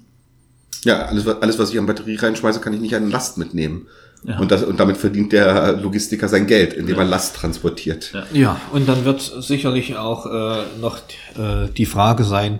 Ja, 0.84 1.05
alles, 1.05 1.28
alles 1.28 1.59
was 1.59 1.72
ich 1.72 1.80
an 1.80 1.86
Batterie 1.86 2.15
reinschmeiße, 2.15 2.59
kann 2.59 2.74
ich 2.74 2.82
nicht 2.82 2.95
an 2.95 3.09
Last 3.09 3.38
mitnehmen. 3.38 3.88
Ja. 4.24 4.38
Und, 4.38 4.51
das, 4.51 4.63
und 4.63 4.80
damit 4.80 4.97
verdient 4.97 5.32
der 5.32 5.74
Logistiker 5.74 6.28
sein 6.28 6.45
Geld, 6.45 6.74
indem 6.74 6.95
ja. 6.95 7.01
er 7.01 7.07
Last 7.07 7.36
transportiert. 7.38 8.11
Ja. 8.13 8.26
ja, 8.34 8.61
und 8.72 8.88
dann 8.88 9.03
wird 9.03 9.22
sicherlich 9.22 9.97
auch 9.97 10.28
äh, 10.28 10.63
noch 10.80 10.97
äh, 11.38 11.69
die 11.76 11.88
Frage 11.88 12.24
sein, 12.24 12.59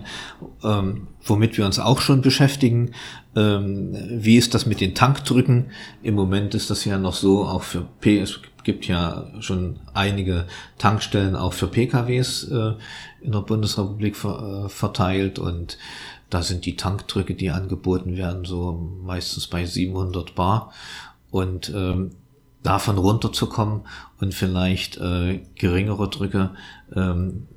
ähm, 0.64 1.06
womit 1.24 1.56
wir 1.56 1.64
uns 1.64 1.78
auch 1.78 2.00
schon 2.00 2.20
beschäftigen, 2.20 2.92
ähm, 3.36 3.96
wie 4.10 4.36
ist 4.36 4.54
das 4.54 4.66
mit 4.66 4.80
den 4.80 4.94
Tankdrücken? 4.94 5.70
Im 6.02 6.14
Moment 6.14 6.54
ist 6.54 6.68
das 6.70 6.84
ja 6.84 6.98
noch 6.98 7.14
so, 7.14 7.44
auch 7.44 7.62
für 7.62 7.86
P, 8.00 8.18
es 8.18 8.40
gibt 8.64 8.86
ja 8.86 9.26
schon 9.40 9.78
einige 9.94 10.46
Tankstellen 10.78 11.36
auch 11.36 11.52
für 11.52 11.68
PKWs 11.68 12.44
äh, 12.50 12.72
in 13.20 13.32
der 13.32 13.40
Bundesrepublik 13.40 14.16
ver, 14.16 14.64
äh, 14.64 14.68
verteilt 14.68 15.38
und 15.38 15.78
da 16.28 16.42
sind 16.42 16.64
die 16.64 16.76
Tankdrücke, 16.76 17.34
die 17.34 17.50
angeboten 17.50 18.16
werden, 18.16 18.44
so 18.44 18.90
meistens 19.04 19.46
bei 19.46 19.66
700 19.66 20.34
Bar 20.34 20.72
und 21.32 21.72
ähm, 21.74 22.12
davon 22.62 22.98
runterzukommen 22.98 23.80
und 24.20 24.34
vielleicht 24.34 24.98
äh, 24.98 25.40
geringere 25.56 26.08
Drücke 26.08 26.50
ähm, 26.94 27.48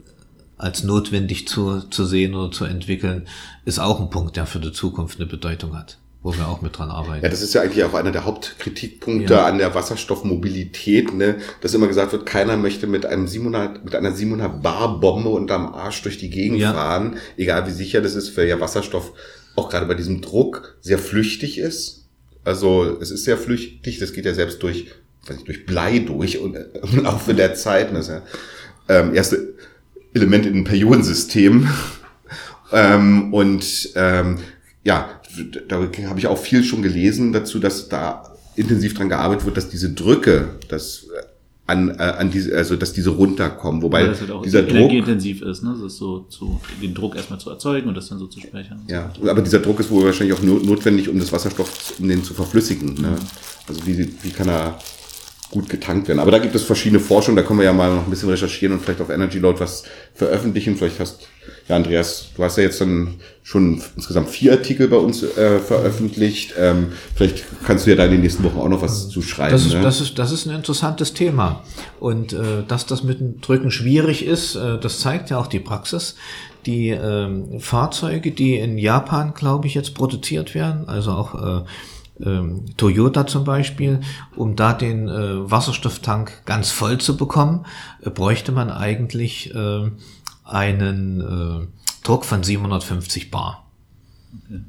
als 0.57 0.83
notwendig 0.83 1.47
zu, 1.47 1.81
zu 1.81 2.05
sehen 2.05 2.33
oder 2.33 2.51
zu 2.51 2.65
entwickeln, 2.65 3.27
ist 3.65 3.77
auch 3.77 3.99
ein 3.99 4.09
Punkt, 4.09 4.37
der 4.37 4.47
für 4.47 4.59
die 4.59 4.71
Zukunft 4.71 5.19
eine 5.19 5.27
Bedeutung 5.27 5.77
hat, 5.77 5.97
wo 6.23 6.33
wir 6.33 6.47
auch 6.47 6.61
mit 6.61 6.77
dran 6.77 6.89
arbeiten. 6.89 7.23
Ja, 7.23 7.29
das 7.29 7.41
ist 7.41 7.53
ja 7.53 7.61
eigentlich 7.61 7.83
auch 7.83 7.93
einer 7.93 8.13
der 8.13 8.23
Hauptkritikpunkte 8.23 9.33
ja. 9.33 9.45
an 9.45 9.57
der 9.57 9.75
Wasserstoffmobilität, 9.75 11.13
ne? 11.13 11.35
dass 11.59 11.73
immer 11.73 11.87
gesagt 11.87 12.13
wird, 12.13 12.25
keiner 12.25 12.55
möchte 12.55 12.87
mit 12.87 13.05
einem 13.05 13.27
700, 13.27 13.83
mit 13.83 13.93
einer 13.93 14.13
700 14.13 14.63
Bar 14.63 15.01
Bombe 15.01 15.29
unterm 15.29 15.75
Arsch 15.75 16.01
durch 16.01 16.17
die 16.17 16.29
Gegend 16.29 16.59
ja. 16.59 16.73
fahren, 16.73 17.17
egal 17.35 17.67
wie 17.67 17.71
sicher 17.71 18.01
das 18.01 18.15
ist, 18.15 18.35
weil 18.37 18.47
ja 18.47 18.61
Wasserstoff 18.61 19.11
auch 19.57 19.69
gerade 19.69 19.85
bei 19.85 19.93
diesem 19.93 20.21
Druck 20.21 20.77
sehr 20.79 20.97
flüchtig 20.97 21.57
ist 21.57 22.04
also 22.45 22.97
es 23.01 23.11
ist 23.11 23.25
sehr 23.25 23.37
flüchtig, 23.37 23.99
das 23.99 24.13
geht 24.13 24.25
ja 24.25 24.33
selbst 24.33 24.61
durch, 24.63 24.91
weiß 25.27 25.37
ich, 25.39 25.43
durch 25.43 25.65
Blei 25.65 25.99
durch 25.99 26.37
und 26.39 26.55
äh, 26.55 26.65
im 26.91 27.03
Laufe 27.03 27.33
der 27.33 27.55
Zeit. 27.55 27.91
Das 27.93 28.07
ist 28.07 28.13
ja 28.13 28.23
ähm, 28.87 29.13
erste 29.13 29.55
Element 30.13 30.45
in 30.45 30.53
dem 30.53 30.63
Periodensystem. 30.63 31.67
ähm, 32.71 33.33
und 33.33 33.89
ähm, 33.95 34.37
ja, 34.83 35.19
da 35.67 35.75
habe 35.77 36.19
ich 36.19 36.27
auch 36.27 36.37
viel 36.37 36.63
schon 36.63 36.81
gelesen 36.81 37.33
dazu, 37.33 37.59
dass 37.59 37.89
da 37.89 38.35
intensiv 38.55 38.93
dran 38.93 39.09
gearbeitet 39.09 39.45
wird, 39.45 39.57
dass 39.57 39.69
diese 39.69 39.91
Drücke, 39.91 40.49
das 40.69 41.07
an, 41.67 41.89
äh, 41.89 42.03
an 42.03 42.29
diese, 42.29 42.55
also 42.55 42.75
dass 42.75 42.93
diese 42.93 43.09
runterkommen, 43.09 43.81
wobei 43.81 44.01
ja, 44.01 44.07
halt 44.07 44.45
dieser 44.45 44.61
Druck 44.61 44.75
energieintensiv 44.75 45.41
ist, 45.41 45.63
ne? 45.63 45.75
Das 45.75 45.93
ist 45.93 45.97
so 45.97 46.19
zu 46.29 46.61
den 46.81 46.93
Druck 46.93 47.15
erstmal 47.15 47.39
zu 47.39 47.49
erzeugen 47.49 47.87
und 47.87 47.97
das 47.97 48.09
dann 48.09 48.19
so 48.19 48.27
zu 48.27 48.39
speichern. 48.39 48.83
Ja, 48.87 49.11
aber 49.27 49.41
dieser 49.41 49.59
Druck 49.59 49.79
ist 49.79 49.89
wohl 49.89 50.05
wahrscheinlich 50.05 50.37
auch 50.37 50.43
notwendig, 50.43 51.09
um 51.09 51.19
das 51.19 51.31
Wasserstoff, 51.31 51.93
um 51.99 52.07
den 52.07 52.23
zu 52.23 52.33
verflüssigen. 52.33 52.93
Ne? 53.01 53.15
Also 53.67 53.85
wie, 53.87 54.13
wie 54.21 54.29
kann 54.29 54.47
er 54.47 54.77
gut 55.49 55.67
getankt 55.67 56.07
werden? 56.07 56.19
Aber 56.19 56.31
da 56.31 56.37
gibt 56.37 56.53
es 56.53 56.63
verschiedene 56.63 56.99
Forschungen, 56.99 57.35
da 57.35 57.41
können 57.41 57.59
wir 57.59 57.65
ja 57.65 57.73
mal 57.73 57.95
noch 57.95 58.05
ein 58.05 58.09
bisschen 58.11 58.29
recherchieren 58.29 58.75
und 58.75 58.83
vielleicht 58.83 59.01
auf 59.01 59.09
Energy 59.09 59.39
Load 59.39 59.59
was 59.59 59.85
veröffentlichen. 60.13 60.75
Vielleicht 60.75 60.99
hast 60.99 61.27
ja, 61.67 61.75
Andreas, 61.75 62.27
du 62.35 62.43
hast 62.43 62.57
ja 62.57 62.63
jetzt 62.63 62.79
dann 62.79 63.15
schon 63.41 63.81
insgesamt 63.95 64.29
vier 64.29 64.53
Artikel 64.53 64.87
bei 64.87 64.97
uns 64.97 65.23
äh, 65.23 65.59
veröffentlicht. 65.59 66.53
Ähm, 66.57 66.93
vielleicht 67.15 67.43
kannst 67.63 67.85
du 67.85 67.91
ja 67.91 67.95
da 67.95 68.05
in 68.05 68.11
den 68.11 68.21
nächsten 68.21 68.43
Wochen 68.43 68.59
auch 68.59 68.69
noch 68.69 68.81
was 68.81 69.09
zu 69.09 69.21
schreiben. 69.21 69.51
Das 69.51 69.65
ist, 69.65 69.73
ne? 69.73 69.81
das 69.81 70.01
ist, 70.01 70.19
das 70.19 70.31
ist 70.31 70.45
ein 70.45 70.55
interessantes 70.55 71.13
Thema. 71.13 71.63
Und 71.99 72.33
äh, 72.33 72.63
dass 72.67 72.85
das 72.85 73.03
mit 73.03 73.19
dem 73.19 73.41
Drücken 73.41 73.71
schwierig 73.71 74.25
ist, 74.25 74.55
äh, 74.55 74.79
das 74.79 74.99
zeigt 74.99 75.31
ja 75.31 75.39
auch 75.39 75.47
die 75.47 75.59
Praxis. 75.59 76.15
Die 76.65 76.89
ähm, 76.89 77.59
Fahrzeuge, 77.59 78.31
die 78.31 78.55
in 78.55 78.77
Japan, 78.77 79.33
glaube 79.35 79.67
ich, 79.67 79.75
jetzt 79.75 79.93
produziert 79.93 80.55
werden, 80.55 80.87
also 80.87 81.11
auch 81.11 81.61
äh, 81.61 81.65
ähm, 82.23 82.65
Toyota 82.77 83.27
zum 83.27 83.43
Beispiel, 83.43 83.99
um 84.35 84.55
da 84.55 84.73
den 84.73 85.07
äh, 85.07 85.51
Wasserstofftank 85.51 86.45
ganz 86.45 86.71
voll 86.71 86.97
zu 86.97 87.17
bekommen, 87.17 87.65
äh, 88.01 88.09
bräuchte 88.09 88.51
man 88.51 88.71
eigentlich 88.71 89.53
äh, 89.53 89.91
einen 90.45 91.21
äh, 91.21 91.67
Druck 92.03 92.25
von 92.25 92.43
750 92.43 93.31
Bar. 93.31 93.65
Okay. 94.45 94.61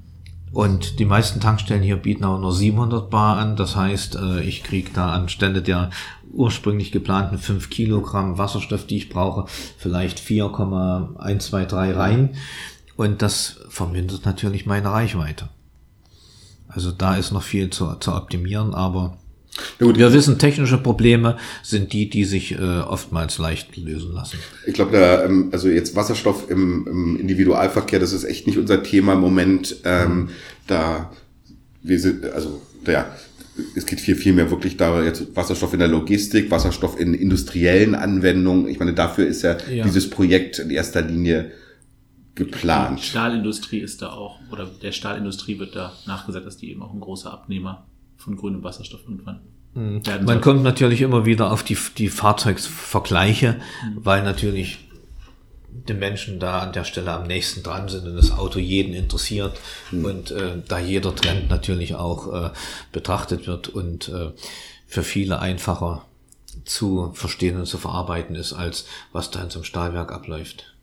Und 0.53 0.99
die 1.01 1.05
meisten 1.05 1.41
Tankstellen 1.41 1.83
hier 1.83 1.97
bieten 1.97 2.25
auch 2.25 2.41
nur 2.41 2.53
700 2.53 3.11
Bar 3.11 3.37
an. 3.37 3.57
Das 3.57 3.77
heißt, 3.77 4.17
äh, 4.17 4.41
ich 4.41 4.63
kriege 4.63 4.91
da 4.95 5.13
anstelle 5.13 5.61
der 5.61 5.91
ursprünglich 6.33 6.93
geplanten 6.93 7.39
5 7.39 7.69
Kilogramm 7.69 8.39
Wasserstoff, 8.39 8.87
die 8.87 8.97
ich 8.97 9.09
brauche, 9.09 9.45
vielleicht 9.77 10.19
4,123 10.21 11.97
rein. 11.97 12.37
Und 12.97 13.23
das 13.23 13.59
vermindert 13.69 14.25
natürlich 14.25 14.67
meine 14.67 14.91
Reichweite. 14.91 15.49
Also 16.69 16.93
da 16.93 17.17
ist 17.17 17.33
noch 17.33 17.43
viel 17.43 17.71
zu, 17.71 17.95
zu 17.97 18.15
optimieren, 18.15 18.75
aber 18.75 19.19
Gut. 19.79 19.99
Wir 19.99 20.13
wissen, 20.13 20.39
technische 20.39 20.79
Probleme 20.79 21.37
sind 21.63 21.93
die, 21.93 22.11
die 22.11 22.25
sich 22.25 22.53
äh, 22.53 22.57
oftmals 22.59 23.39
leicht 23.39 23.77
lösen 23.77 24.13
lassen. 24.13 24.39
Ich 24.67 24.75
glaube, 24.75 24.93
da, 24.93 25.25
ähm, 25.25 25.49
also 25.53 25.69
jetzt 25.69 25.97
Wasserstoff 25.97 26.51
im, 26.51 26.87
im 26.87 27.21
Individualverkehr, 27.21 27.99
das 27.99 28.13
ist 28.13 28.25
echt 28.25 28.47
nicht 28.47 28.59
unser 28.59 28.83
Thema 28.83 29.15
im 29.15 29.21
Moment. 29.21 29.77
Ähm, 29.85 30.17
mhm. 30.17 30.29
Da 30.67 31.11
wir 31.83 32.01
sind, 32.01 32.25
also 32.27 32.61
ja, 32.87 33.07
es 33.75 33.87
geht 33.87 34.01
viel, 34.01 34.17
viel 34.17 34.33
mehr 34.33 34.51
wirklich 34.51 34.77
da 34.77 35.03
jetzt 35.03 35.35
Wasserstoff 35.35 35.73
in 35.73 35.79
der 35.79 35.89
Logistik, 35.89 36.51
Wasserstoff 36.51 36.99
in 36.99 37.15
industriellen 37.15 37.95
Anwendungen. 37.95 38.69
Ich 38.69 38.79
meine, 38.79 38.93
dafür 38.93 39.27
ist 39.27 39.43
ja, 39.43 39.57
ja. 39.71 39.85
dieses 39.85 40.11
Projekt 40.11 40.59
in 40.59 40.71
erster 40.71 41.03
Linie 41.03 41.53
geplant. 42.35 43.01
Die 43.01 43.07
Stahlindustrie 43.07 43.79
ist 43.79 44.03
da 44.03 44.11
auch, 44.11 44.41
oder 44.51 44.67
der 44.67 44.93
Stahlindustrie 44.93 45.59
wird 45.59 45.75
da 45.75 45.93
nachgesagt, 46.07 46.47
dass 46.47 46.59
die 46.59 46.71
eben 46.71 46.83
auch 46.83 46.93
ein 46.93 47.01
großer 47.01 47.33
Abnehmer 47.33 47.87
von 48.27 48.37
grünem 48.37 48.63
Wasserstoff 48.63 49.01
irgendwann 49.05 49.41
mhm. 49.75 50.03
Man 50.25 50.41
kommt 50.41 50.63
natürlich 50.63 51.01
immer 51.01 51.25
wieder 51.25 51.53
auf 51.53 51.63
die, 51.63 51.79
die 51.97 52.09
Fahrzeugsvergleiche, 52.09 53.53
mhm. 53.53 54.05
weil 54.05 54.23
natürlich 54.23 54.79
die 55.89 55.95
Menschen 55.95 56.41
da 56.41 56.61
an 56.61 56.73
der 56.73 56.85
Stelle 56.85 57.13
am 57.13 57.27
nächsten 57.27 57.63
dran 57.63 57.89
sind 57.89 58.07
und 58.07 58.17
das 58.17 58.33
Auto 58.33 58.59
jeden 58.59 58.95
interessiert 58.95 59.59
mhm. 59.91 60.05
und 60.05 60.31
äh, 60.33 60.63
da 60.67 60.79
jeder 60.79 61.15
Trend 61.15 61.49
natürlich 61.49 61.95
auch 61.95 62.33
äh, 62.33 62.51
betrachtet 62.93 63.47
wird 63.47 63.69
und 63.69 64.09
äh, 64.09 64.33
für 64.87 65.03
viele 65.03 65.39
einfacher 65.39 66.05
zu 66.65 67.13
verstehen 67.15 67.57
und 67.57 67.67
zu 67.67 67.79
verarbeiten 67.79 68.35
ist, 68.35 68.53
als 68.53 68.87
was 69.13 69.31
da 69.31 69.43
in 69.43 69.51
so 69.51 69.59
einem 69.59 69.65
Stahlwerk 69.65 70.11
abläuft. 70.11 70.76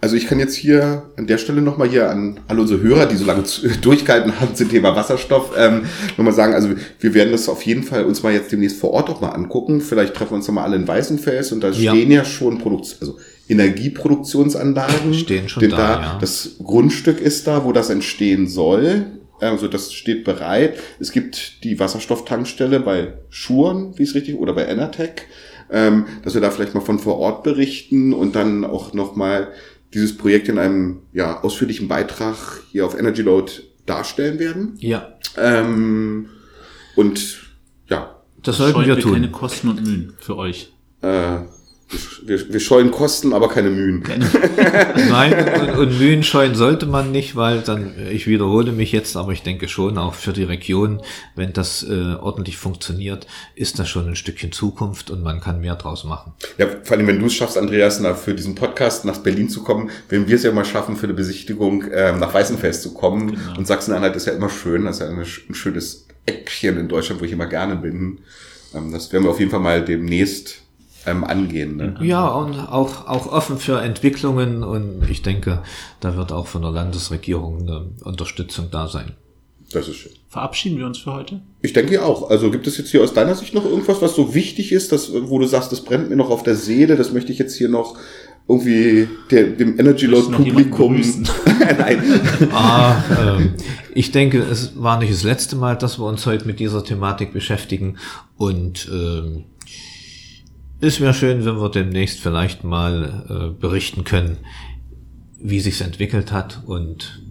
Also 0.00 0.14
ich 0.14 0.26
kann 0.26 0.38
jetzt 0.38 0.54
hier 0.54 1.10
an 1.16 1.26
der 1.26 1.38
Stelle 1.38 1.62
nochmal 1.62 1.88
hier 1.88 2.10
an 2.10 2.40
alle 2.48 2.60
unsere 2.60 2.82
Hörer, 2.82 3.06
die 3.06 3.16
so 3.16 3.24
lange 3.24 3.44
durchgehalten 3.80 4.38
haben 4.38 4.54
zum 4.54 4.68
Thema 4.68 4.94
Wasserstoff, 4.94 5.52
ähm, 5.56 5.86
nochmal 6.16 6.34
sagen, 6.34 6.54
also 6.54 6.68
wir 7.00 7.14
werden 7.14 7.32
das 7.32 7.48
auf 7.48 7.62
jeden 7.62 7.82
Fall 7.82 8.04
uns 8.04 8.22
mal 8.22 8.32
jetzt 8.32 8.52
demnächst 8.52 8.78
vor 8.78 8.90
Ort 8.90 9.08
auch 9.08 9.20
mal 9.20 9.30
angucken. 9.30 9.80
Vielleicht 9.80 10.14
treffen 10.14 10.32
wir 10.32 10.36
uns 10.36 10.48
nochmal 10.48 10.64
alle 10.64 10.76
in 10.76 10.86
Weißenfels 10.86 11.52
und 11.52 11.62
da 11.62 11.70
ja. 11.70 11.92
stehen 11.92 12.10
ja 12.10 12.24
schon 12.24 12.58
Produkt, 12.58 12.96
also 13.00 13.16
Energieproduktionsanlagen. 13.48 15.14
Stehen 15.14 15.48
schon 15.48 15.68
da, 15.70 15.76
da 15.76 16.00
ja. 16.00 16.18
Das 16.20 16.56
Grundstück 16.62 17.20
ist 17.20 17.46
da, 17.46 17.64
wo 17.64 17.72
das 17.72 17.90
entstehen 17.90 18.48
soll. 18.48 19.06
Also 19.40 19.68
das 19.68 19.92
steht 19.92 20.24
bereit. 20.24 20.78
Es 20.98 21.12
gibt 21.12 21.64
die 21.64 21.78
Wasserstofftankstelle 21.78 22.80
bei 22.80 23.14
Schuren, 23.28 23.94
wie 23.98 24.02
es 24.02 24.14
richtig, 24.14 24.36
oder 24.36 24.54
bei 24.54 24.66
Enertec 24.66 25.26
ähm, 25.70 26.06
dass 26.22 26.34
wir 26.34 26.40
da 26.40 26.50
vielleicht 26.50 26.74
mal 26.74 26.80
von 26.80 26.98
vor 26.98 27.18
Ort 27.18 27.42
berichten 27.42 28.12
und 28.12 28.34
dann 28.34 28.64
auch 28.64 28.92
nochmal 28.92 29.52
dieses 29.94 30.16
Projekt 30.16 30.48
in 30.48 30.58
einem 30.58 31.00
ja, 31.12 31.42
ausführlichen 31.42 31.88
Beitrag 31.88 32.36
hier 32.70 32.84
auf 32.86 32.98
Energy 32.98 33.22
Load 33.22 33.52
darstellen 33.86 34.38
werden. 34.38 34.76
Ja. 34.78 35.14
Ähm, 35.36 36.28
und 36.96 37.42
ja. 37.88 38.16
Das 38.42 38.58
sollten 38.58 38.84
wir 38.84 38.98
tun. 38.98 39.14
keine 39.14 39.30
Kosten 39.30 39.68
und 39.68 39.82
Mühen 39.82 40.14
für 40.18 40.36
euch. 40.36 40.72
Äh, 41.02 41.38
wir, 42.22 42.52
wir 42.52 42.60
scheuen 42.60 42.90
Kosten, 42.90 43.32
aber 43.32 43.48
keine 43.48 43.70
Mühen. 43.70 44.02
Nein, 45.08 45.60
und, 45.60 45.78
und, 45.78 45.98
Mühen 45.98 46.24
scheuen 46.24 46.56
sollte 46.56 46.86
man 46.86 47.12
nicht, 47.12 47.36
weil 47.36 47.60
dann, 47.60 47.94
ich 48.10 48.26
wiederhole 48.26 48.72
mich 48.72 48.90
jetzt, 48.90 49.16
aber 49.16 49.32
ich 49.32 49.42
denke 49.42 49.68
schon, 49.68 49.96
auch 49.96 50.14
für 50.14 50.32
die 50.32 50.42
Region, 50.42 51.00
wenn 51.36 51.52
das 51.52 51.84
äh, 51.84 52.14
ordentlich 52.14 52.56
funktioniert, 52.56 53.28
ist 53.54 53.78
das 53.78 53.88
schon 53.88 54.08
ein 54.08 54.16
Stückchen 54.16 54.50
Zukunft 54.50 55.10
und 55.10 55.22
man 55.22 55.40
kann 55.40 55.60
mehr 55.60 55.76
draus 55.76 56.02
machen. 56.02 56.32
Ja, 56.58 56.66
vor 56.82 56.96
allem, 56.96 57.06
wenn 57.06 57.20
du 57.20 57.26
es 57.26 57.34
schaffst, 57.34 57.56
Andreas, 57.56 58.00
nach, 58.00 58.16
für 58.16 58.34
diesen 58.34 58.56
Podcast 58.56 59.04
nach 59.04 59.18
Berlin 59.18 59.48
zu 59.48 59.62
kommen, 59.62 59.90
wenn 60.08 60.26
wir 60.26 60.34
es 60.34 60.42
ja 60.42 60.50
mal 60.50 60.64
schaffen, 60.64 60.96
für 60.96 61.06
eine 61.06 61.14
Besichtigung 61.14 61.84
äh, 61.84 62.12
nach 62.16 62.34
Weißenfels 62.34 62.82
zu 62.82 62.94
kommen. 62.94 63.36
Genau. 63.36 63.58
Und 63.58 63.66
Sachsen-Anhalt 63.66 64.16
ist 64.16 64.26
ja 64.26 64.32
immer 64.32 64.50
schön, 64.50 64.86
das 64.86 64.96
ist 64.96 65.02
ja 65.02 65.08
ein 65.08 65.54
schönes 65.54 66.06
Eckchen 66.26 66.78
in 66.78 66.88
Deutschland, 66.88 67.20
wo 67.20 67.24
ich 67.24 67.32
immer 67.32 67.46
gerne 67.46 67.76
bin. 67.76 68.18
Ähm, 68.74 68.90
das 68.90 69.12
werden 69.12 69.22
wir 69.22 69.30
auf 69.30 69.38
jeden 69.38 69.52
Fall 69.52 69.60
mal 69.60 69.84
demnächst 69.84 70.65
ähm, 71.06 71.24
angehen. 71.24 71.76
Ne? 71.76 71.96
Ja, 72.02 72.28
und 72.28 72.58
auch, 72.58 73.06
auch 73.06 73.30
offen 73.32 73.58
für 73.58 73.80
Entwicklungen 73.80 74.62
und 74.62 75.08
ich 75.08 75.22
denke, 75.22 75.62
da 76.00 76.16
wird 76.16 76.32
auch 76.32 76.46
von 76.46 76.62
der 76.62 76.70
Landesregierung 76.70 77.62
eine 77.62 77.86
Unterstützung 78.04 78.68
da 78.70 78.88
sein. 78.88 79.12
Das 79.72 79.88
ist 79.88 79.96
schön. 79.96 80.12
Verabschieden 80.28 80.78
wir 80.78 80.86
uns 80.86 80.98
für 80.98 81.12
heute? 81.12 81.40
Ich 81.62 81.72
denke 81.72 82.04
auch. 82.04 82.30
Also 82.30 82.50
gibt 82.50 82.66
es 82.66 82.78
jetzt 82.78 82.90
hier 82.90 83.02
aus 83.02 83.14
deiner 83.14 83.34
Sicht 83.34 83.52
noch 83.52 83.64
irgendwas, 83.64 84.00
was 84.00 84.14
so 84.14 84.34
wichtig 84.34 84.70
ist, 84.70 84.92
dass, 84.92 85.10
wo 85.12 85.38
du 85.38 85.46
sagst, 85.46 85.72
das 85.72 85.80
brennt 85.80 86.08
mir 86.08 86.16
noch 86.16 86.30
auf 86.30 86.42
der 86.42 86.54
Seele, 86.54 86.96
das 86.96 87.12
möchte 87.12 87.32
ich 87.32 87.38
jetzt 87.38 87.56
hier 87.56 87.68
noch 87.68 87.96
irgendwie 88.48 89.08
der, 89.30 89.44
dem 89.44 89.78
Energy 89.78 90.06
Load 90.06 90.30
Publikum. 90.36 91.00
Nein. 91.78 92.00
ah, 92.52 93.02
ähm, 93.18 93.54
ich 93.92 94.12
denke, 94.12 94.38
es 94.38 94.80
war 94.80 94.98
nicht 95.00 95.12
das 95.12 95.24
letzte 95.24 95.56
Mal, 95.56 95.76
dass 95.76 95.98
wir 95.98 96.04
uns 96.04 96.26
heute 96.26 96.46
mit 96.46 96.60
dieser 96.60 96.84
Thematik 96.84 97.32
beschäftigen 97.32 97.96
und 98.36 98.88
ähm, 98.92 99.44
es 100.80 101.00
wäre 101.00 101.14
schön, 101.14 101.44
wenn 101.44 101.56
wir 101.56 101.70
demnächst 101.70 102.20
vielleicht 102.20 102.64
mal 102.64 103.24
äh, 103.28 103.60
berichten 103.60 104.04
können, 104.04 104.38
wie 105.38 105.60
sich's 105.60 105.80
entwickelt 105.80 106.32
hat 106.32 106.62
und 106.66 107.22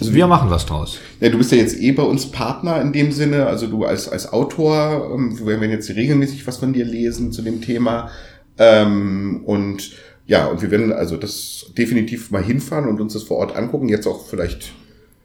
also 0.00 0.14
wir 0.14 0.26
machen 0.28 0.48
was 0.50 0.66
draus. 0.66 0.98
Ja, 1.20 1.28
du 1.28 1.38
bist 1.38 1.50
ja 1.50 1.58
jetzt 1.58 1.80
eh 1.80 1.90
bei 1.92 2.04
uns 2.04 2.30
Partner 2.30 2.80
in 2.80 2.92
dem 2.92 3.10
Sinne, 3.10 3.46
also 3.46 3.66
du 3.66 3.84
als, 3.84 4.08
als 4.08 4.32
Autor, 4.32 5.10
ähm, 5.12 5.36
wir 5.38 5.60
werden 5.60 5.70
jetzt 5.70 5.90
regelmäßig 5.90 6.46
was 6.46 6.58
von 6.58 6.72
dir 6.72 6.84
lesen 6.84 7.32
zu 7.32 7.42
dem 7.42 7.60
Thema. 7.60 8.10
Ähm, 8.58 9.42
und 9.44 9.92
ja, 10.26 10.46
und 10.46 10.62
wir 10.62 10.70
werden 10.70 10.92
also 10.92 11.16
das 11.16 11.72
definitiv 11.76 12.30
mal 12.30 12.44
hinfahren 12.44 12.88
und 12.88 13.00
uns 13.00 13.14
das 13.14 13.24
vor 13.24 13.38
Ort 13.38 13.56
angucken, 13.56 13.88
jetzt 13.88 14.06
auch 14.06 14.26
vielleicht 14.26 14.72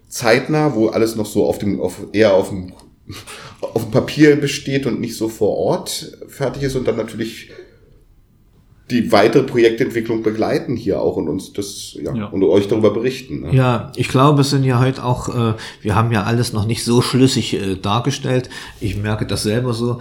zeitnah, 0.08 0.76
wo 0.76 0.88
alles 0.88 1.16
noch 1.16 1.26
so 1.26 1.46
auf 1.46 1.60
dem, 1.60 1.80
auf, 1.80 2.08
eher 2.14 2.34
auf 2.34 2.50
dem 2.50 2.74
auf 3.62 3.84
dem 3.84 3.91
Papier 3.91 4.36
besteht 4.36 4.86
und 4.86 4.99
nicht 4.99 5.18
so 5.18 5.30
vor 5.30 5.58
Ort 5.58 6.18
fertig 6.28 6.64
ist 6.64 6.76
und 6.76 6.88
dann 6.88 6.97
natürlich 6.97 7.49
die 8.91 9.12
weitere 9.12 9.43
Projektentwicklung 9.43 10.24
begleiten 10.24 10.76
hier 10.76 11.01
auch 11.01 11.16
und 11.16 11.30
uns 11.30 11.54
das 11.54 11.97
ja, 12.01 12.14
ja. 12.14 12.26
und 12.26 12.43
euch 12.43 12.68
darüber 12.68 12.91
berichten. 12.91 13.41
Ne? 13.41 13.56
Ja, 13.56 13.91
ich 13.95 14.10
glaube, 14.10 14.41
es 14.41 14.49
sind 14.49 14.64
ja 14.64 14.80
heute 14.80 15.04
auch, 15.04 15.30
äh, 15.30 15.54
wir 15.82 15.95
haben 15.95 16.12
ja 16.12 16.24
alles 16.24 16.54
noch 16.54 16.66
nicht 16.66 16.84
so 16.84 17.01
schlüssig 17.01 17.54
äh, 17.54 17.76
dargestellt. 17.76 18.49
Ich 18.82 18.97
merke 18.97 19.26
das 19.26 19.43
selber 19.43 19.74
so. 19.74 19.99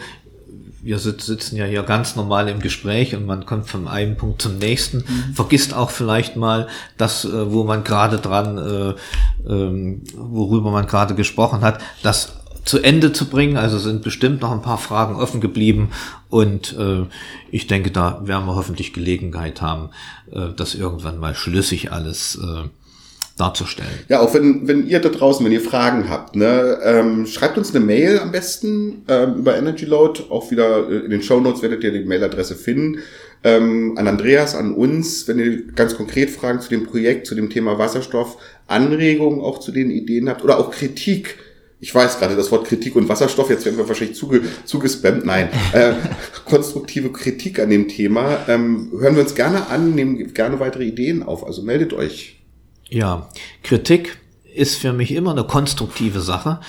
Wir 0.85 0.99
sitzen 0.99 1.55
ja 1.55 1.65
hier 1.65 1.85
ganz 1.85 2.17
normal 2.17 2.49
im 2.49 2.59
Gespräch 2.59 3.15
und 3.15 3.25
man 3.25 3.47
kommt 3.47 3.69
von 3.69 3.87
einem 3.87 4.17
Punkt 4.17 4.43
zum 4.43 4.59
nächsten, 4.59 4.99
mhm. 4.99 5.33
vergisst 5.33 5.75
auch 5.75 5.91
vielleicht 5.91 6.35
mal 6.35 6.67
das, 6.99 7.25
äh, 7.25 7.53
wo 7.53 7.63
man 7.63 7.85
gerade 7.85 8.19
dran, 8.19 8.59
äh, 8.59 9.49
ähm, 9.49 10.03
worüber 10.17 10.73
man 10.73 10.87
gerade 10.87 11.15
gesprochen 11.15 11.61
hat, 11.61 11.81
das 12.03 12.42
zu 12.65 12.81
Ende 12.81 13.13
zu 13.13 13.27
bringen. 13.29 13.57
Also 13.57 13.79
sind 13.79 14.03
bestimmt 14.03 14.43
noch 14.43 14.53
ein 14.53 14.63
paar 14.63 14.79
Fragen 14.79 15.17
offen 15.17 15.41
geblieben 15.41 15.91
und 16.29 16.77
äh, 16.79 17.07
ich 17.51 17.67
denke, 17.67 17.91
da 17.91 18.23
werden 18.25 18.47
wir 18.47 18.55
hoffentlich 18.55 18.93
Gelegenheit 18.93 19.61
haben, 19.61 19.91
äh, 20.33 20.49
das 20.57 20.75
irgendwann 20.75 21.19
mal 21.19 21.35
schlüssig 21.35 21.93
alles 21.93 22.39
äh, 22.43 22.69
darzustellen. 23.37 23.91
Ja, 24.09 24.21
auch 24.21 24.35
wenn, 24.35 24.69
wenn 24.69 24.87
ihr 24.87 25.01
da 25.01 25.09
draußen, 25.09 25.45
wenn 25.45 25.53
ihr 25.53 25.61
Fragen 25.61 26.09
habt, 26.09 26.37
ne, 26.37 26.79
ähm, 26.85 27.27
schreibt 27.27 27.59
uns 27.59 27.75
eine 27.75 27.85
Mail 27.85 28.19
am 28.19 28.31
besten 28.31 29.05
ähm, 29.09 29.37
über 29.37 29.57
Energy 29.57 29.85
Load. 29.85 30.25
Auch 30.31 30.51
wieder 30.51 30.89
äh, 30.89 31.05
in 31.05 31.11
den 31.11 31.23
Show 31.23 31.41
Notes 31.41 31.63
werdet 31.63 31.83
ihr 31.83 31.93
die 31.93 32.05
Mailadresse 32.05 32.55
finden. 32.55 32.99
Ähm, 33.45 33.95
an 33.97 34.07
Andreas, 34.07 34.55
an 34.55 34.73
uns, 34.75 35.27
wenn 35.27 35.39
ihr 35.39 35.67
ganz 35.73 35.97
konkret 35.97 36.31
Fragen 36.31 36.61
zu 36.61 36.69
dem 36.69 36.87
Projekt, 36.87 37.27
zu 37.27 37.35
dem 37.35 37.51
Thema 37.51 37.79
Wasserstoff, 37.79 38.37
Anregungen 38.69 39.41
auch 39.41 39.59
zu 39.59 39.73
den 39.73 39.91
Ideen 39.91 40.29
habt 40.29 40.45
oder 40.45 40.59
auch 40.59 40.71
Kritik 40.71 41.39
ich 41.83 41.93
weiß 41.93 42.21
gerade 42.21 42.37
das 42.37 42.53
Wort 42.53 42.69
Kritik 42.69 42.95
und 42.95 43.09
Wasserstoff, 43.09 43.51
jetzt 43.51 43.65
werden 43.65 43.77
wir 43.77 43.89
wahrscheinlich 43.89 44.17
zuge, 44.17 44.43
zugespammt, 44.65 45.27
nein, 45.27 45.49
äh, 45.73 45.95
konstruktive 46.45 47.11
Kritik 47.11 47.59
an 47.59 47.71
dem 47.71 47.89
Thema. 47.89 48.39
Ähm, 48.47 48.93
hören 48.97 49.17
wir 49.17 49.23
uns 49.23 49.35
gerne 49.35 49.67
an, 49.67 49.93
nehmen 49.97 50.33
gerne 50.33 50.61
weitere 50.61 50.85
Ideen 50.85 51.25
auf, 51.25 51.45
also 51.45 51.63
meldet 51.63 51.93
euch. 51.93 52.41
Ja, 52.89 53.29
Kritik 53.65 54.17
ist 54.55 54.77
für 54.77 54.93
mich 54.93 55.13
immer 55.13 55.33
eine 55.33 55.43
konstruktive 55.43 56.21
Sache. 56.21 56.61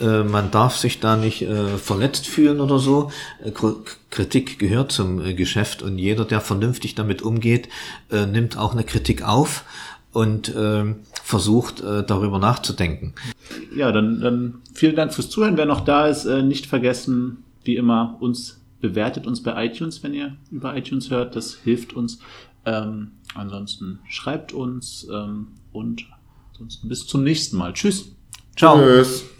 Äh, 0.00 0.22
man 0.24 0.50
darf 0.50 0.78
sich 0.78 1.00
da 1.00 1.16
nicht 1.16 1.42
äh, 1.42 1.76
verletzt 1.76 2.26
fühlen 2.26 2.58
oder 2.60 2.78
so. 2.78 3.10
Äh, 3.44 3.50
Kritik 4.10 4.58
gehört 4.58 4.90
zum 4.90 5.36
Geschäft 5.36 5.82
und 5.82 5.98
jeder, 5.98 6.24
der 6.24 6.40
vernünftig 6.40 6.94
damit 6.94 7.22
umgeht, 7.22 7.68
nimmt 8.10 8.58
auch 8.58 8.72
eine 8.72 8.84
Kritik 8.84 9.22
auf 9.22 9.64
und 10.12 10.54
äh, 10.54 10.94
versucht, 11.22 11.80
äh, 11.80 12.04
darüber 12.04 12.38
nachzudenken. 12.38 13.14
Ja, 13.74 13.92
dann, 13.92 14.20
dann 14.20 14.54
vielen 14.74 14.96
Dank 14.96 15.14
fürs 15.14 15.30
Zuhören. 15.30 15.56
Wer 15.56 15.66
noch 15.66 15.80
da 15.80 16.06
ist, 16.06 16.24
äh, 16.26 16.42
nicht 16.42 16.66
vergessen, 16.66 17.44
wie 17.64 17.76
immer, 17.76 18.16
uns 18.20 18.60
bewertet 18.80 19.26
uns 19.26 19.42
bei 19.42 19.66
iTunes, 19.66 20.02
wenn 20.02 20.12
ihr 20.12 20.36
über 20.50 20.76
iTunes 20.76 21.10
hört. 21.10 21.36
Das 21.36 21.54
hilft 21.54 21.94
uns. 21.94 22.18
Ähm, 22.64 23.12
ansonsten 23.34 24.00
schreibt 24.08 24.52
uns 24.52 25.06
ähm, 25.10 25.48
und 25.72 26.06
ansonsten 26.50 26.88
bis 26.88 27.06
zum 27.06 27.24
nächsten 27.24 27.56
Mal. 27.56 27.72
Tschüss. 27.72 28.12
Ciao. 28.56 28.76
Tschüss. 28.76 29.31